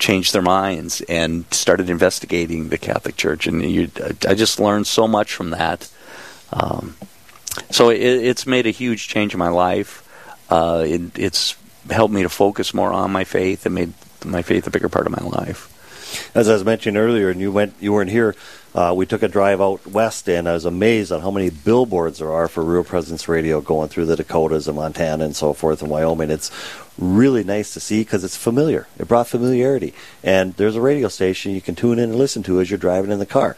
changed 0.02 0.32
their 0.32 0.42
minds 0.42 1.00
and 1.02 1.44
started 1.52 1.88
investigating 1.88 2.68
the 2.68 2.78
Catholic 2.78 3.16
Church. 3.16 3.46
And 3.46 3.62
you, 3.62 3.90
I 4.28 4.34
just 4.34 4.58
learned 4.58 4.88
so 4.88 5.06
much 5.06 5.32
from 5.32 5.50
that. 5.50 5.88
Um, 6.52 6.96
so 7.70 7.90
it, 7.90 8.00
it's 8.00 8.44
made 8.44 8.66
a 8.66 8.70
huge 8.70 9.06
change 9.06 9.32
in 9.32 9.38
my 9.38 9.48
life. 9.48 10.02
Uh, 10.50 10.84
it, 10.86 11.18
it's 11.18 11.56
helped 11.88 12.12
me 12.12 12.22
to 12.22 12.28
focus 12.28 12.74
more 12.74 12.92
on 12.92 13.12
my 13.12 13.24
faith 13.24 13.64
and 13.64 13.74
made 13.74 13.92
my 14.24 14.42
faith 14.42 14.66
a 14.66 14.70
bigger 14.70 14.88
part 14.88 15.06
of 15.06 15.12
my 15.12 15.24
life. 15.24 15.71
As 16.34 16.48
I 16.48 16.54
was 16.54 16.64
mentioning 16.64 17.00
earlier, 17.00 17.30
and 17.30 17.40
you 17.40 17.52
went, 17.52 17.74
you 17.80 17.92
weren't 17.92 18.10
here. 18.10 18.34
Uh, 18.74 18.94
we 18.96 19.04
took 19.04 19.22
a 19.22 19.28
drive 19.28 19.60
out 19.60 19.86
west, 19.86 20.28
and 20.28 20.48
I 20.48 20.54
was 20.54 20.64
amazed 20.64 21.12
on 21.12 21.20
how 21.20 21.30
many 21.30 21.50
billboards 21.50 22.18
there 22.18 22.32
are 22.32 22.48
for 22.48 22.64
Real 22.64 22.84
Presence 22.84 23.28
Radio 23.28 23.60
going 23.60 23.88
through 23.88 24.06
the 24.06 24.16
Dakotas 24.16 24.66
and 24.66 24.76
Montana 24.76 25.24
and 25.24 25.36
so 25.36 25.52
forth 25.52 25.82
and 25.82 25.90
Wyoming. 25.90 26.30
It's 26.30 26.50
really 26.98 27.44
nice 27.44 27.74
to 27.74 27.80
see 27.80 28.00
because 28.00 28.24
it's 28.24 28.36
familiar. 28.36 28.86
It 28.98 29.08
brought 29.08 29.28
familiarity, 29.28 29.92
and 30.22 30.54
there's 30.54 30.76
a 30.76 30.80
radio 30.80 31.08
station 31.08 31.52
you 31.52 31.60
can 31.60 31.74
tune 31.74 31.98
in 31.98 32.10
and 32.10 32.18
listen 32.18 32.42
to 32.44 32.60
as 32.60 32.70
you're 32.70 32.78
driving 32.78 33.10
in 33.10 33.18
the 33.18 33.26
car. 33.26 33.56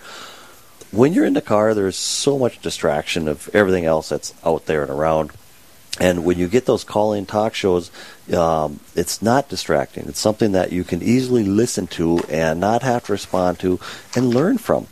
When 0.90 1.12
you're 1.12 1.26
in 1.26 1.34
the 1.34 1.40
car, 1.40 1.74
there's 1.74 1.96
so 1.96 2.38
much 2.38 2.60
distraction 2.60 3.28
of 3.28 3.48
everything 3.54 3.84
else 3.84 4.08
that's 4.08 4.34
out 4.44 4.66
there 4.66 4.82
and 4.82 4.90
around. 4.90 5.30
And 6.00 6.24
when 6.24 6.38
you 6.38 6.48
get 6.48 6.66
those 6.66 6.82
call-in 6.82 7.24
talk 7.24 7.54
shows, 7.54 7.92
um, 8.34 8.80
it's 8.96 9.22
not 9.22 9.48
distracting. 9.48 10.08
It's 10.08 10.18
something 10.18 10.50
that 10.52 10.72
you 10.72 10.82
can 10.82 11.02
easily 11.02 11.44
listen 11.44 11.86
to 11.88 12.18
and 12.28 12.58
not 12.58 12.82
have 12.82 13.04
to 13.04 13.12
respond 13.12 13.60
to 13.60 13.78
and 14.16 14.34
learn 14.34 14.58
from. 14.58 14.88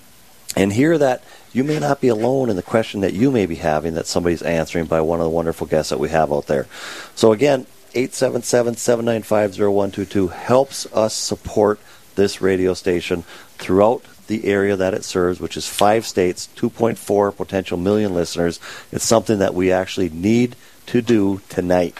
And 0.54 0.72
hear 0.72 0.96
that 0.98 1.24
you 1.52 1.64
may 1.64 1.80
not 1.80 2.00
be 2.00 2.06
alone 2.08 2.50
in 2.50 2.56
the 2.56 2.62
question 2.62 3.00
that 3.00 3.14
you 3.14 3.32
may 3.32 3.46
be 3.46 3.54
having 3.56 3.94
that 3.94 4.06
somebody's 4.06 4.42
answering 4.42 4.84
by 4.86 5.00
one 5.00 5.18
of 5.18 5.24
the 5.24 5.30
wonderful 5.30 5.66
guests 5.66 5.90
that 5.90 5.98
we 5.98 6.10
have 6.10 6.32
out 6.32 6.46
there. 6.46 6.68
So 7.14 7.32
again, 7.32 7.66
877-795-0122 7.94 10.32
helps 10.32 10.86
us 10.94 11.14
support 11.14 11.80
this 12.14 12.40
radio 12.40 12.74
station 12.74 13.24
throughout 13.58 14.04
the 14.28 14.44
area 14.46 14.76
that 14.76 14.94
it 14.94 15.02
serves, 15.04 15.40
which 15.40 15.56
is 15.56 15.68
five 15.68 16.06
states, 16.06 16.48
2.4 16.56 17.36
potential 17.36 17.76
million 17.76 18.14
listeners. 18.14 18.60
It's 18.92 19.04
something 19.04 19.40
that 19.40 19.54
we 19.54 19.72
actually 19.72 20.10
need 20.10 20.54
to 20.86 21.02
do 21.02 21.40
tonight 21.48 21.98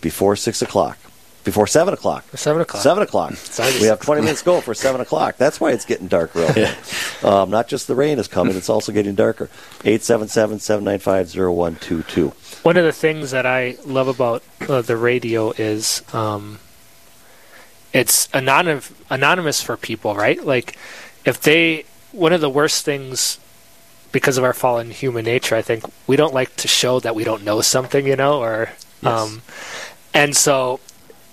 before 0.00 0.36
6 0.36 0.62
o'clock. 0.62 0.98
Before 1.44 1.66
7 1.66 1.92
o'clock. 1.92 2.24
7 2.34 2.62
o'clock. 2.62 2.82
7 2.82 3.02
o'clock. 3.02 3.34
we 3.80 3.86
have 3.86 4.00
20 4.00 4.22
minutes 4.22 4.40
to 4.40 4.46
go 4.46 4.60
for 4.62 4.72
7 4.72 5.00
o'clock. 5.00 5.36
That's 5.36 5.60
why 5.60 5.72
it's 5.72 5.84
getting 5.84 6.08
dark 6.08 6.34
real 6.34 6.50
yeah. 6.56 6.74
um, 7.22 7.50
Not 7.50 7.68
just 7.68 7.86
the 7.86 7.94
rain 7.94 8.18
is 8.18 8.28
coming, 8.28 8.56
it's 8.56 8.70
also 8.70 8.92
getting 8.92 9.14
darker. 9.14 9.50
877 9.84 10.60
795 10.60 11.34
0122. 11.34 12.32
One 12.62 12.78
of 12.78 12.84
the 12.84 12.92
things 12.92 13.30
that 13.32 13.44
I 13.44 13.76
love 13.84 14.08
about 14.08 14.42
uh, 14.66 14.80
the 14.80 14.96
radio 14.96 15.50
is 15.50 16.02
um, 16.14 16.60
it's 17.92 18.28
anonymous, 18.32 18.90
anonymous 19.10 19.60
for 19.62 19.76
people, 19.76 20.14
right? 20.14 20.42
Like, 20.42 20.78
if 21.26 21.40
they, 21.42 21.84
one 22.12 22.32
of 22.32 22.40
the 22.40 22.50
worst 22.50 22.86
things 22.86 23.38
because 24.14 24.38
of 24.38 24.44
our 24.44 24.52
fallen 24.54 24.92
human 24.92 25.24
nature, 25.24 25.56
I 25.56 25.62
think 25.62 25.84
we 26.06 26.14
don't 26.14 26.32
like 26.32 26.54
to 26.56 26.68
show 26.68 27.00
that 27.00 27.16
we 27.16 27.24
don't 27.24 27.42
know 27.42 27.60
something, 27.60 28.06
you 28.06 28.14
know, 28.14 28.40
or, 28.40 28.70
yes. 29.02 29.12
um, 29.12 29.42
and 30.14 30.36
so 30.36 30.78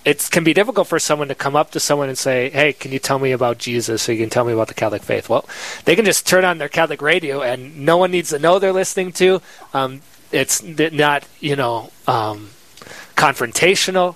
it 0.03 0.27
can 0.31 0.43
be 0.43 0.51
difficult 0.51 0.87
for 0.87 0.97
someone 0.97 1.27
to 1.27 1.35
come 1.35 1.55
up 1.55 1.69
to 1.71 1.79
someone 1.79 2.09
and 2.09 2.17
say, 2.17 2.49
"Hey, 2.49 2.73
can 2.73 2.91
you 2.91 2.97
tell 2.97 3.19
me 3.19 3.33
about 3.33 3.59
Jesus? 3.59 4.01
So 4.01 4.11
you 4.11 4.17
can 4.17 4.31
tell 4.31 4.45
me 4.45 4.51
about 4.51 4.67
the 4.67 4.73
Catholic 4.73 5.03
faith." 5.03 5.29
Well, 5.29 5.47
they 5.85 5.95
can 5.95 6.05
just 6.05 6.25
turn 6.25 6.43
on 6.43 6.57
their 6.57 6.69
Catholic 6.69 7.03
radio, 7.03 7.43
and 7.43 7.85
no 7.85 7.97
one 7.97 8.09
needs 8.09 8.31
to 8.31 8.39
know 8.39 8.57
they're 8.57 8.73
listening 8.73 9.11
to. 9.13 9.43
Um, 9.75 10.01
it's 10.31 10.63
not, 10.63 11.27
you 11.39 11.55
know, 11.55 11.91
um, 12.07 12.49
confrontational. 13.15 14.15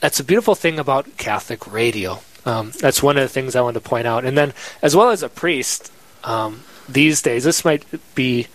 That's 0.00 0.18
a 0.18 0.24
beautiful 0.24 0.54
thing 0.54 0.78
about 0.78 1.18
Catholic 1.18 1.70
radio. 1.70 2.20
Um, 2.46 2.72
that's 2.80 3.02
one 3.02 3.18
of 3.18 3.22
the 3.22 3.28
things 3.28 3.54
I 3.54 3.60
wanted 3.60 3.82
to 3.82 3.88
point 3.88 4.06
out. 4.06 4.24
And 4.24 4.38
then, 4.38 4.54
as 4.80 4.96
well 4.96 5.10
as 5.10 5.22
a 5.22 5.28
priest, 5.28 5.92
um, 6.24 6.62
these 6.88 7.22
days, 7.22 7.44
this 7.44 7.64
might 7.64 7.84
be, 8.14 8.46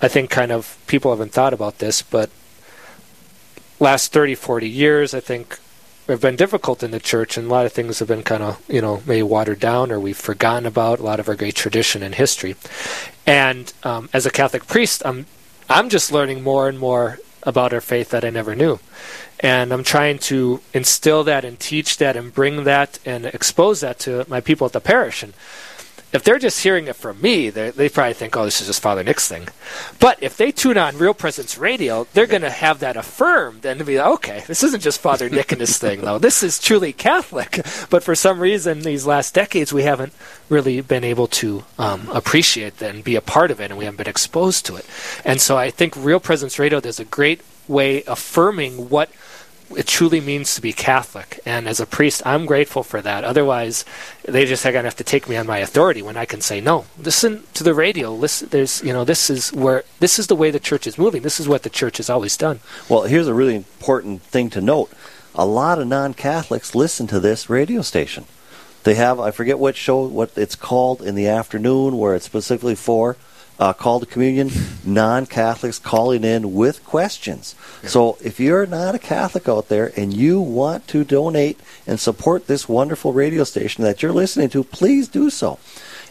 I 0.00 0.08
think, 0.08 0.30
kind 0.30 0.52
of 0.52 0.78
people 0.86 1.10
haven't 1.10 1.32
thought 1.32 1.52
about 1.52 1.78
this, 1.78 2.02
but 2.02 2.30
last 3.78 4.12
30, 4.12 4.34
40 4.34 4.68
years, 4.68 5.14
I 5.14 5.20
think 5.20 5.58
have 6.08 6.20
been 6.20 6.36
difficult 6.36 6.82
in 6.82 6.90
the 6.90 7.00
church, 7.00 7.36
and 7.36 7.46
a 7.46 7.50
lot 7.50 7.64
of 7.66 7.72
things 7.72 7.98
have 7.98 8.08
been 8.08 8.22
kind 8.22 8.42
of, 8.42 8.62
you 8.68 8.80
know, 8.80 9.02
maybe 9.06 9.22
watered 9.22 9.60
down 9.60 9.90
or 9.90 9.98
we've 9.98 10.16
forgotten 10.16 10.66
about 10.66 10.98
a 10.98 11.02
lot 11.02 11.18
of 11.18 11.28
our 11.28 11.34
great 11.34 11.54
tradition 11.54 12.02
and 12.02 12.14
history. 12.14 12.56
And 13.26 13.72
um, 13.84 14.10
as 14.12 14.26
a 14.26 14.30
Catholic 14.30 14.66
priest, 14.66 15.02
I'm 15.04 15.26
I'm 15.68 15.88
just 15.88 16.12
learning 16.12 16.42
more 16.42 16.68
and 16.68 16.78
more 16.78 17.18
about 17.42 17.72
our 17.72 17.80
faith 17.80 18.10
that 18.10 18.24
I 18.24 18.30
never 18.30 18.54
knew. 18.54 18.80
And 19.40 19.72
I'm 19.72 19.84
trying 19.84 20.18
to 20.30 20.60
instill 20.72 21.24
that 21.24 21.44
and 21.44 21.58
teach 21.58 21.96
that 21.98 22.16
and 22.16 22.34
bring 22.34 22.64
that 22.64 22.98
and 23.04 23.26
expose 23.26 23.80
that 23.80 23.98
to 24.00 24.24
my 24.28 24.40
people 24.40 24.66
at 24.66 24.72
the 24.72 24.80
parish. 24.80 25.22
And 25.22 25.32
if 26.14 26.22
they're 26.22 26.38
just 26.38 26.62
hearing 26.62 26.86
it 26.86 26.94
from 26.94 27.20
me, 27.20 27.50
they, 27.50 27.88
probably 27.88 28.14
think, 28.14 28.36
oh, 28.36 28.44
this 28.44 28.60
is 28.60 28.68
just 28.68 28.80
Father 28.80 29.02
Nick's 29.02 29.26
thing. 29.26 29.48
But 29.98 30.22
if 30.22 30.36
they 30.36 30.52
tune 30.52 30.78
on 30.78 30.96
Real 30.96 31.12
Presence 31.12 31.58
Radio, 31.58 32.06
they're 32.12 32.28
going 32.28 32.42
to 32.42 32.50
have 32.50 32.78
that 32.78 32.96
affirmed 32.96 33.66
and 33.66 33.84
be 33.84 33.98
like, 33.98 34.06
okay, 34.14 34.44
this 34.46 34.62
isn't 34.62 34.80
just 34.80 35.00
Father 35.00 35.28
Nick 35.28 35.50
and 35.50 35.60
his 35.60 35.76
thing, 35.76 36.02
though. 36.02 36.18
This 36.18 36.44
is 36.44 36.60
truly 36.60 36.92
Catholic. 36.92 37.60
But 37.90 38.04
for 38.04 38.14
some 38.14 38.38
reason, 38.38 38.82
these 38.82 39.06
last 39.06 39.34
decades, 39.34 39.72
we 39.72 39.82
haven't 39.82 40.12
really 40.48 40.80
been 40.82 41.02
able 41.02 41.26
to 41.26 41.64
um, 41.80 42.08
appreciate 42.10 42.80
and 42.80 43.02
be 43.02 43.16
a 43.16 43.20
part 43.20 43.50
of 43.50 43.60
it, 43.60 43.72
and 43.72 43.76
we 43.76 43.84
haven't 43.84 43.98
been 43.98 44.06
exposed 44.06 44.64
to 44.66 44.76
it. 44.76 44.86
And 45.24 45.40
so 45.40 45.56
I 45.58 45.70
think 45.70 45.96
Real 45.96 46.20
Presence 46.20 46.60
Radio 46.60 46.78
does 46.78 47.00
a 47.00 47.04
great 47.04 47.40
way 47.66 48.04
affirming 48.04 48.88
what– 48.88 49.10
it 49.76 49.86
truly 49.86 50.20
means 50.20 50.54
to 50.54 50.60
be 50.60 50.72
Catholic. 50.72 51.40
And 51.44 51.68
as 51.68 51.80
a 51.80 51.86
priest, 51.86 52.22
I'm 52.24 52.46
grateful 52.46 52.82
for 52.82 53.00
that. 53.02 53.24
Otherwise, 53.24 53.84
they 54.24 54.46
just 54.46 54.64
are 54.64 54.72
going 54.72 54.84
to 54.84 54.88
have 54.88 54.96
to 54.96 55.04
take 55.04 55.28
me 55.28 55.36
on 55.36 55.46
my 55.46 55.58
authority 55.58 56.02
when 56.02 56.16
I 56.16 56.24
can 56.24 56.40
say 56.40 56.60
no. 56.60 56.86
Listen 56.98 57.44
to 57.54 57.64
the 57.64 57.74
radio. 57.74 58.12
Listen, 58.12 58.48
there's 58.50 58.82
you 58.82 58.92
know 58.92 59.04
this 59.04 59.30
is 59.30 59.52
where 59.52 59.84
this 60.00 60.18
is 60.18 60.26
the 60.26 60.36
way 60.36 60.50
the 60.50 60.60
church 60.60 60.86
is 60.86 60.98
moving. 60.98 61.22
This 61.22 61.40
is 61.40 61.48
what 61.48 61.62
the 61.62 61.70
church 61.70 61.98
has 61.98 62.10
always 62.10 62.36
done. 62.36 62.60
Well, 62.88 63.02
here's 63.02 63.28
a 63.28 63.34
really 63.34 63.56
important 63.56 64.22
thing 64.22 64.50
to 64.50 64.60
note. 64.60 64.90
A 65.34 65.44
lot 65.44 65.80
of 65.80 65.88
non-Catholics 65.88 66.74
listen 66.74 67.06
to 67.08 67.18
this 67.18 67.50
radio 67.50 67.82
station. 67.82 68.24
They 68.84 68.94
have 68.94 69.18
I 69.18 69.30
forget 69.30 69.58
what 69.58 69.76
show 69.76 70.06
what 70.06 70.30
it's 70.36 70.54
called 70.54 71.02
in 71.02 71.14
the 71.14 71.26
afternoon 71.26 71.98
where 71.98 72.14
it's 72.14 72.26
specifically 72.26 72.74
for 72.74 73.16
uh, 73.58 73.72
Called 73.72 74.02
to 74.02 74.08
Communion, 74.08 74.50
non 74.84 75.26
Catholics 75.26 75.78
calling 75.78 76.24
in 76.24 76.54
with 76.54 76.84
questions. 76.84 77.54
So 77.84 78.18
if 78.22 78.40
you're 78.40 78.66
not 78.66 78.94
a 78.94 78.98
Catholic 78.98 79.48
out 79.48 79.68
there 79.68 79.92
and 79.96 80.12
you 80.12 80.40
want 80.40 80.88
to 80.88 81.04
donate 81.04 81.60
and 81.86 82.00
support 82.00 82.46
this 82.46 82.68
wonderful 82.68 83.12
radio 83.12 83.44
station 83.44 83.84
that 83.84 84.02
you're 84.02 84.12
listening 84.12 84.48
to, 84.50 84.64
please 84.64 85.08
do 85.08 85.30
so. 85.30 85.58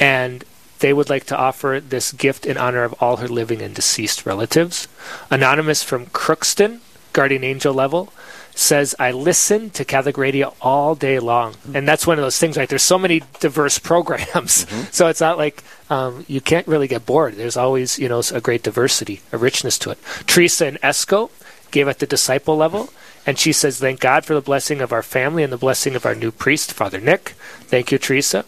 and 0.00 0.44
they 0.78 0.92
would 0.92 1.10
like 1.10 1.24
to 1.26 1.36
offer 1.36 1.80
this 1.80 2.12
gift 2.12 2.46
in 2.46 2.56
honor 2.56 2.82
of 2.82 2.94
all 3.00 3.18
her 3.18 3.28
living 3.28 3.62
and 3.62 3.74
deceased 3.74 4.26
relatives. 4.26 4.88
Anonymous 5.30 5.82
from 5.82 6.06
Crookston, 6.06 6.80
guardian 7.12 7.44
angel 7.44 7.74
level, 7.74 8.12
says 8.54 8.94
I 8.98 9.12
listen 9.12 9.70
to 9.70 9.84
Catholic 9.84 10.18
radio 10.18 10.54
all 10.60 10.94
day 10.94 11.18
long, 11.18 11.52
mm-hmm. 11.52 11.76
and 11.76 11.88
that's 11.88 12.06
one 12.06 12.18
of 12.18 12.24
those 12.24 12.38
things. 12.38 12.56
Right, 12.56 12.68
there's 12.68 12.82
so 12.82 12.98
many 12.98 13.22
diverse 13.40 13.78
programs, 13.78 14.64
mm-hmm. 14.64 14.82
so 14.90 15.08
it's 15.08 15.20
not 15.20 15.38
like 15.38 15.62
um, 15.90 16.24
you 16.28 16.40
can't 16.40 16.66
really 16.66 16.88
get 16.88 17.06
bored. 17.06 17.34
There's 17.34 17.56
always 17.56 17.98
you 17.98 18.08
know 18.08 18.22
a 18.32 18.40
great 18.40 18.62
diversity, 18.62 19.20
a 19.32 19.38
richness 19.38 19.78
to 19.80 19.90
it. 19.90 19.98
Teresa 20.26 20.66
and 20.66 20.80
Esko 20.80 21.30
gave 21.70 21.88
at 21.88 21.98
the 21.98 22.06
disciple 22.06 22.56
level. 22.56 22.90
And 23.26 23.38
she 23.38 23.52
says, 23.52 23.78
Thank 23.78 24.00
God 24.00 24.24
for 24.24 24.34
the 24.34 24.40
blessing 24.40 24.80
of 24.80 24.92
our 24.92 25.02
family 25.02 25.42
and 25.42 25.52
the 25.52 25.58
blessing 25.58 25.94
of 25.94 26.04
our 26.04 26.14
new 26.14 26.32
priest, 26.32 26.72
Father 26.72 27.00
Nick. 27.00 27.30
Thank 27.72 27.92
you, 27.92 27.98
Teresa. 27.98 28.44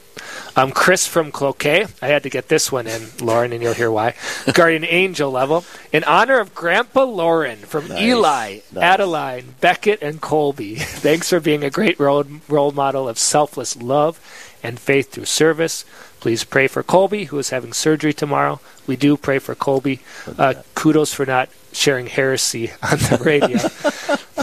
Um, 0.57 0.73
Chris 0.73 1.07
from 1.07 1.31
Cloquet. 1.31 1.87
I 2.03 2.09
had 2.09 2.23
to 2.25 2.31
get 2.31 2.49
this 2.49 2.73
one 2.73 2.87
in, 2.87 3.09
Lauren, 3.21 3.53
and 3.53 3.63
you'll 3.63 3.75
hear 3.75 3.91
why. 3.91 4.15
Guardian 4.53 4.85
Angel 4.85 5.31
level. 5.31 5.65
In 5.93 6.05
honor 6.05 6.41
of 6.41 6.55
Grandpa 6.55 7.05
Lauren 7.05 7.59
from 7.59 7.89
nice. 7.89 8.01
Eli, 8.01 8.59
nice. 8.73 8.83
Adeline, 8.83 9.55
Beckett, 9.61 10.03
and 10.03 10.21
Colby. 10.21 10.75
Thanks 10.79 11.31
for 11.31 11.41
being 11.41 11.63
a 11.63 11.71
great 11.71 11.99
role, 12.01 12.25
role 12.49 12.73
model 12.73 13.09
of 13.09 13.19
selfless 13.19 13.77
love 13.77 14.21
and 14.63 14.81
faith 14.81 15.13
through 15.13 15.27
service. 15.27 15.85
Please 16.21 16.43
pray 16.43 16.67
for 16.67 16.83
Colby, 16.83 17.25
who 17.25 17.39
is 17.39 17.51
having 17.51 17.73
surgery 17.73 18.13
tomorrow. 18.13 18.61
We 18.87 18.97
do 18.97 19.17
pray 19.17 19.39
for 19.39 19.55
Colby. 19.55 20.01
Uh, 20.39 20.55
kudos 20.75 21.13
for 21.13 21.27
not 21.27 21.49
sharing 21.75 22.07
heresy 22.07 22.71
on 22.83 22.99
the 22.99 23.21
radio. 23.25 23.59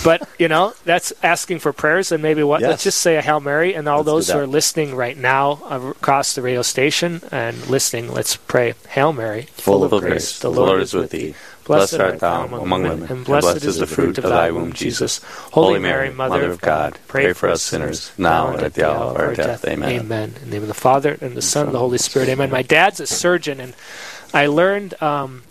but 0.04 0.28
you 0.40 0.48
know, 0.48 0.74
that's 0.86 1.14
asking 1.24 1.60
for 1.60 1.74
prayers, 1.74 2.12
and 2.12 2.22
maybe 2.22 2.44
what? 2.44 2.62
Yes. 2.62 2.70
Let's 2.70 2.84
just 2.84 3.00
say 3.00 3.18
a 3.18 3.22
Hail 3.22 3.40
Mary, 3.40 3.74
and 3.74 3.88
all 3.88 3.98
let's 4.00 4.06
those 4.08 4.30
who 4.30 4.40
are 4.40 4.48
listening 4.48 4.96
right 4.96 5.18
now 5.18 5.54
across 5.70 6.36
the 6.36 6.42
radio 6.42 6.62
station 6.62 7.22
and 7.32 7.68
listening, 7.68 8.12
let's 8.12 8.36
pray. 8.36 8.74
Hail 8.90 9.14
Mary, 9.14 9.44
full, 9.54 9.76
full 9.80 9.84
of, 9.84 9.94
of 9.94 10.02
grace, 10.02 10.12
grace, 10.12 10.40
the 10.40 10.52
Lord, 10.52 10.70
Lord 10.70 10.82
is 10.82 10.94
with 10.94 11.12
thee. 11.12 11.36
Blessed 11.64 12.00
art 12.00 12.20
thou 12.20 12.46
among 12.46 12.70
women, 12.70 13.04
and 13.04 13.24
blessed 13.24 13.64
is 13.64 13.78
the 13.78 13.88
fruit 13.88 14.18
of 14.18 14.24
thy 14.24 14.52
womb, 14.52 14.74
Jesus. 14.74 15.22
Holy 15.52 15.80
Mary, 15.80 16.12
Mother 16.12 16.50
of 16.50 16.60
God, 16.60 16.98
pray 17.08 17.34
for 17.34 17.50
us 17.50 17.62
sinners, 17.62 18.12
now 18.18 18.54
and 18.54 18.64
at 18.64 18.74
the 18.74 18.90
hour 18.90 19.12
of 19.12 19.18
our 19.18 19.36
death. 19.36 19.66
Amen. 19.66 20.02
Amen. 20.02 20.34
In 20.38 20.50
the 20.50 20.52
name 20.52 20.62
of 20.64 20.68
the 20.68 20.74
Father, 20.74 21.18
and 21.22 21.36
the 21.36 21.42
Son, 21.42 21.68
and 21.68 21.76
the 21.76 21.80
Holy 21.80 22.00
Spirit. 22.00 22.30
Amen. 22.30 22.50
My 22.50 22.64
dad's 22.64 23.00
a 23.00 23.08
surgeon, 23.08 23.60
and 23.60 23.76
I 24.34 24.48
learned 24.48 25.02
um, 25.02 25.44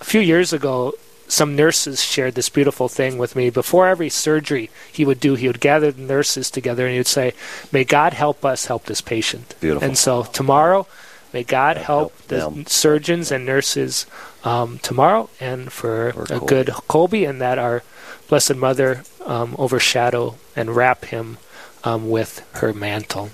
a 0.00 0.04
few 0.04 0.20
years 0.20 0.52
ago 0.52 0.94
some 1.26 1.56
nurses 1.56 2.02
shared 2.02 2.34
this 2.34 2.48
beautiful 2.48 2.88
thing 2.88 3.18
with 3.18 3.34
me. 3.34 3.50
Before 3.50 3.88
every 3.88 4.08
surgery 4.08 4.70
he 4.92 5.04
would 5.04 5.20
do, 5.20 5.34
he 5.34 5.46
would 5.46 5.60
gather 5.60 5.90
the 5.90 6.02
nurses 6.02 6.50
together 6.50 6.84
and 6.86 6.92
he 6.92 6.98
would 6.98 7.06
say, 7.06 7.32
May 7.72 7.84
God 7.84 8.12
help 8.12 8.44
us 8.44 8.66
help 8.66 8.84
this 8.84 9.00
patient. 9.00 9.54
Beautiful. 9.60 9.86
And 9.86 9.98
so 9.98 10.24
tomorrow, 10.24 10.86
may 11.32 11.42
God 11.42 11.76
help, 11.76 11.86
help 11.86 12.28
the 12.28 12.36
them. 12.36 12.66
surgeons 12.66 13.32
and 13.32 13.44
nurses 13.46 14.06
um, 14.44 14.78
tomorrow 14.80 15.30
and 15.40 15.72
for, 15.72 16.12
for 16.12 16.22
a 16.24 16.26
Colby. 16.26 16.46
good 16.46 16.68
Colby, 16.88 17.24
and 17.24 17.40
that 17.40 17.58
our 17.58 17.82
Blessed 18.28 18.56
Mother 18.56 19.02
um, 19.24 19.54
overshadow 19.58 20.36
and 20.54 20.76
wrap 20.76 21.06
him 21.06 21.38
um, 21.82 22.10
with 22.10 22.46
her 22.56 22.72
mantle. 22.72 23.30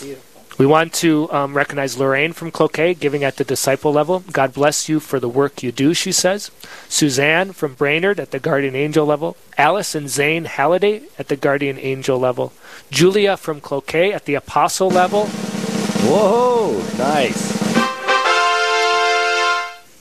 beautiful. 0.00 0.29
We 0.60 0.66
want 0.66 0.92
to 0.96 1.32
um, 1.32 1.54
recognize 1.54 1.96
Lorraine 1.96 2.34
from 2.34 2.50
Cloquet, 2.50 2.92
giving 2.92 3.24
at 3.24 3.36
the 3.36 3.44
disciple 3.44 3.94
level. 3.94 4.22
God 4.30 4.52
bless 4.52 4.90
you 4.90 5.00
for 5.00 5.18
the 5.18 5.26
work 5.26 5.62
you 5.62 5.72
do, 5.72 5.94
she 5.94 6.12
says. 6.12 6.50
Suzanne 6.86 7.52
from 7.52 7.72
Brainerd 7.72 8.20
at 8.20 8.30
the 8.30 8.38
guardian 8.38 8.76
angel 8.76 9.06
level. 9.06 9.38
Alice 9.56 9.94
and 9.94 10.10
Zane 10.10 10.44
Halliday 10.44 11.04
at 11.18 11.28
the 11.28 11.36
guardian 11.36 11.78
angel 11.78 12.18
level. 12.18 12.52
Julia 12.90 13.38
from 13.38 13.62
Cloquet 13.62 14.12
at 14.12 14.26
the 14.26 14.34
apostle 14.34 14.90
level. 14.90 15.28
Whoa, 16.04 16.72
nice. 16.98 17.56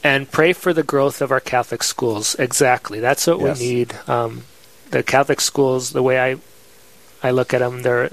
And 0.04 0.30
pray 0.30 0.52
for 0.52 0.74
the 0.74 0.84
growth 0.84 1.22
of 1.22 1.32
our 1.32 1.40
Catholic 1.40 1.84
schools. 1.84 2.36
Exactly. 2.36 3.00
That's 3.00 3.26
what 3.28 3.40
yes. 3.40 3.62
we 3.62 3.66
need. 3.66 3.96
Um, 4.10 4.44
the 4.92 5.04
Catholic 5.04 5.40
schools, 5.40 5.92
the 5.92 6.04
way 6.04 6.20
I 6.20 6.36
I 7.24 7.32
look 7.32 7.54
at 7.54 7.60
them, 7.60 7.82
they're 7.84 8.10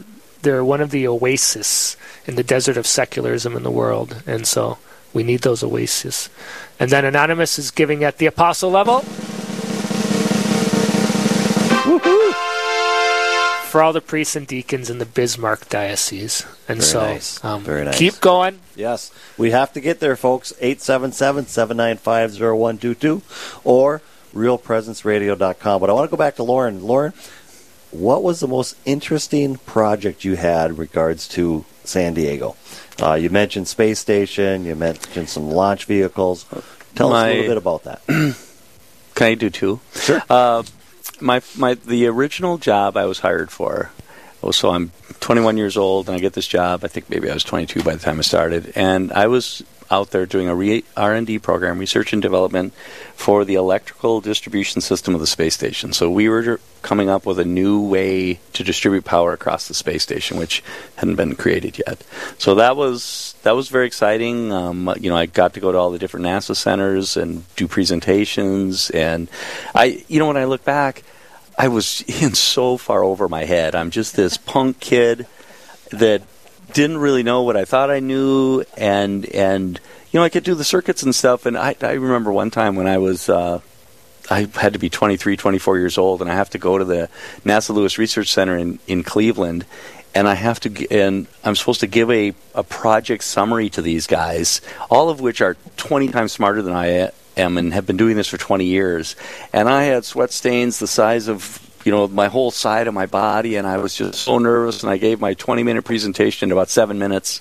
they're 0.47 0.65
one 0.65 0.81
of 0.81 0.93
the 0.93 1.09
oases 1.09 1.97
in 2.25 2.37
the 2.37 2.45
desert 2.45 2.77
of 2.77 2.87
secularism 2.87 3.57
in 3.57 3.65
the 3.65 3.71
world, 3.71 4.23
and 4.29 4.47
so 4.47 4.79
we 5.13 5.25
need 5.25 5.41
those 5.41 5.65
oases. 5.65 6.31
And 6.79 6.89
then 6.91 7.05
Anonymous 7.05 7.59
is 7.59 7.73
giving 7.73 8.05
at 8.05 8.19
the 8.19 8.27
apostle 8.27 8.71
level. 8.71 8.99
Woo-hoo! 11.85 12.33
For 13.71 13.83
all 13.83 13.93
the 13.93 14.01
priests 14.01 14.37
and 14.37 14.47
deacons 14.47 14.89
in 14.89 14.99
the 14.99 15.05
Bismarck 15.05 15.69
diocese, 15.69 16.47
and 16.69 16.79
Very 16.79 16.91
so 16.91 17.01
nice. 17.01 17.45
Um, 17.45 17.65
Very 17.65 17.85
nice. 17.85 17.99
keep 17.99 18.21
going. 18.21 18.61
Yes, 18.77 19.11
we 19.37 19.51
have 19.51 19.73
to 19.73 19.81
get 19.81 19.99
there, 19.99 20.15
folks. 20.15 20.53
877-795-0122 20.63 23.23
or 23.65 24.01
realpresenceradio.com. 24.33 25.81
But 25.81 25.91
I 25.91 25.93
want 25.93 26.09
to 26.09 26.17
go 26.17 26.19
back 26.19 26.37
to 26.37 26.45
Lauren. 26.45 26.87
Lauren, 26.87 27.15
what 27.91 28.22
was 28.22 28.41
the 28.41 28.49
most 28.49 28.76
interesting 28.84 29.57
project 29.57 30.24
you 30.24 30.37
had 30.37 30.70
in 30.70 30.76
regards 30.76 31.28
to 31.28 31.64
San 31.84 32.14
Diego? 32.14 32.57
Uh, 33.01 33.14
you 33.14 33.30
mentioned 33.30 33.68
space 33.68 33.99
station. 33.99 34.64
You 34.64 34.74
mentioned 34.74 35.28
some 35.28 35.51
launch 35.51 35.84
vehicles. 35.84 36.45
Tell 36.95 37.11
my, 37.11 37.30
us 37.30 37.34
a 37.34 37.34
little 37.34 37.49
bit 37.49 37.57
about 37.57 37.84
that. 37.84 38.03
can 39.14 39.26
I 39.26 39.34
do 39.34 39.51
two? 39.51 39.80
Sure. 39.95 40.22
Uh, 40.28 40.62
my 41.20 41.41
my 41.57 41.74
the 41.74 42.07
original 42.07 42.59
job 42.59 42.97
I 42.97 43.07
was 43.07 43.20
hired 43.20 43.51
for. 43.51 43.91
Oh, 44.47 44.53
so 44.53 44.71
I'm 44.71 44.93
21 45.19 45.57
years 45.57 45.77
old 45.77 46.09
and 46.09 46.17
I 46.17 46.21
get 46.21 46.35
this 46.35 46.47
job. 46.47 46.85
I 46.85 46.89
think 46.89 47.11
maybe 47.11 47.29
I 47.29 47.35
was 47.35 47.43
22 47.43 47.83
by 47.83 47.97
the 47.97 48.01
time 48.01 48.21
I 48.21 48.23
started, 48.23 48.73
and 48.77 49.13
I 49.13 49.27
was 49.27 49.65
out 49.91 50.11
there 50.11 50.25
doing 50.25 50.49
a 50.49 50.83
R&D 50.97 51.41
program, 51.41 51.81
research 51.81 52.13
and 52.13 52.23
development, 52.23 52.73
for 53.17 53.45
the 53.45 53.55
electrical 53.55 54.21
distribution 54.21 54.81
system 54.81 55.15
of 55.15 55.21
the 55.21 55.27
space 55.27 55.55
station. 55.55 55.93
So 55.93 56.09
we 56.09 56.29
were 56.29 56.61
coming 56.83 57.11
up 57.11 57.27
with 57.27 57.41
a 57.41 57.45
new 57.45 57.81
way 57.81 58.39
to 58.53 58.63
distribute 58.63 59.05
power 59.05 59.33
across 59.33 59.67
the 59.67 59.75
space 59.75 60.05
station, 60.05 60.39
which 60.39 60.63
hadn't 60.95 61.17
been 61.17 61.35
created 61.35 61.81
yet. 61.85 62.05
So 62.39 62.55
that 62.55 62.77
was 62.77 63.35
that 63.43 63.57
was 63.57 63.69
very 63.69 63.89
exciting. 63.89 64.53
Um, 64.53 64.95
you 65.01 65.11
know, 65.11 65.17
I 65.17 65.27
got 65.27 65.55
to 65.55 65.61
go 65.61 65.73
to 65.73 65.79
all 65.79 65.91
the 65.91 65.99
different 65.99 66.27
NASA 66.27 66.55
centers 66.55 67.17
and 67.17 67.43
do 67.57 67.67
presentations, 67.67 68.91
and 68.91 69.29
I, 69.75 70.05
you 70.07 70.21
know, 70.21 70.29
when 70.29 70.37
I 70.37 70.45
look 70.45 70.65
back. 70.65 71.03
I 71.59 71.69
was 71.69 72.03
in 72.23 72.35
so 72.35 72.77
far 72.77 73.03
over 73.03 73.29
my 73.29 73.45
head. 73.45 73.75
I'm 73.75 73.91
just 73.91 74.17
this 74.17 74.37
punk 74.37 74.81
kid 74.81 75.27
that 75.91 76.23
didn't 76.73 76.99
really 76.99 77.23
know 77.23 77.43
what 77.43 77.57
I 77.57 77.65
thought 77.65 77.91
I 77.91 78.01
knew, 78.01 78.65
and 78.77 79.25
and 79.27 79.81
you 80.11 80.21
know 80.21 80.25
I 80.25 80.29
could 80.29 80.45
do 80.45 80.55
the 80.55 80.65
circuits 80.65 81.03
and 81.03 81.15
stuff. 81.15 81.47
And 81.47 81.57
I 81.57 81.77
I 81.81 81.93
remember 81.93 82.33
one 82.33 82.51
time 82.51 82.77
when 82.77 82.87
I 82.87 82.99
was. 82.99 83.29
Uh, 83.29 83.61
I 84.29 84.49
had 84.57 84.73
to 84.73 84.81
be 84.81 84.91
23, 84.91 85.37
24 85.37 85.79
years 85.79 85.97
old, 85.97 86.21
and 86.21 86.29
I 86.29 86.35
have 86.35 86.51
to 86.51 86.59
go 86.59 86.79
to 86.79 86.85
the 86.85 87.09
NASA 87.45 87.73
Lewis 87.73 87.97
Research 87.97 88.33
Center 88.33 88.59
in, 88.59 88.81
in 88.89 89.05
Cleveland, 89.05 89.65
and 90.17 90.27
I 90.27 90.35
have 90.35 90.59
to, 90.61 90.91
and 90.91 91.29
I'm 91.45 91.55
supposed 91.55 91.79
to 91.81 91.87
give 91.87 92.11
a, 92.11 92.35
a 92.53 92.65
project 92.65 93.23
summary 93.23 93.71
to 93.71 93.83
these 93.83 94.09
guys, 94.09 94.63
all 94.91 95.11
of 95.11 95.21
which 95.21 95.41
are 95.41 95.57
20 95.77 96.09
times 96.09 96.33
smarter 96.33 96.61
than 96.61 96.75
I 96.75 97.13
am 97.37 97.59
and 97.59 97.72
have 97.74 97.87
been 97.87 97.97
doing 97.97 98.16
this 98.16 98.28
for 98.28 98.39
20 98.39 98.64
years. 98.64 99.16
And 99.53 99.68
I 99.68 99.84
had 99.84 100.05
sweat 100.05 100.32
stains 100.32 100.78
the 100.78 100.87
size 100.87 101.28
of 101.28 101.62
you 101.84 101.93
know 101.93 102.09
my 102.09 102.26
whole 102.26 102.51
side 102.51 102.89
of 102.89 102.95
my 102.95 103.07
body 103.07 103.57
and 103.57 103.66
I 103.66 103.76
was 103.76 103.95
just 103.95 104.22
so 104.22 104.39
nervous 104.39 104.82
and 104.82 104.91
I 104.91 104.97
gave 104.97 105.20
my 105.20 105.34
20 105.34 105.62
minute 105.62 105.84
presentation 105.84 106.49
in 106.49 106.53
about 106.53 106.68
7 106.68 106.99
minutes 106.99 107.41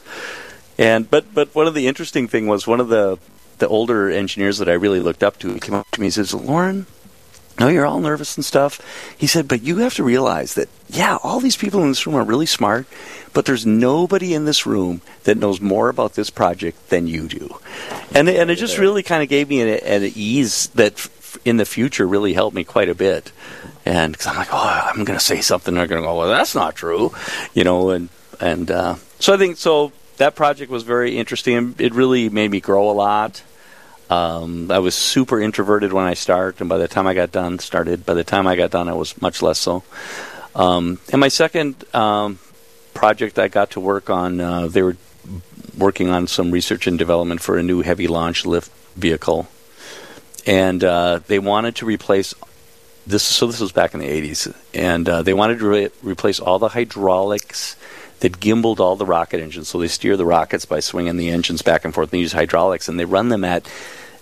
and 0.77 1.09
but 1.09 1.33
but 1.33 1.55
one 1.55 1.65
of 1.65 1.73
the 1.73 1.87
interesting 1.87 2.27
thing 2.27 2.45
was 2.45 2.67
one 2.67 2.79
of 2.79 2.89
the 2.89 3.17
the 3.57 3.67
older 3.67 4.11
engineers 4.11 4.59
that 4.59 4.69
I 4.69 4.73
really 4.73 4.99
looked 4.99 5.23
up 5.23 5.39
to 5.39 5.57
came 5.59 5.73
up 5.73 5.89
to 5.91 5.99
me 5.99 6.07
and 6.07 6.13
says 6.13 6.33
"Lauren." 6.33 6.85
no, 7.59 7.69
you're 7.69 7.85
all 7.85 7.99
nervous 7.99 8.35
and 8.35 8.43
stuff. 8.43 8.81
He 9.17 9.27
said, 9.27 9.47
but 9.47 9.63
you 9.63 9.77
have 9.77 9.93
to 9.95 10.03
realize 10.03 10.55
that, 10.55 10.67
yeah, 10.89 11.17
all 11.23 11.39
these 11.39 11.55
people 11.55 11.81
in 11.83 11.89
this 11.89 12.05
room 12.05 12.15
are 12.15 12.23
really 12.23 12.45
smart, 12.45 12.85
but 13.35 13.45
there's 13.45 13.65
nobody 13.65 14.33
in 14.33 14.45
this 14.45 14.65
room 14.65 15.01
that 15.25 15.37
knows 15.37 15.59
more 15.59 15.89
about 15.89 16.13
this 16.13 16.29
project 16.29 16.89
than 16.89 17.05
you 17.05 17.27
do. 17.27 17.59
And, 18.15 18.29
and 18.29 18.49
it 18.49 18.55
just 18.55 18.77
really 18.77 19.03
kind 19.03 19.21
of 19.21 19.27
gave 19.27 19.49
me 19.49 19.59
an, 19.59 19.67
an 19.83 20.11
ease 20.15 20.67
that 20.67 21.09
in 21.43 21.57
the 21.57 21.65
future 21.65 22.07
really 22.07 22.31
helped 22.31 22.55
me 22.55 22.63
quite 22.63 22.87
a 22.87 22.95
bit. 22.95 23.33
And 23.85 24.13
because 24.13 24.27
I'm 24.27 24.37
like, 24.37 24.53
oh, 24.53 24.89
I'm 24.89 25.03
going 25.03 25.19
to 25.19 25.23
say 25.23 25.41
something, 25.41 25.75
they're 25.75 25.85
going 25.85 26.01
to 26.01 26.07
go, 26.07 26.17
well, 26.17 26.29
that's 26.29 26.55
not 26.55 26.75
true, 26.75 27.13
you 27.53 27.65
know. 27.65 27.89
And 27.89 28.07
and 28.39 28.71
uh, 28.71 28.95
so 29.19 29.33
I 29.33 29.37
think 29.37 29.57
so. 29.57 29.91
That 30.15 30.35
project 30.35 30.71
was 30.71 30.83
very 30.83 31.17
interesting. 31.17 31.75
It 31.77 31.93
really 31.93 32.29
made 32.29 32.49
me 32.49 32.61
grow 32.61 32.89
a 32.89 32.93
lot. 32.93 33.43
Um, 34.09 34.71
I 34.71 34.79
was 34.79 34.95
super 34.95 35.41
introverted 35.41 35.91
when 35.91 36.05
I 36.05 36.13
started, 36.13 36.61
and 36.61 36.69
by 36.69 36.77
the 36.77 36.87
time 36.87 37.05
I 37.05 37.13
got 37.13 37.33
done, 37.33 37.59
started. 37.59 38.05
By 38.05 38.13
the 38.13 38.23
time 38.23 38.47
I 38.47 38.55
got 38.55 38.71
done, 38.71 38.87
I 38.87 38.93
was 38.93 39.21
much 39.21 39.41
less 39.41 39.59
so. 39.59 39.83
Um, 40.55 40.99
and 41.11 41.19
my 41.19 41.27
second 41.27 41.83
um, 41.93 42.39
project 42.95 43.37
I 43.37 43.47
got 43.47 43.71
to 43.71 43.79
work 43.79 44.09
on, 44.09 44.41
uh, 44.41 44.67
they 44.67 44.81
were 44.81 44.97
working 45.77 46.09
on 46.09 46.25
some 46.25 46.49
research 46.49 46.87
and 46.87 46.97
development 46.97 47.41
for 47.41 47.57
a 47.59 47.63
new 47.63 47.83
heavy 47.83 48.07
launch 48.07 48.45
lift 48.45 48.71
vehicle, 48.95 49.47
and 50.47 50.83
uh, 50.83 51.19
they 51.27 51.37
wanted 51.37 51.75
to 51.75 51.85
replace 51.85 52.33
this 53.07 53.23
so 53.23 53.47
this 53.47 53.59
was 53.59 53.71
back 53.71 53.93
in 53.93 53.99
the 53.99 54.07
80s 54.07 54.55
and 54.73 55.07
uh, 55.07 55.21
they 55.21 55.33
wanted 55.33 55.59
to 55.59 55.67
re- 55.67 55.89
replace 56.01 56.39
all 56.39 56.59
the 56.59 56.69
hydraulics. 56.69 57.75
That 58.21 58.39
gimbaled 58.39 58.79
all 58.79 58.95
the 58.95 59.05
rocket 59.05 59.41
engines. 59.41 59.67
So 59.67 59.77
they 59.77 59.89
steer 59.89 60.15
the 60.15 60.25
rockets 60.25 60.65
by 60.65 60.79
swinging 60.79 61.17
the 61.17 61.29
engines 61.29 61.61
back 61.61 61.83
and 61.83 61.93
forth 61.93 62.13
and 62.13 62.21
use 62.21 62.31
hydraulics. 62.31 62.87
And 62.87 62.97
they 62.97 63.03
run 63.03 63.27
them 63.27 63.43
at 63.43 63.69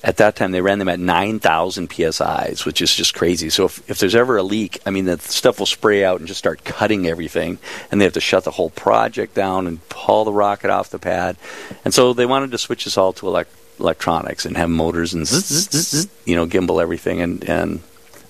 at 0.04 0.18
that 0.18 0.36
time 0.36 0.51
they 0.51 0.62
ran 0.62 0.80
them 0.80 0.89
at 0.89 0.99
9000 0.99 1.89
psi's 1.91 2.66
which 2.66 2.82
is 2.82 2.93
just 2.93 3.14
crazy 3.14 3.49
so 3.49 3.66
if, 3.66 3.89
if 3.89 3.99
there's 3.99 4.16
ever 4.16 4.38
a 4.38 4.43
leak 4.43 4.80
i 4.86 4.89
mean 4.89 5.06
the 5.06 5.18
stuff 5.20 5.60
will 5.60 5.66
spray 5.66 6.04
out 6.04 6.20
and 6.20 6.28
just 6.28 6.39
start 6.39 6.64
cutting 6.64 7.08
everything 7.08 7.58
and 7.91 7.99
they 7.99 8.06
have 8.06 8.14
to 8.14 8.22
shut 8.22 8.43
the 8.43 8.51
whole 8.51 8.70
project 8.72 9.34
down 9.34 9.68
and 9.68 9.88
pull 9.89 10.26
the 10.26 10.34
rocket 10.34 10.70
off 10.70 10.89
the 10.89 10.99
pad 10.99 11.38
and 11.86 11.93
so 11.93 12.14
they 12.14 12.26
wanted 12.26 12.51
to 12.51 12.58
switch 12.58 12.84
this 12.84 12.97
all 12.97 13.14
to 13.14 13.28
elect- 13.28 13.54
electronics 13.80 14.45
and 14.45 14.58
have 14.58 14.70
motors 14.70 15.14
and 15.14 15.26
zzz, 15.28 15.45
zzz, 15.45 15.88
zzz, 15.88 16.08
you 16.26 16.36
know 16.36 16.45
gimbal 16.45 16.82
everything 16.82 17.22
and 17.22 17.43
and 17.49 17.82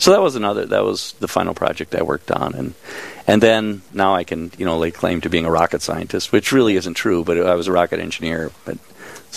so 0.03 0.11
that 0.11 0.21
was 0.21 0.35
another. 0.35 0.65
That 0.65 0.83
was 0.83 1.13
the 1.21 1.29
final 1.29 1.53
project 1.53 1.95
I 1.95 2.01
worked 2.01 2.29
on, 2.29 2.53
and 2.55 2.73
and 3.25 3.41
then 3.41 3.83
now 3.93 4.15
I 4.15 4.25
can 4.25 4.51
you 4.57 4.65
know 4.65 4.77
lay 4.77 4.91
claim 4.91 5.21
to 5.21 5.29
being 5.29 5.45
a 5.45 5.51
rocket 5.51 5.81
scientist, 5.81 6.33
which 6.33 6.51
really 6.51 6.75
isn't 6.75 6.95
true. 6.95 7.23
But 7.23 7.37
I 7.37 7.55
was 7.55 7.67
a 7.67 7.71
rocket 7.71 8.01
engineer, 8.01 8.51
but 8.65 8.77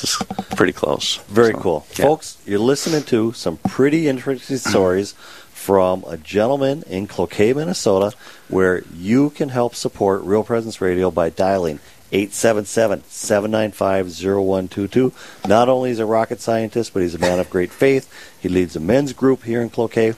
it's 0.02 0.16
pretty 0.56 0.72
close. 0.72 1.16
Very 1.28 1.52
So, 1.52 1.58
cool, 1.60 1.86
yeah. 1.96 2.04
folks. 2.06 2.38
You're 2.46 2.58
listening 2.58 3.02
to 3.04 3.32
some 3.32 3.56
pretty 3.58 4.08
interesting 4.08 4.56
stories 4.58 5.12
from 5.52 6.04
a 6.06 6.16
gentleman 6.16 6.82
in 6.88 7.06
Cloquet, 7.06 7.52
Minnesota, 7.54 8.12
where 8.48 8.82
you 8.94 9.30
can 9.30 9.48
help 9.48 9.74
support 9.74 10.22
Real 10.22 10.44
Presence 10.44 10.80
Radio 10.80 11.10
by 11.10 11.30
dialing 11.30 11.80
877-795-0122. 12.12 15.12
Not 15.48 15.68
only 15.68 15.90
is 15.90 15.98
he 15.98 15.98
a 15.98 16.06
rocket 16.06 16.40
scientist, 16.40 16.92
but 16.92 17.02
he's 17.02 17.14
a 17.14 17.18
man 17.18 17.38
of 17.40 17.50
great 17.50 17.72
faith. 17.72 18.12
He 18.40 18.48
leads 18.48 18.76
a 18.76 18.80
men's 18.80 19.12
group 19.12 19.44
here 19.44 19.62
in 19.62 19.70
Cloquet. 19.70 20.14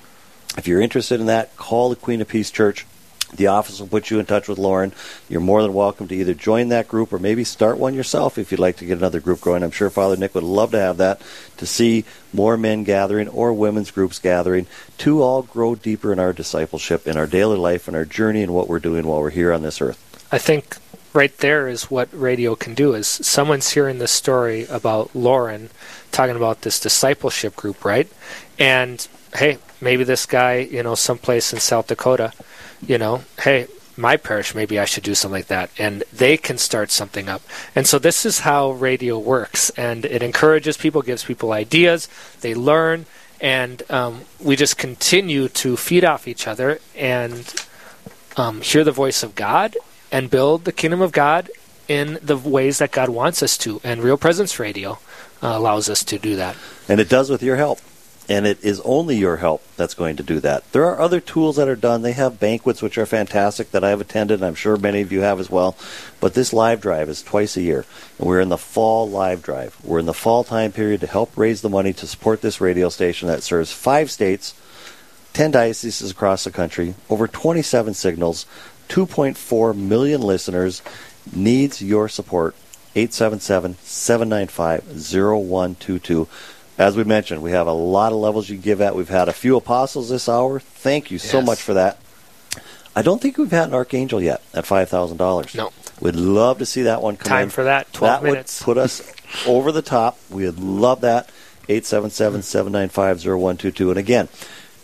If 0.56 0.66
you're 0.66 0.80
interested 0.80 1.20
in 1.20 1.26
that, 1.26 1.56
call 1.56 1.90
the 1.90 1.96
Queen 1.96 2.20
of 2.20 2.28
Peace 2.28 2.50
Church. 2.50 2.86
The 3.34 3.48
office 3.48 3.78
will 3.78 3.88
put 3.88 4.10
you 4.10 4.18
in 4.18 4.26
touch 4.26 4.48
with 4.48 4.58
Lauren. 4.58 4.92
You're 5.28 5.40
more 5.40 5.62
than 5.62 5.74
welcome 5.74 6.08
to 6.08 6.14
either 6.14 6.34
join 6.34 6.68
that 6.68 6.88
group 6.88 7.12
or 7.12 7.18
maybe 7.18 7.44
start 7.44 7.78
one 7.78 7.94
yourself 7.94 8.38
if 8.38 8.50
you'd 8.50 8.60
like 8.60 8.76
to 8.78 8.84
get 8.84 8.98
another 8.98 9.20
group 9.20 9.40
going. 9.40 9.62
I'm 9.62 9.70
sure 9.70 9.90
Father 9.90 10.16
Nick 10.16 10.34
would 10.34 10.44
love 10.44 10.70
to 10.70 10.80
have 10.80 10.96
that 10.96 11.20
to 11.58 11.66
see 11.66 12.04
more 12.32 12.56
men 12.56 12.84
gathering 12.84 13.28
or 13.28 13.52
women's 13.52 13.90
groups 13.90 14.18
gathering 14.18 14.66
to 14.98 15.22
all 15.22 15.42
grow 15.42 15.74
deeper 15.74 16.12
in 16.12 16.18
our 16.18 16.32
discipleship, 16.32 17.06
in 17.06 17.16
our 17.16 17.26
daily 17.26 17.58
life, 17.58 17.86
in 17.88 17.94
our 17.94 18.04
journey 18.04 18.42
and 18.42 18.54
what 18.54 18.68
we're 18.68 18.78
doing 18.78 19.06
while 19.06 19.20
we're 19.20 19.30
here 19.30 19.52
on 19.52 19.62
this 19.62 19.80
earth. 19.80 20.26
I 20.32 20.38
think 20.38 20.76
right 21.12 21.36
there 21.38 21.68
is 21.68 21.90
what 21.90 22.08
radio 22.12 22.54
can 22.54 22.74
do 22.74 22.94
is 22.94 23.06
someone's 23.06 23.70
hearing 23.70 23.98
this 23.98 24.12
story 24.12 24.66
about 24.66 25.14
Lauren 25.14 25.70
talking 26.12 26.36
about 26.36 26.62
this 26.62 26.80
discipleship 26.80 27.56
group, 27.56 27.84
right? 27.84 28.08
And 28.58 29.06
hey, 29.34 29.58
maybe 29.80 30.04
this 30.04 30.26
guy, 30.26 30.56
you 30.58 30.82
know, 30.82 30.94
someplace 30.94 31.52
in 31.52 31.60
South 31.60 31.86
Dakota, 31.86 32.32
you 32.86 32.98
know, 32.98 33.22
hey, 33.40 33.66
my 33.96 34.16
parish, 34.16 34.54
maybe 34.54 34.78
I 34.78 34.84
should 34.84 35.02
do 35.02 35.14
something 35.14 35.38
like 35.38 35.48
that. 35.48 35.70
And 35.78 36.04
they 36.12 36.36
can 36.36 36.56
start 36.56 36.90
something 36.90 37.28
up. 37.28 37.42
And 37.74 37.86
so 37.86 37.98
this 37.98 38.24
is 38.24 38.40
how 38.40 38.70
radio 38.70 39.18
works. 39.18 39.70
And 39.70 40.04
it 40.04 40.22
encourages 40.22 40.76
people, 40.76 41.02
gives 41.02 41.24
people 41.24 41.52
ideas, 41.52 42.08
they 42.40 42.54
learn, 42.54 43.06
and 43.40 43.82
um, 43.90 44.22
we 44.40 44.56
just 44.56 44.78
continue 44.78 45.48
to 45.48 45.76
feed 45.76 46.04
off 46.04 46.26
each 46.26 46.46
other 46.46 46.80
and 46.96 47.54
um, 48.36 48.60
hear 48.62 48.84
the 48.84 48.92
voice 48.92 49.22
of 49.22 49.34
God 49.34 49.76
and 50.10 50.30
build 50.30 50.64
the 50.64 50.72
kingdom 50.72 51.00
of 51.00 51.12
God 51.12 51.50
in 51.86 52.18
the 52.22 52.36
ways 52.36 52.78
that 52.78 52.92
God 52.92 53.08
wants 53.08 53.42
us 53.42 53.56
to. 53.58 53.80
And 53.84 54.02
Real 54.02 54.16
Presence 54.16 54.58
Radio 54.58 54.98
uh, 55.42 55.52
allows 55.54 55.88
us 55.88 56.04
to 56.04 56.18
do 56.18 56.36
that. 56.36 56.56
And 56.88 57.00
it 57.00 57.08
does 57.08 57.30
with 57.30 57.42
your 57.42 57.56
help. 57.56 57.80
And 58.30 58.46
it 58.46 58.62
is 58.62 58.80
only 58.80 59.16
your 59.16 59.38
help 59.38 59.62
that's 59.76 59.94
going 59.94 60.16
to 60.16 60.22
do 60.22 60.38
that. 60.40 60.70
There 60.72 60.84
are 60.84 61.00
other 61.00 61.18
tools 61.18 61.56
that 61.56 61.66
are 61.66 61.74
done. 61.74 62.02
They 62.02 62.12
have 62.12 62.38
banquets, 62.38 62.82
which 62.82 62.98
are 62.98 63.06
fantastic, 63.06 63.70
that 63.70 63.82
I've 63.82 64.02
attended, 64.02 64.40
and 64.40 64.44
I'm 64.44 64.54
sure 64.54 64.76
many 64.76 65.00
of 65.00 65.10
you 65.10 65.22
have 65.22 65.40
as 65.40 65.48
well. 65.48 65.78
But 66.20 66.34
this 66.34 66.52
live 66.52 66.82
drive 66.82 67.08
is 67.08 67.22
twice 67.22 67.56
a 67.56 67.62
year. 67.62 67.86
And 68.18 68.28
we're 68.28 68.40
in 68.40 68.50
the 68.50 68.58
fall 68.58 69.08
live 69.08 69.42
drive. 69.42 69.78
We're 69.82 70.00
in 70.00 70.04
the 70.04 70.12
fall 70.12 70.44
time 70.44 70.72
period 70.72 71.00
to 71.00 71.06
help 71.06 71.38
raise 71.38 71.62
the 71.62 71.70
money 71.70 71.94
to 71.94 72.06
support 72.06 72.42
this 72.42 72.60
radio 72.60 72.90
station 72.90 73.28
that 73.28 73.42
serves 73.42 73.72
five 73.72 74.10
states, 74.10 74.52
10 75.32 75.52
dioceses 75.52 76.10
across 76.10 76.44
the 76.44 76.50
country, 76.50 76.96
over 77.08 77.28
27 77.28 77.94
signals, 77.94 78.44
2.4 78.90 79.74
million 79.74 80.20
listeners, 80.20 80.82
needs 81.32 81.80
your 81.80 82.10
support. 82.10 82.54
877 82.94 83.76
795 83.82 84.84
0122. 84.84 86.28
As 86.78 86.96
we 86.96 87.04
mentioned, 87.04 87.42
we 87.42 87.50
have 87.50 87.66
a 87.66 87.72
lot 87.72 88.12
of 88.12 88.18
levels 88.18 88.48
you 88.48 88.56
can 88.56 88.62
give 88.62 88.80
at. 88.80 88.94
We've 88.94 89.08
had 89.08 89.28
a 89.28 89.32
few 89.32 89.56
apostles 89.56 90.08
this 90.10 90.28
hour. 90.28 90.60
Thank 90.60 91.10
you 91.10 91.18
so 91.18 91.42
much 91.42 91.60
for 91.60 91.74
that. 91.74 91.98
I 92.94 93.02
don't 93.02 93.20
think 93.20 93.36
we've 93.36 93.50
had 93.50 93.68
an 93.68 93.74
archangel 93.74 94.20
yet 94.20 94.42
at 94.54 94.64
$5,000. 94.64 95.54
No. 95.56 95.72
We'd 96.00 96.16
love 96.16 96.58
to 96.58 96.66
see 96.66 96.82
that 96.82 97.02
one 97.02 97.16
come 97.16 97.28
Time 97.28 97.42
in. 97.44 97.50
for 97.50 97.64
that, 97.64 97.92
12 97.92 98.22
that 98.22 98.26
minutes. 98.28 98.60
would 98.60 98.74
put 98.74 98.78
us 98.78 99.12
over 99.46 99.72
the 99.72 99.82
top. 99.82 100.18
We'd 100.30 100.58
love 100.58 101.00
that. 101.02 101.30
877 101.68 102.42
795 102.42 103.18
0122. 103.18 103.90
And 103.90 103.98
again, 103.98 104.28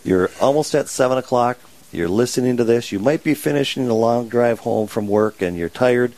you're 0.03 0.29
almost 0.39 0.75
at 0.75 0.87
7 0.87 1.17
o'clock. 1.17 1.57
You're 1.91 2.09
listening 2.09 2.57
to 2.57 2.63
this. 2.63 2.91
You 2.91 2.99
might 2.99 3.23
be 3.23 3.33
finishing 3.33 3.87
the 3.87 3.95
long 3.95 4.27
drive 4.27 4.59
home 4.59 4.87
from 4.87 5.07
work 5.07 5.41
and 5.41 5.57
you're 5.57 5.69
tired. 5.69 6.13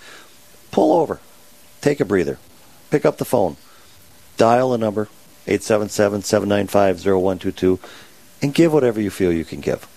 Pull 0.71 0.91
over. 0.99 1.19
Take 1.87 2.01
a 2.01 2.05
breather. 2.05 2.37
Pick 2.89 3.05
up 3.05 3.17
the 3.17 3.23
phone. 3.23 3.55
Dial 4.35 4.73
a 4.73 4.77
number 4.77 5.03
877 5.47 6.19
795 6.19 6.97
0122 6.97 7.79
and 8.41 8.53
give 8.53 8.73
whatever 8.73 8.99
you 8.99 9.09
feel 9.09 9.31
you 9.31 9.45
can 9.45 9.61
give. 9.61 9.87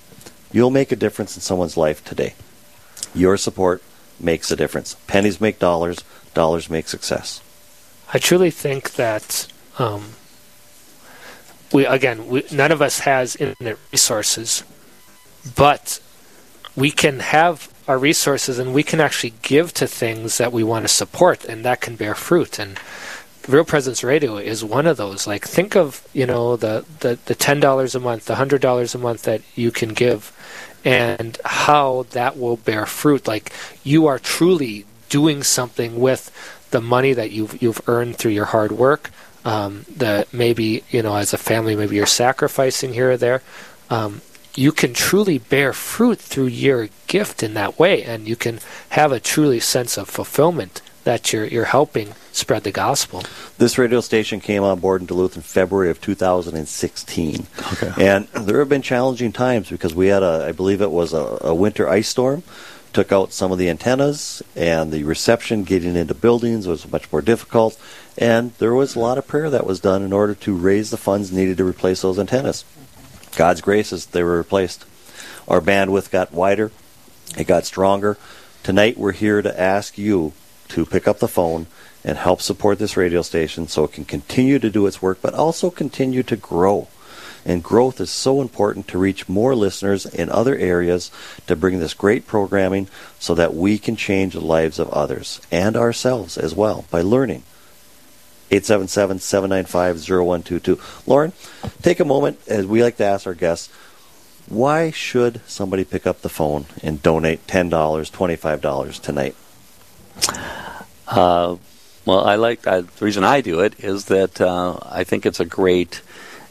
You'll 0.52 0.70
make 0.70 0.92
a 0.92 0.96
difference 0.96 1.34
in 1.34 1.42
someone's 1.42 1.76
life 1.76 2.04
today. 2.04 2.34
Your 3.12 3.36
support 3.36 3.82
makes 4.20 4.52
a 4.52 4.56
difference. 4.56 4.94
Pennies 5.08 5.40
make 5.40 5.58
dollars, 5.58 6.04
dollars 6.32 6.70
make 6.70 6.86
success. 6.86 7.42
I 8.14 8.18
truly 8.20 8.52
think 8.52 8.92
that 8.92 9.48
um, 9.80 10.10
we 11.72 11.86
again, 11.86 12.28
we, 12.28 12.44
none 12.52 12.70
of 12.70 12.80
us 12.80 13.00
has 13.00 13.34
infinite 13.34 13.80
resources, 13.90 14.62
but 15.56 16.00
we 16.76 16.92
can 16.92 17.18
have 17.18 17.68
our 17.88 17.98
resources 17.98 18.58
and 18.58 18.74
we 18.74 18.82
can 18.82 19.00
actually 19.00 19.34
give 19.42 19.72
to 19.74 19.86
things 19.86 20.38
that 20.38 20.52
we 20.52 20.62
want 20.62 20.84
to 20.84 20.88
support, 20.88 21.44
and 21.44 21.64
that 21.64 21.80
can 21.80 21.96
bear 21.96 22.14
fruit. 22.14 22.58
And 22.58 22.78
Real 23.48 23.64
Presence 23.64 24.04
Radio 24.04 24.36
is 24.36 24.64
one 24.64 24.86
of 24.86 24.96
those. 24.96 25.26
Like, 25.26 25.46
think 25.46 25.74
of 25.74 26.06
you 26.12 26.26
know 26.26 26.56
the 26.56 26.84
the, 27.00 27.18
the 27.24 27.34
ten 27.34 27.60
dollars 27.60 27.94
a 27.94 28.00
month, 28.00 28.26
the 28.26 28.36
hundred 28.36 28.60
dollars 28.60 28.94
a 28.94 28.98
month 28.98 29.22
that 29.22 29.42
you 29.54 29.70
can 29.70 29.90
give, 29.90 30.32
and 30.84 31.38
how 31.44 32.06
that 32.10 32.38
will 32.38 32.56
bear 32.56 32.86
fruit. 32.86 33.26
Like, 33.26 33.52
you 33.82 34.06
are 34.06 34.18
truly 34.18 34.84
doing 35.08 35.42
something 35.42 35.98
with 35.98 36.30
the 36.70 36.80
money 36.80 37.12
that 37.12 37.32
you've 37.32 37.60
you've 37.62 37.80
earned 37.88 38.16
through 38.16 38.32
your 38.32 38.46
hard 38.46 38.72
work. 38.72 39.10
Um, 39.42 39.86
that 39.96 40.34
maybe 40.34 40.84
you 40.90 41.02
know 41.02 41.16
as 41.16 41.32
a 41.32 41.38
family, 41.38 41.74
maybe 41.74 41.96
you're 41.96 42.06
sacrificing 42.06 42.92
here 42.92 43.12
or 43.12 43.16
there. 43.16 43.42
Um, 43.88 44.20
you 44.54 44.72
can 44.72 44.94
truly 44.94 45.38
bear 45.38 45.72
fruit 45.72 46.18
through 46.18 46.46
your 46.46 46.88
gift 47.06 47.42
in 47.42 47.54
that 47.54 47.78
way, 47.78 48.02
and 48.02 48.26
you 48.26 48.36
can 48.36 48.60
have 48.90 49.12
a 49.12 49.20
truly 49.20 49.60
sense 49.60 49.96
of 49.96 50.08
fulfillment 50.08 50.82
that 51.04 51.32
you're 51.32 51.46
you're 51.46 51.64
helping 51.66 52.14
spread 52.32 52.64
the 52.64 52.70
gospel. 52.70 53.22
This 53.58 53.78
radio 53.78 54.00
station 54.00 54.40
came 54.40 54.62
on 54.62 54.80
board 54.80 55.00
in 55.00 55.06
Duluth 55.06 55.36
in 55.36 55.42
February 55.42 55.90
of 55.90 56.00
2016, 56.00 57.46
okay. 57.72 57.92
and 57.98 58.28
there 58.28 58.58
have 58.58 58.68
been 58.68 58.82
challenging 58.82 59.32
times 59.32 59.70
because 59.70 59.94
we 59.94 60.08
had 60.08 60.22
a, 60.22 60.46
I 60.48 60.52
believe 60.52 60.80
it 60.80 60.90
was 60.90 61.12
a, 61.12 61.38
a 61.40 61.54
winter 61.54 61.88
ice 61.88 62.08
storm, 62.08 62.42
took 62.92 63.12
out 63.12 63.32
some 63.32 63.52
of 63.52 63.58
the 63.58 63.70
antennas, 63.70 64.42
and 64.54 64.92
the 64.92 65.04
reception 65.04 65.64
getting 65.64 65.96
into 65.96 66.14
buildings 66.14 66.66
was 66.66 66.90
much 66.90 67.10
more 67.12 67.22
difficult. 67.22 67.78
And 68.18 68.52
there 68.58 68.74
was 68.74 68.94
a 68.94 69.00
lot 69.00 69.18
of 69.18 69.26
prayer 69.26 69.48
that 69.50 69.66
was 69.66 69.80
done 69.80 70.02
in 70.02 70.12
order 70.12 70.34
to 70.34 70.54
raise 70.54 70.90
the 70.90 70.96
funds 70.96 71.32
needed 71.32 71.56
to 71.58 71.64
replace 71.64 72.02
those 72.02 72.18
antennas. 72.18 72.64
God's 73.36 73.60
graces, 73.60 74.06
they 74.06 74.22
were 74.22 74.38
replaced. 74.38 74.84
Our 75.48 75.60
bandwidth 75.60 76.10
got 76.10 76.32
wider, 76.32 76.70
it 77.36 77.46
got 77.46 77.64
stronger. 77.64 78.18
Tonight, 78.62 78.98
we're 78.98 79.12
here 79.12 79.40
to 79.42 79.60
ask 79.60 79.96
you 79.96 80.32
to 80.68 80.84
pick 80.84 81.08
up 81.08 81.18
the 81.18 81.28
phone 81.28 81.66
and 82.04 82.16
help 82.18 82.40
support 82.40 82.78
this 82.78 82.96
radio 82.96 83.22
station 83.22 83.68
so 83.68 83.84
it 83.84 83.92
can 83.92 84.04
continue 84.04 84.58
to 84.58 84.70
do 84.70 84.86
its 84.86 85.02
work, 85.02 85.18
but 85.20 85.34
also 85.34 85.70
continue 85.70 86.22
to 86.22 86.36
grow. 86.36 86.88
And 87.44 87.62
growth 87.62 88.00
is 88.00 88.10
so 88.10 88.40
important 88.40 88.86
to 88.88 88.98
reach 88.98 89.28
more 89.28 89.54
listeners 89.54 90.04
in 90.06 90.28
other 90.28 90.56
areas 90.56 91.10
to 91.46 91.56
bring 91.56 91.78
this 91.78 91.94
great 91.94 92.26
programming 92.26 92.88
so 93.18 93.34
that 93.34 93.54
we 93.54 93.78
can 93.78 93.96
change 93.96 94.34
the 94.34 94.40
lives 94.40 94.78
of 94.78 94.90
others 94.90 95.40
and 95.50 95.76
ourselves 95.76 96.36
as 96.36 96.54
well 96.54 96.84
by 96.90 97.00
learning. 97.00 97.42
877 98.50 99.18
795 99.20 99.96
0122. 99.96 100.80
Lauren, 101.06 101.32
take 101.82 102.00
a 102.00 102.04
moment 102.04 102.38
as 102.48 102.66
we 102.66 102.82
like 102.82 102.96
to 102.96 103.04
ask 103.04 103.26
our 103.26 103.34
guests 103.34 103.72
why 104.50 104.90
should 104.90 105.40
somebody 105.46 105.84
pick 105.84 106.08
up 106.08 106.22
the 106.22 106.28
phone 106.28 106.66
and 106.82 107.00
donate 107.00 107.46
$10, 107.46 107.70
$25 107.70 109.00
tonight? 109.00 109.36
Uh, 111.06 111.56
well, 112.04 112.24
I 112.24 112.34
like 112.34 112.66
uh, 112.66 112.80
the 112.80 113.04
reason 113.04 113.22
I 113.22 113.42
do 113.42 113.60
it 113.60 113.78
is 113.78 114.06
that 114.06 114.40
uh, 114.40 114.78
I 114.84 115.04
think 115.04 115.24
it's 115.24 115.38
a 115.38 115.44
great 115.44 116.02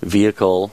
vehicle 0.02 0.72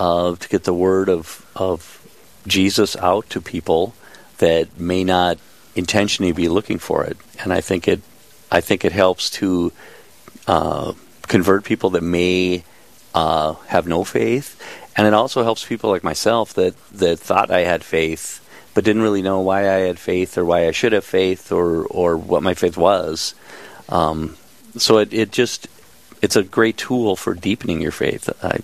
uh, 0.00 0.34
to 0.34 0.48
get 0.48 0.64
the 0.64 0.74
word 0.74 1.08
of 1.08 1.46
of 1.54 2.00
Jesus 2.46 2.96
out 2.96 3.30
to 3.30 3.40
people 3.40 3.94
that 4.38 4.78
may 4.78 5.04
not 5.04 5.38
intentionally 5.76 6.32
be 6.32 6.48
looking 6.48 6.78
for 6.78 7.04
it, 7.04 7.16
and 7.38 7.52
I 7.52 7.60
think 7.60 7.86
it 7.86 8.00
I 8.50 8.60
think 8.60 8.84
it 8.84 8.92
helps 8.92 9.30
to 9.30 9.72
uh, 10.46 10.92
convert 11.22 11.64
people 11.64 11.90
that 11.90 12.02
may 12.02 12.64
uh, 13.14 13.54
have 13.68 13.86
no 13.86 14.04
faith, 14.04 14.60
and 14.96 15.06
it 15.06 15.14
also 15.14 15.42
helps 15.42 15.64
people 15.64 15.90
like 15.90 16.04
myself 16.04 16.54
that 16.54 16.74
that 16.92 17.18
thought 17.18 17.50
I 17.50 17.60
had 17.60 17.84
faith 17.84 18.40
but 18.74 18.84
didn't 18.84 19.02
really 19.02 19.22
know 19.22 19.40
why 19.40 19.60
I 19.60 19.78
had 19.86 19.98
faith 19.98 20.36
or 20.36 20.44
why 20.44 20.66
I 20.66 20.72
should 20.72 20.92
have 20.92 21.04
faith 21.04 21.52
or 21.52 21.86
or 21.86 22.16
what 22.16 22.42
my 22.42 22.54
faith 22.54 22.76
was. 22.76 23.34
Um, 23.88 24.36
so 24.76 24.98
it 24.98 25.14
it 25.14 25.30
just 25.30 25.68
it's 26.20 26.36
a 26.36 26.42
great 26.42 26.76
tool 26.76 27.16
for 27.16 27.34
deepening 27.34 27.80
your 27.80 27.92
faith. 27.92 28.28
I, 28.42 28.60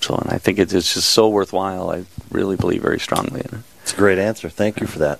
so 0.00 0.16
and 0.16 0.30
I 0.30 0.38
think 0.38 0.58
it's 0.58 0.72
just 0.72 1.10
so 1.10 1.28
worthwhile. 1.28 1.90
I 1.90 2.04
really 2.30 2.56
believe 2.56 2.82
very 2.82 2.98
strongly 2.98 3.40
in 3.40 3.58
it. 3.58 3.64
It's 3.82 3.92
a 3.92 3.96
great 3.96 4.18
answer. 4.18 4.48
Thank 4.48 4.80
you 4.80 4.86
for 4.86 4.98
that, 5.00 5.18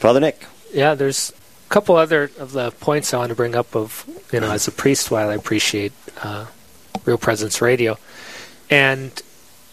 Father 0.00 0.20
Nick. 0.20 0.46
Yeah, 0.72 0.94
there's 0.94 1.30
a 1.30 1.43
couple 1.74 1.96
other 1.96 2.30
of 2.38 2.52
the 2.52 2.70
points 2.70 3.12
I 3.12 3.18
want 3.18 3.30
to 3.30 3.34
bring 3.34 3.56
up. 3.56 3.74
Of 3.74 4.08
you 4.32 4.38
know, 4.38 4.52
as 4.52 4.68
a 4.68 4.70
priest, 4.72 5.10
while 5.10 5.28
I 5.28 5.34
appreciate 5.34 5.92
uh, 6.22 6.46
Real 7.04 7.18
Presence 7.18 7.60
Radio, 7.60 7.98
and 8.70 9.10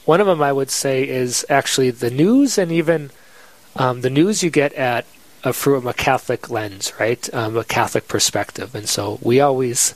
one 0.06 0.20
of 0.20 0.26
them 0.26 0.42
I 0.42 0.52
would 0.52 0.72
say 0.72 1.08
is 1.08 1.46
actually 1.48 1.92
the 1.92 2.10
news 2.10 2.58
and 2.58 2.72
even 2.72 3.12
um, 3.76 4.02
the 4.02 4.10
news 4.10 4.42
you 4.42 4.50
get 4.50 4.74
at 4.74 5.06
uh, 5.44 5.52
from 5.52 5.86
a 5.86 5.94
Catholic 5.94 6.50
lens, 6.50 6.92
right? 7.00 7.32
Um, 7.36 7.56
a 7.56 7.64
Catholic 7.64 8.08
perspective. 8.08 8.74
And 8.74 8.90
so 8.90 9.20
we 9.22 9.40
always 9.40 9.94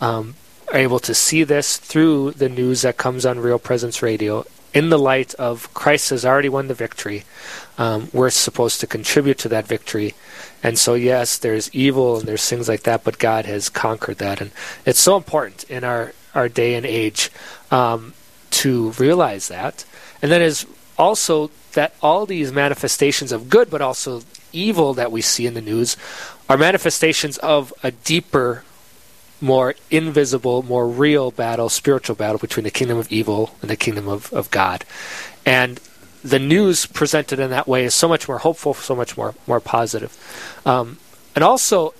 um, 0.00 0.36
are 0.72 0.78
able 0.78 1.00
to 1.00 1.12
see 1.12 1.42
this 1.42 1.76
through 1.76 2.32
the 2.32 2.48
news 2.48 2.82
that 2.82 2.96
comes 2.96 3.26
on 3.26 3.40
Real 3.40 3.58
Presence 3.58 4.00
Radio 4.00 4.46
in 4.72 4.90
the 4.90 4.98
light 4.98 5.34
of 5.34 5.72
Christ 5.74 6.10
has 6.10 6.24
already 6.24 6.48
won 6.48 6.68
the 6.68 6.74
victory. 6.74 7.24
Um, 7.78 8.10
we're 8.12 8.30
supposed 8.30 8.80
to 8.80 8.86
contribute 8.86 9.38
to 9.38 9.48
that 9.48 9.66
victory. 9.66 10.14
And 10.62 10.78
so, 10.78 10.94
yes, 10.94 11.38
there's 11.38 11.72
evil 11.74 12.18
and 12.18 12.26
there's 12.26 12.48
things 12.48 12.68
like 12.68 12.82
that, 12.82 13.04
but 13.04 13.18
God 13.18 13.44
has 13.46 13.68
conquered 13.68 14.18
that. 14.18 14.40
And 14.40 14.50
it's 14.84 14.98
so 14.98 15.16
important 15.16 15.64
in 15.64 15.84
our, 15.84 16.12
our 16.34 16.48
day 16.48 16.74
and 16.74 16.84
age 16.84 17.30
um, 17.70 18.14
to 18.50 18.90
realize 18.92 19.48
that. 19.48 19.84
And 20.20 20.32
then 20.32 20.42
is 20.42 20.66
also 20.98 21.50
that 21.74 21.94
all 22.02 22.26
these 22.26 22.50
manifestations 22.50 23.30
of 23.30 23.48
good, 23.48 23.70
but 23.70 23.80
also 23.80 24.22
evil 24.52 24.94
that 24.94 25.12
we 25.12 25.20
see 25.20 25.46
in 25.46 25.54
the 25.54 25.60
news, 25.60 25.96
are 26.48 26.56
manifestations 26.56 27.38
of 27.38 27.72
a 27.84 27.92
deeper, 27.92 28.64
more 29.40 29.76
invisible, 29.90 30.64
more 30.64 30.88
real 30.88 31.30
battle, 31.30 31.68
spiritual 31.68 32.16
battle 32.16 32.38
between 32.38 32.64
the 32.64 32.70
kingdom 32.70 32.98
of 32.98 33.10
evil 33.12 33.54
and 33.60 33.70
the 33.70 33.76
kingdom 33.76 34.08
of, 34.08 34.32
of 34.32 34.50
God. 34.50 34.84
And 35.46 35.78
the 36.24 36.38
news 36.38 36.86
presented 36.86 37.38
in 37.38 37.50
that 37.50 37.68
way 37.68 37.84
is 37.84 37.94
so 37.94 38.08
much 38.08 38.28
more 38.28 38.38
hopeful, 38.38 38.74
so 38.74 38.94
much 38.94 39.16
more 39.16 39.34
more 39.46 39.60
positive. 39.60 40.16
Um, 40.66 40.98
and 41.34 41.44
also, 41.44 41.94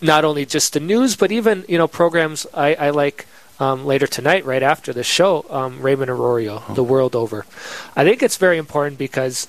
not 0.00 0.24
only 0.24 0.46
just 0.46 0.72
the 0.72 0.80
news, 0.80 1.16
but 1.16 1.32
even 1.32 1.64
you 1.68 1.78
know 1.78 1.88
programs 1.88 2.46
I, 2.54 2.74
I 2.74 2.90
like 2.90 3.26
um, 3.60 3.84
later 3.86 4.06
tonight, 4.06 4.44
right 4.44 4.62
after 4.62 4.92
the 4.92 5.04
show, 5.04 5.46
um, 5.48 5.80
Raymond 5.80 6.10
Arroyo, 6.10 6.62
oh. 6.68 6.74
The 6.74 6.82
World 6.82 7.14
Over. 7.14 7.46
I 7.94 8.04
think 8.04 8.22
it's 8.22 8.36
very 8.36 8.58
important 8.58 8.98
because 8.98 9.46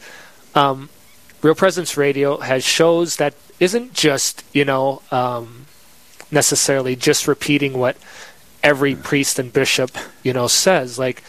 um, 0.53 0.89
Real 1.41 1.55
Presence 1.55 1.97
Radio 1.97 2.37
has 2.37 2.63
shows 2.63 3.15
that 3.17 3.33
isn't 3.59 3.93
just, 3.93 4.43
you 4.53 4.65
know, 4.65 5.01
um, 5.11 5.65
necessarily 6.31 6.95
just 6.95 7.27
repeating 7.27 7.73
what 7.73 7.97
every 8.61 8.95
priest 8.95 9.39
and 9.39 9.51
bishop, 9.51 9.91
you 10.21 10.33
know, 10.33 10.47
says. 10.47 10.99
Like, 10.99 11.23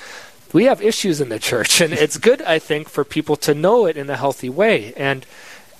we 0.54 0.64
have 0.64 0.80
issues 0.80 1.20
in 1.20 1.28
the 1.28 1.40
church, 1.40 1.80
and 1.82 1.92
it's 1.92 2.16
good, 2.16 2.40
I 2.40 2.58
think, 2.60 2.88
for 2.88 3.04
people 3.04 3.36
to 3.38 3.54
know 3.54 3.86
it 3.86 3.96
in 3.96 4.08
a 4.08 4.16
healthy 4.16 4.48
way. 4.48 4.94
And 4.96 5.26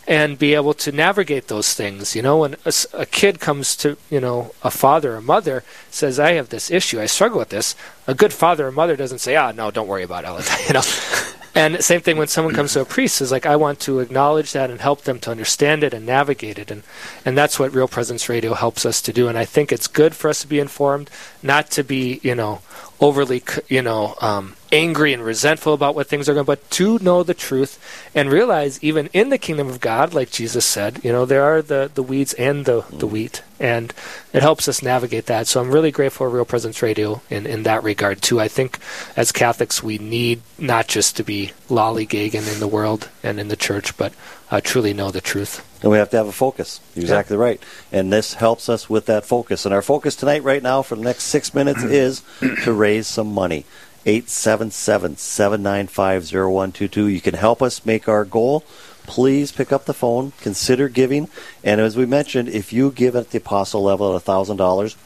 and 0.06 0.38
be 0.38 0.52
able 0.52 0.74
to 0.74 0.92
navigate 0.92 1.48
those 1.48 1.72
things. 1.72 2.14
You 2.14 2.20
know, 2.20 2.38
when 2.38 2.56
a, 2.66 2.72
a, 2.92 3.06
kid 3.06 3.40
comes 3.40 3.74
to, 3.76 3.96
you 4.10 4.20
know, 4.20 4.54
a 4.62 4.70
father 4.70 5.16
or 5.16 5.22
mother 5.22 5.64
says, 5.90 6.20
I 6.20 6.32
have 6.32 6.50
this 6.50 6.70
issue, 6.70 7.00
I 7.00 7.06
struggle 7.06 7.38
with 7.38 7.48
this, 7.48 7.74
a 8.06 8.12
good 8.12 8.34
father 8.34 8.66
or 8.66 8.70
mother 8.70 8.96
doesn't 8.96 9.20
say, 9.20 9.34
ah, 9.34 9.52
no, 9.52 9.70
don't 9.70 9.88
worry 9.88 10.02
about 10.02 10.24
it, 10.26 10.66
you 10.68 10.74
know. 10.74 10.82
and 11.54 11.82
same 11.82 12.00
thing 12.00 12.18
when 12.18 12.28
someone 12.28 12.52
comes 12.52 12.74
to 12.74 12.82
a 12.82 12.84
priest 12.84 13.22
is 13.22 13.32
like, 13.32 13.46
I 13.46 13.56
want 13.56 13.80
to 13.80 14.00
acknowledge 14.00 14.52
that 14.52 14.70
and 14.70 14.80
help 14.80 15.02
them 15.02 15.20
to 15.20 15.30
understand 15.30 15.82
it 15.82 15.94
and 15.94 16.04
navigate 16.04 16.58
it. 16.58 16.70
And, 16.70 16.82
and 17.24 17.38
that's 17.38 17.58
what 17.58 17.72
Real 17.72 17.88
Presence 17.88 18.28
Radio 18.28 18.52
helps 18.52 18.84
us 18.84 19.00
to 19.00 19.12
do. 19.12 19.28
And 19.28 19.38
I 19.38 19.46
think 19.46 19.72
it's 19.72 19.86
good 19.86 20.14
for 20.14 20.28
us 20.28 20.42
to 20.42 20.46
be 20.46 20.60
informed, 20.60 21.08
not 21.42 21.70
to 21.70 21.82
be, 21.82 22.20
you 22.22 22.34
know, 22.34 22.60
overly, 23.04 23.42
you 23.68 23.82
know, 23.82 24.14
um, 24.22 24.56
angry 24.72 25.12
and 25.12 25.22
resentful 25.22 25.74
about 25.74 25.94
what 25.94 26.06
things 26.06 26.26
are 26.26 26.32
going, 26.32 26.46
but 26.46 26.70
to 26.70 26.98
know 27.00 27.22
the 27.22 27.34
truth 27.34 27.78
and 28.14 28.32
realize 28.32 28.82
even 28.82 29.10
in 29.12 29.28
the 29.28 29.36
kingdom 29.36 29.68
of 29.68 29.78
God, 29.78 30.14
like 30.14 30.30
Jesus 30.30 30.64
said, 30.64 31.04
you 31.04 31.12
know, 31.12 31.26
there 31.26 31.44
are 31.44 31.60
the, 31.60 31.90
the 31.94 32.02
weeds 32.02 32.32
and 32.32 32.64
the, 32.64 32.82
the 32.90 33.06
wheat, 33.06 33.42
and 33.60 33.92
it 34.32 34.40
helps 34.40 34.68
us 34.68 34.82
navigate 34.82 35.26
that. 35.26 35.46
So 35.46 35.60
I'm 35.60 35.70
really 35.70 35.90
grateful 35.90 36.26
for 36.26 36.30
Real 36.30 36.46
Presence 36.46 36.80
Radio 36.80 37.20
in, 37.28 37.46
in 37.46 37.64
that 37.64 37.84
regard 37.84 38.22
too. 38.22 38.40
I 38.40 38.48
think 38.48 38.78
as 39.18 39.32
Catholics 39.32 39.82
we 39.82 39.98
need 39.98 40.40
not 40.58 40.88
just 40.88 41.14
to 41.18 41.22
be 41.22 41.52
lollygagging 41.68 42.50
in 42.50 42.58
the 42.58 42.66
world 42.68 43.10
and 43.22 43.38
in 43.38 43.48
the 43.48 43.56
church, 43.56 43.98
but 43.98 44.14
uh, 44.50 44.62
truly 44.62 44.94
know 44.94 45.10
the 45.10 45.20
truth. 45.20 45.62
And 45.84 45.90
we 45.90 45.98
have 45.98 46.08
to 46.10 46.16
have 46.16 46.26
a 46.26 46.32
focus. 46.32 46.80
You're 46.94 47.02
yeah. 47.02 47.08
exactly 47.08 47.36
right. 47.36 47.62
And 47.92 48.10
this 48.10 48.32
helps 48.32 48.70
us 48.70 48.88
with 48.88 49.04
that 49.04 49.26
focus. 49.26 49.66
And 49.66 49.74
our 49.74 49.82
focus 49.82 50.16
tonight, 50.16 50.42
right 50.42 50.62
now, 50.62 50.80
for 50.80 50.96
the 50.96 51.02
next 51.02 51.24
six 51.24 51.52
minutes, 51.52 51.82
is 51.84 52.22
to 52.62 52.72
raise 52.72 53.06
some 53.06 53.34
money. 53.34 53.66
877 54.06 55.18
795 55.18 56.22
0122. 56.24 57.08
You 57.08 57.20
can 57.20 57.34
help 57.34 57.60
us 57.60 57.84
make 57.84 58.08
our 58.08 58.24
goal. 58.24 58.64
Please 59.06 59.52
pick 59.52 59.72
up 59.72 59.84
the 59.84 59.92
phone, 59.92 60.32
consider 60.40 60.88
giving. 60.88 61.28
And 61.62 61.82
as 61.82 61.98
we 61.98 62.06
mentioned, 62.06 62.48
if 62.48 62.72
you 62.72 62.90
give 62.90 63.14
at 63.14 63.28
the 63.28 63.38
apostle 63.38 63.82
level 63.82 64.16
at 64.16 64.24
$1,000, 64.24 64.96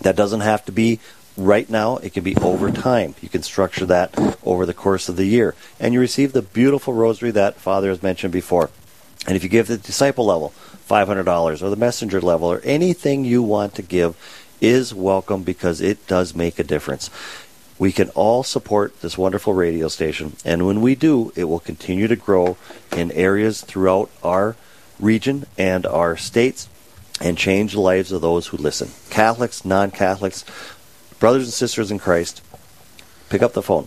that 0.00 0.14
doesn't 0.14 0.40
have 0.40 0.62
to 0.66 0.72
be 0.72 1.00
right 1.38 1.70
now. 1.70 1.96
It 1.96 2.12
can 2.12 2.22
be 2.22 2.36
over 2.36 2.70
time. 2.70 3.14
You 3.22 3.30
can 3.30 3.42
structure 3.42 3.86
that 3.86 4.14
over 4.42 4.66
the 4.66 4.74
course 4.74 5.08
of 5.08 5.16
the 5.16 5.24
year. 5.24 5.54
And 5.80 5.94
you 5.94 6.00
receive 6.00 6.34
the 6.34 6.42
beautiful 6.42 6.92
rosary 6.92 7.30
that 7.30 7.54
Father 7.54 7.88
has 7.88 8.02
mentioned 8.02 8.34
before. 8.34 8.68
And 9.26 9.36
if 9.36 9.42
you 9.42 9.48
give 9.48 9.66
the 9.66 9.76
disciple 9.76 10.26
level, 10.26 10.52
$500 10.88 11.62
or 11.62 11.70
the 11.70 11.76
messenger 11.76 12.20
level 12.20 12.50
or 12.50 12.60
anything 12.64 13.24
you 13.24 13.42
want 13.42 13.74
to 13.74 13.82
give 13.82 14.16
is 14.60 14.94
welcome 14.94 15.42
because 15.42 15.80
it 15.80 16.06
does 16.06 16.34
make 16.34 16.58
a 16.58 16.64
difference. 16.64 17.10
We 17.78 17.92
can 17.92 18.08
all 18.10 18.42
support 18.42 19.00
this 19.00 19.16
wonderful 19.16 19.54
radio 19.54 19.86
station, 19.86 20.34
and 20.44 20.66
when 20.66 20.80
we 20.80 20.96
do, 20.96 21.32
it 21.36 21.44
will 21.44 21.60
continue 21.60 22.08
to 22.08 22.16
grow 22.16 22.56
in 22.96 23.12
areas 23.12 23.60
throughout 23.60 24.10
our 24.22 24.56
region 24.98 25.46
and 25.56 25.86
our 25.86 26.16
states 26.16 26.68
and 27.20 27.38
change 27.38 27.72
the 27.72 27.80
lives 27.80 28.10
of 28.10 28.20
those 28.20 28.48
who 28.48 28.56
listen. 28.56 28.90
Catholics, 29.10 29.64
non 29.64 29.92
Catholics, 29.92 30.44
brothers 31.20 31.44
and 31.44 31.52
sisters 31.52 31.92
in 31.92 32.00
Christ, 32.00 32.42
pick 33.28 33.42
up 33.42 33.52
the 33.52 33.62
phone. 33.62 33.86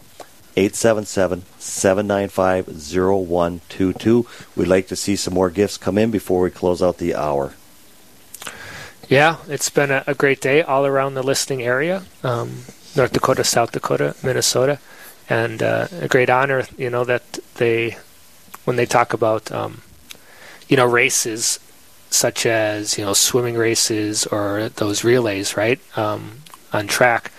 877 0.58 1.44
795 1.60 2.68
0122. 2.68 4.28
We'd 4.56 4.68
like 4.68 4.88
to 4.88 4.96
see 4.96 5.16
some 5.16 5.34
more 5.34 5.50
gifts 5.50 5.78
come 5.78 5.98
in 5.98 6.12
before 6.12 6.42
we 6.42 6.52
close 6.52 6.82
out 6.82 6.98
the 6.98 7.16
hour. 7.16 7.54
Yeah, 9.08 9.38
it's 9.48 9.70
been 9.70 9.92
a, 9.92 10.14
great 10.14 10.40
day 10.40 10.62
all 10.62 10.86
around 10.86 11.16
the 11.16 11.24
listening 11.24 11.62
area 11.62 12.04
um, 12.24 12.64
North 12.96 13.12
Dakota, 13.12 13.44
South 13.44 13.72
Dakota, 13.72 14.16
Minnesota. 14.24 14.80
And 15.30 15.64
uh, 15.64 15.88
a 16.00 16.08
great 16.08 16.30
honor, 16.30 16.66
you 16.78 16.90
know, 16.90 17.04
that 17.06 17.40
they, 17.56 17.98
when 18.66 18.76
they 18.76 18.86
talk 18.86 19.14
about, 19.14 19.52
um, 19.52 19.82
you 20.68 20.76
know, 20.76 20.86
races 20.86 21.60
such 22.10 22.46
as, 22.46 22.98
you 22.98 23.06
know, 23.06 23.14
swimming 23.14 23.56
races 23.56 24.26
or 24.28 24.70
those 24.76 25.04
relays, 25.04 25.56
right, 25.56 25.80
um, 25.98 26.40
on 26.74 26.88
track, 26.88 27.32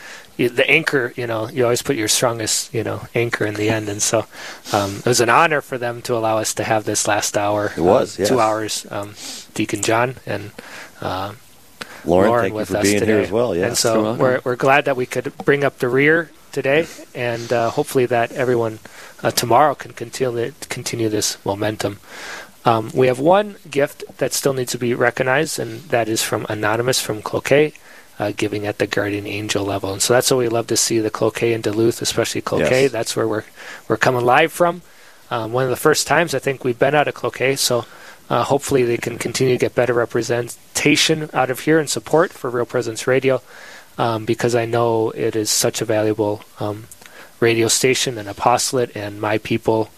the 0.49 0.69
anchor, 0.69 1.13
you 1.17 1.27
know, 1.27 1.49
you 1.49 1.65
always 1.65 1.83
put 1.83 1.97
your 1.97 2.09
strongest, 2.09 2.73
you 2.75 2.85
know, 2.85 3.07
anchor 3.15 3.45
in 3.45 3.55
the 3.55 3.71
end. 3.71 3.89
And 3.89 4.03
so 4.03 4.27
um, 4.73 4.97
it 4.97 5.07
was 5.07 5.21
an 5.21 5.29
honor 5.29 5.61
for 5.61 5.79
them 5.79 6.03
to 6.03 6.17
allow 6.17 6.39
us 6.39 6.55
to 6.55 6.65
have 6.65 6.85
this 6.85 7.07
last 7.07 7.37
hour. 7.37 7.73
It 7.77 7.81
was, 7.81 8.19
um, 8.19 8.23
yes. 8.23 8.29
Two 8.29 8.41
hours, 8.41 8.87
um, 8.91 9.15
Deacon 9.55 9.83
John 9.83 10.17
and 10.27 10.53
uh, 11.01 11.35
Lauren, 12.05 12.29
Lauren 12.29 12.43
thank 12.43 12.53
you 12.53 12.57
with 12.57 12.69
for 12.69 12.77
us 12.79 12.83
being 12.83 13.01
today. 13.01 13.13
here 13.13 13.21
as 13.21 13.31
well. 13.31 13.55
Yes. 13.55 13.69
And 13.69 13.79
so 13.79 14.15
we're, 14.15 14.41
we're 14.45 14.57
glad 14.57 14.87
that 14.87 14.97
we 14.97 15.07
could 15.07 15.37
bring 15.45 15.65
up 15.65 15.79
the 15.79 15.89
rear 15.89 16.31
today, 16.53 16.87
and 17.15 17.53
uh, 17.53 17.71
hopefully 17.71 18.07
that 18.07 18.33
everyone 18.33 18.79
uh, 19.23 19.31
tomorrow 19.31 19.75
can 19.75 19.93
continue 19.93 20.53
continue 20.69 21.09
this 21.09 21.43
momentum. 21.45 21.99
Um, 22.65 22.91
we 22.95 23.09
have 23.09 23.19
one 23.19 23.57
gift 23.71 24.05
that 24.19 24.33
still 24.33 24.53
needs 24.53 24.73
to 24.73 24.79
be 24.79 24.95
recognized, 24.95 25.59
and 25.59 25.81
that 25.91 26.09
is 26.09 26.23
from 26.23 26.47
Anonymous 26.49 27.01
from 27.01 27.23
Cloquet, 27.23 27.73
uh, 28.23 28.33
giving 28.37 28.67
at 28.67 28.79
the 28.79 28.87
Guardian 28.87 29.27
Angel 29.27 29.65
level. 29.65 29.93
And 29.93 30.01
so 30.01 30.15
that's 30.15 30.31
what 30.31 30.39
we 30.39 30.49
love 30.49 30.69
to 30.69 30.77
see 30.77 31.01
the 31.01 31.11
Cloquet 31.11 31.53
in 31.53 31.61
Duluth, 31.61 32.01
especially 32.01 32.41
Cloquet. 32.41 32.83
Yes. 32.83 32.93
That's 32.93 33.17
where 33.17 33.27
we're 33.27 33.45
we're 33.89 33.97
coming 33.97 34.25
live 34.25 34.53
from. 34.53 34.83
Um, 35.29 35.53
one 35.53 35.65
of 35.65 35.71
the 35.71 35.77
first 35.77 36.07
times 36.07 36.33
I 36.33 36.39
think 36.39 36.63
we've 36.63 36.79
been 36.79 36.95
out 36.95 37.09
of 37.09 37.15
Cloquet, 37.15 37.57
so 37.57 37.85
uh, 38.31 38.45
hopefully 38.45 38.85
they 38.85 38.97
can 38.97 39.19
continue 39.19 39.55
to 39.55 39.59
get 39.59 39.75
better 39.75 39.95
representation 39.95 41.31
out 41.33 41.51
of 41.51 41.61
here 41.61 41.81
and 41.81 41.91
support 41.91 42.33
for 42.33 42.49
Real 42.49 42.67
Presence 42.67 43.09
Radio, 43.09 43.43
um, 43.99 44.25
because 44.25 44.55
I 44.55 44.67
know 44.67 45.11
it 45.11 45.35
is 45.35 45.51
such 45.51 45.81
a 45.81 45.85
valuable 45.85 46.45
um, 46.61 46.87
radio 47.41 47.67
station 47.67 48.19
and 48.19 48.29
apostolate, 48.29 48.97
and 48.97 49.21
my 49.21 49.39
people. 49.39 49.91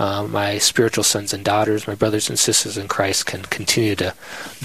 Uh, 0.00 0.22
my 0.28 0.58
spiritual 0.58 1.02
sons 1.02 1.34
and 1.34 1.44
daughters, 1.44 1.88
my 1.88 1.94
brothers 1.96 2.28
and 2.28 2.38
sisters 2.38 2.78
in 2.78 2.86
Christ, 2.86 3.26
can 3.26 3.42
continue 3.42 3.96
to 3.96 4.14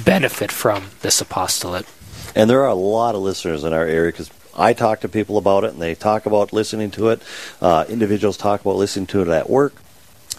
benefit 0.05 0.51
from 0.51 0.91
this 1.01 1.21
apostolate. 1.21 1.87
And 2.35 2.49
there 2.49 2.61
are 2.61 2.69
a 2.69 2.75
lot 2.75 3.15
of 3.15 3.21
listeners 3.21 3.63
in 3.63 3.73
our 3.73 3.85
area 3.85 4.11
because 4.11 4.29
I 4.55 4.73
talk 4.73 5.01
to 5.01 5.09
people 5.09 5.37
about 5.37 5.63
it 5.63 5.73
and 5.73 5.81
they 5.81 5.95
talk 5.95 6.25
about 6.25 6.53
listening 6.53 6.91
to 6.91 7.09
it. 7.09 7.21
Uh, 7.61 7.85
individuals 7.89 8.37
talk 8.37 8.61
about 8.61 8.75
listening 8.75 9.07
to 9.07 9.21
it 9.21 9.27
at 9.27 9.49
work. 9.49 9.75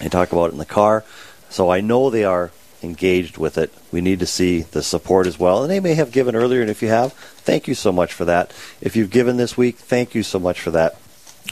They 0.00 0.08
talk 0.08 0.32
about 0.32 0.50
it 0.50 0.52
in 0.52 0.58
the 0.58 0.64
car. 0.64 1.04
So 1.50 1.70
I 1.70 1.80
know 1.80 2.10
they 2.10 2.24
are 2.24 2.50
engaged 2.82 3.38
with 3.38 3.58
it. 3.58 3.72
We 3.90 4.00
need 4.00 4.20
to 4.20 4.26
see 4.26 4.62
the 4.62 4.82
support 4.82 5.26
as 5.26 5.38
well. 5.38 5.62
And 5.62 5.70
they 5.70 5.80
may 5.80 5.94
have 5.94 6.12
given 6.12 6.36
earlier, 6.36 6.60
and 6.60 6.70
if 6.70 6.82
you 6.82 6.88
have, 6.88 7.12
thank 7.12 7.66
you 7.66 7.74
so 7.74 7.92
much 7.92 8.12
for 8.12 8.24
that. 8.24 8.52
If 8.80 8.96
you've 8.96 9.10
given 9.10 9.36
this 9.36 9.56
week, 9.56 9.76
thank 9.76 10.14
you 10.14 10.22
so 10.22 10.38
much 10.38 10.60
for 10.60 10.70
that. 10.72 10.98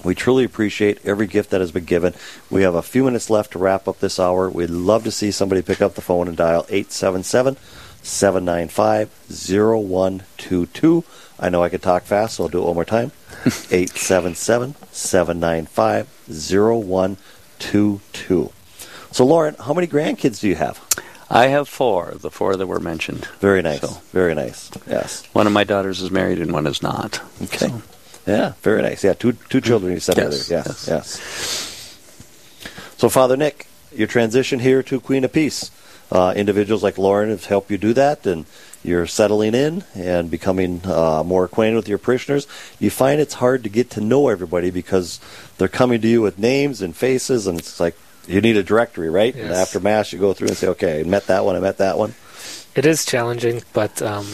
We 0.04 0.14
truly 0.14 0.44
appreciate 0.44 1.04
every 1.04 1.26
gift 1.26 1.50
that 1.50 1.60
has 1.60 1.70
been 1.70 1.84
given. 1.84 2.14
We 2.50 2.62
have 2.62 2.74
a 2.74 2.82
few 2.82 3.04
minutes 3.04 3.30
left 3.30 3.52
to 3.52 3.58
wrap 3.58 3.86
up 3.86 4.00
this 4.00 4.18
hour. 4.18 4.50
We'd 4.50 4.70
love 4.70 5.04
to 5.04 5.10
see 5.10 5.30
somebody 5.30 5.62
pick 5.62 5.80
up 5.80 5.94
the 5.94 6.00
phone 6.00 6.28
and 6.28 6.36
dial 6.36 6.66
877 6.68 7.56
795 8.02 9.10
0122. 9.28 11.04
I 11.38 11.48
know 11.48 11.62
I 11.62 11.68
could 11.68 11.82
talk 11.82 12.02
fast, 12.04 12.36
so 12.36 12.44
I'll 12.44 12.48
do 12.48 12.62
it 12.62 12.66
one 12.66 12.74
more 12.74 12.84
time. 12.84 13.12
877 13.70 14.74
795 14.92 16.06
0122. 16.28 18.52
So, 19.10 19.26
Lauren, 19.26 19.54
how 19.56 19.74
many 19.74 19.86
grandkids 19.86 20.40
do 20.40 20.48
you 20.48 20.54
have? 20.56 20.80
I 21.28 21.46
have 21.48 21.68
four, 21.68 22.12
the 22.16 22.30
four 22.30 22.56
that 22.56 22.66
were 22.66 22.80
mentioned. 22.80 23.26
Very 23.40 23.62
nice. 23.62 23.80
So- 23.80 24.00
Very 24.12 24.34
nice. 24.34 24.70
Yes. 24.86 25.24
One 25.32 25.46
of 25.46 25.52
my 25.52 25.64
daughters 25.64 26.00
is 26.00 26.10
married 26.10 26.40
and 26.40 26.52
one 26.52 26.66
is 26.66 26.82
not. 26.82 27.20
Okay. 27.42 27.68
So, 27.68 27.82
Yeah, 28.26 28.52
very 28.62 28.82
nice. 28.82 29.02
Yeah, 29.02 29.14
two 29.14 29.32
two 29.50 29.60
children 29.60 29.92
you 29.92 30.00
said 30.00 30.16
Yes, 30.16 30.26
earlier. 30.26 30.44
Yes, 30.64 30.68
yes. 30.68 30.88
yes. 30.88 31.18
So, 32.98 33.08
Father 33.08 33.36
Nick, 33.36 33.66
your 33.92 34.06
transition 34.06 34.60
here 34.60 34.82
to 34.84 35.00
Queen 35.00 35.24
of 35.24 35.32
Peace. 35.32 35.70
Uh, 36.12 36.34
individuals 36.36 36.82
like 36.82 36.98
Lauren 36.98 37.30
have 37.30 37.46
helped 37.46 37.70
you 37.70 37.78
do 37.78 37.94
that, 37.94 38.26
and 38.26 38.44
you're 38.84 39.06
settling 39.06 39.54
in 39.54 39.82
and 39.94 40.30
becoming 40.30 40.82
uh, 40.84 41.22
more 41.24 41.44
acquainted 41.44 41.76
with 41.76 41.88
your 41.88 41.96
parishioners. 41.96 42.46
You 42.78 42.90
find 42.90 43.18
it's 43.18 43.34
hard 43.34 43.62
to 43.62 43.70
get 43.70 43.88
to 43.92 44.02
know 44.02 44.28
everybody 44.28 44.70
because 44.70 45.20
they're 45.56 45.68
coming 45.68 46.02
to 46.02 46.08
you 46.08 46.20
with 46.20 46.38
names 46.38 46.82
and 46.82 46.94
faces, 46.94 47.46
and 47.46 47.58
it's 47.58 47.80
like 47.80 47.96
you 48.26 48.42
need 48.42 48.58
a 48.58 48.62
directory, 48.62 49.08
right? 49.08 49.34
And 49.34 49.52
after 49.52 49.80
Mass, 49.80 50.12
you 50.12 50.18
go 50.18 50.34
through 50.34 50.48
and 50.48 50.56
say, 50.56 50.68
okay, 50.68 51.00
I 51.00 51.04
met 51.04 51.28
that 51.28 51.46
one, 51.46 51.56
I 51.56 51.60
met 51.60 51.78
that 51.78 51.96
one. 51.96 52.14
It 52.74 52.84
is 52.84 53.06
challenging, 53.06 53.62
but 53.72 54.02
um, 54.02 54.26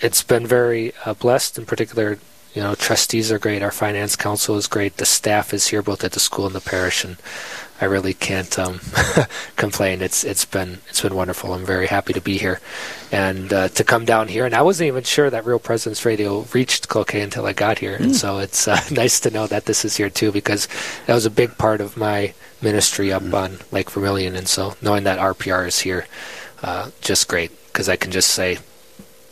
it's 0.00 0.24
been 0.24 0.44
very 0.44 0.92
uh, 1.04 1.14
blessed. 1.14 1.56
In 1.56 1.66
particular, 1.66 2.18
you 2.52 2.62
know, 2.62 2.74
trustees 2.74 3.30
are 3.30 3.38
great. 3.38 3.62
Our 3.62 3.70
finance 3.70 4.16
council 4.16 4.56
is 4.56 4.66
great. 4.66 4.96
The 4.96 5.06
staff 5.06 5.54
is 5.54 5.68
here, 5.68 5.82
both 5.82 6.02
at 6.02 6.12
the 6.12 6.20
school 6.20 6.46
and 6.46 6.54
the 6.54 6.60
parish, 6.60 7.04
and 7.04 7.16
I 7.82 7.86
really 7.86 8.14
can't 8.14 8.56
um, 8.60 8.78
complain. 9.56 10.02
It's 10.02 10.22
it's 10.22 10.44
been 10.44 10.78
it's 10.88 11.02
been 11.02 11.16
wonderful. 11.16 11.52
I'm 11.52 11.66
very 11.66 11.88
happy 11.88 12.12
to 12.12 12.20
be 12.20 12.38
here, 12.38 12.60
and 13.10 13.52
uh, 13.52 13.68
to 13.70 13.82
come 13.82 14.04
down 14.04 14.28
here. 14.28 14.46
And 14.46 14.54
I 14.54 14.62
wasn't 14.62 14.86
even 14.86 15.02
sure 15.02 15.28
that 15.28 15.44
Real 15.44 15.58
Presence 15.58 16.04
Radio 16.04 16.42
reached 16.54 16.88
Cloquet 16.88 17.22
until 17.22 17.44
I 17.44 17.52
got 17.52 17.80
here, 17.80 17.96
and 17.96 18.14
so 18.14 18.38
it's 18.38 18.68
uh, 18.68 18.80
nice 18.92 19.18
to 19.20 19.32
know 19.32 19.48
that 19.48 19.64
this 19.64 19.84
is 19.84 19.96
here 19.96 20.10
too, 20.10 20.30
because 20.30 20.68
that 21.06 21.14
was 21.14 21.26
a 21.26 21.30
big 21.30 21.58
part 21.58 21.80
of 21.80 21.96
my 21.96 22.34
ministry 22.62 23.12
up 23.12 23.34
on 23.34 23.58
Lake 23.72 23.90
Vermilion, 23.90 24.36
and 24.36 24.46
so 24.46 24.76
knowing 24.80 25.02
that 25.02 25.18
RPR 25.18 25.66
is 25.66 25.80
here, 25.80 26.06
uh, 26.62 26.90
just 27.00 27.26
great 27.26 27.50
because 27.66 27.88
I 27.88 27.96
can 27.96 28.12
just 28.12 28.30
say 28.30 28.58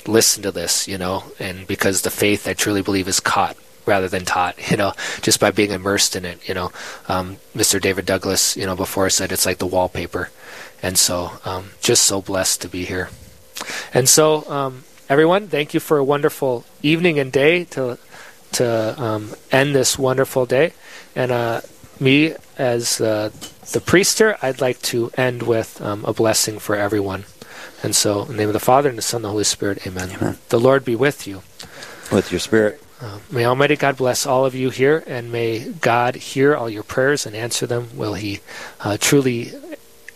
listen 0.09 0.43
to 0.43 0.51
this, 0.51 0.89
you 0.89 0.99
know, 0.99 1.23
and 1.39 1.69
because 1.69 2.03
the 2.03 2.11
faith 2.11 2.49
I 2.49 2.55
truly 2.55 2.83
believe 2.83 3.07
is 3.07 3.21
caught 3.21 3.57
rather 3.91 4.09
than 4.09 4.24
taught, 4.24 4.55
you 4.70 4.76
know, 4.76 4.93
just 5.20 5.41
by 5.41 5.51
being 5.51 5.72
immersed 5.72 6.16
in 6.16 6.24
it, 6.24 6.49
you 6.49 6.55
know. 6.55 6.70
Um, 7.09 7.36
Mr. 7.55 7.80
David 7.80 8.07
Douglas, 8.07 8.57
you 8.57 8.64
know, 8.64 8.76
before 8.76 9.11
said 9.11 9.32
it's 9.32 9.45
like 9.45 9.59
the 9.59 9.66
wallpaper. 9.66 10.30
And 10.82 10.97
so, 10.97 11.32
um, 11.45 11.70
just 11.82 12.05
so 12.05 12.22
blessed 12.22 12.62
to 12.62 12.68
be 12.68 12.86
here. 12.86 13.11
And 13.93 14.09
so, 14.09 14.49
um, 14.49 14.84
everyone, 15.11 15.49
thank 15.49 15.74
you 15.74 15.80
for 15.80 15.99
a 15.99 16.05
wonderful 16.05 16.64
evening 16.82 17.18
and 17.18 17.30
day 17.30 17.64
to 17.76 17.99
to 18.53 19.01
um, 19.01 19.34
end 19.53 19.74
this 19.74 19.99
wonderful 19.99 20.47
day. 20.47 20.72
And 21.14 21.30
uh, 21.30 21.61
me, 22.01 22.34
as 22.59 23.01
uh, 23.01 23.30
the 23.72 23.80
priest 23.80 24.18
here, 24.18 24.36
I'd 24.43 24.61
like 24.61 24.80
to 24.91 25.11
end 25.16 25.43
with 25.43 25.80
um, 25.82 26.05
a 26.05 26.12
blessing 26.12 26.59
for 26.59 26.74
everyone. 26.74 27.24
And 27.82 27.95
so, 27.95 28.22
in 28.22 28.28
the 28.28 28.34
name 28.34 28.49
of 28.49 28.55
the 28.55 28.61
Father, 28.61 28.88
and 28.88 28.99
the 28.99 29.03
Son, 29.03 29.18
and 29.18 29.26
the 29.26 29.30
Holy 29.30 29.45
Spirit, 29.45 29.86
amen. 29.86 30.11
Amen. 30.16 30.38
The 30.49 30.61
Lord 30.61 30.84
be 30.84 30.97
with 30.97 31.26
you. 31.26 31.43
With 32.11 32.32
your 32.32 32.41
spirit. 32.41 32.82
Uh, 33.01 33.19
may 33.31 33.47
Almighty 33.47 33.77
God 33.77 33.97
bless 33.97 34.27
all 34.27 34.45
of 34.45 34.55
you 34.55 34.69
here, 34.69 35.03
and 35.07 35.33
may 35.33 35.71
God 35.71 36.17
hear 36.17 36.55
all 36.55 36.69
your 36.69 36.83
prayers 36.83 37.25
and 37.25 37.35
answer 37.35 37.67
them. 37.67 37.89
Will 37.97 38.15
He 38.15 38.41
uh, 38.81 38.99
truly 39.01 39.53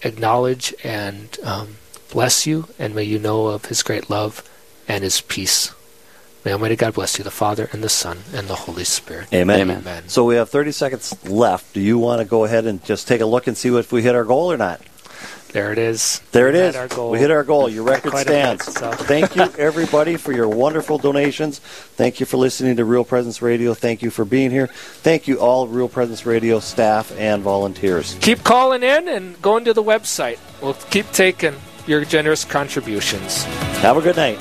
acknowledge 0.03 0.75
and 0.85 1.37
um, 1.45 1.77
bless 2.11 2.47
you, 2.47 2.69
and 2.79 2.95
may 2.95 3.05
you 3.05 3.19
know 3.19 3.47
of 3.47 3.67
His 3.67 3.83
great 3.83 4.11
love 4.11 4.49
and 4.87 5.03
His 5.03 5.23
peace. 5.23 5.73
May 6.45 6.53
Almighty 6.53 6.77
God 6.77 6.93
bless 6.93 7.17
you, 7.17 7.25
the 7.25 7.31
Father, 7.31 7.71
and 7.73 7.83
the 7.83 7.89
Son, 7.89 8.19
and 8.35 8.49
the 8.49 8.55
Holy 8.55 8.85
Spirit. 8.85 9.33
Amen. 9.33 9.63
Amen. 9.63 9.79
Amen. 9.79 10.09
So 10.09 10.25
we 10.25 10.35
have 10.35 10.51
30 10.51 10.73
seconds 10.73 11.25
left. 11.27 11.73
Do 11.73 11.81
you 11.81 11.97
want 11.97 12.21
to 12.21 12.27
go 12.27 12.45
ahead 12.45 12.67
and 12.67 12.85
just 12.85 13.09
take 13.09 13.23
a 13.23 13.27
look 13.27 13.47
and 13.47 13.57
see 13.57 13.75
if 13.75 13.91
we 13.93 14.03
hit 14.03 14.15
our 14.15 14.25
goal 14.25 14.53
or 14.53 14.59
not? 14.59 14.83
There 15.55 15.71
it 15.71 15.79
is. 15.79 16.19
There 16.33 16.49
it 16.49 16.57
is. 16.57 16.75
had 16.75 16.83
our 16.83 16.89
goal. 16.89 17.11
We 17.13 17.21
hit 17.21 17.31
our 17.31 17.45
goal. 17.45 17.69
Your 17.69 17.85
record 17.85 18.13
a 18.13 18.17
bit, 18.17 18.27
stands. 18.27 18.75
so. 18.75 18.91
Thank 18.93 19.37
you, 19.37 19.45
everybody, 19.57 20.17
for 20.17 20.33
your 20.33 20.49
wonderful 20.49 20.99
donations. 20.99 21.61
Thank 21.61 22.19
you 22.19 22.27
for 22.27 22.39
listening 22.39 22.75
to 22.75 22.85
Real 22.85 23.05
Presence 23.05 23.41
Radio. 23.41 23.73
Thank 23.73 24.03
you 24.03 24.11
for 24.11 24.25
being 24.25 24.51
here. 24.51 24.67
Thank 24.67 25.29
you, 25.29 25.39
all 25.39 25.69
Real 25.69 25.89
Presence 25.89 26.27
Radio 26.27 26.59
staff 26.59 27.17
and 27.17 27.41
volunteers. 27.45 28.17
Keep 28.21 28.43
calling 28.43 28.83
in 28.83 29.07
and 29.07 29.41
going 29.41 29.65
to 29.67 29.73
the 29.73 29.83
website. 29.85 30.41
We'll 30.61 30.75
keep 30.75 31.09
taking 31.13 31.55
your 31.87 32.05
generous 32.05 32.45
contributions. 32.45 33.45
Have 33.79 33.97
a 33.97 34.03
good 34.03 34.17
night. 34.17 34.41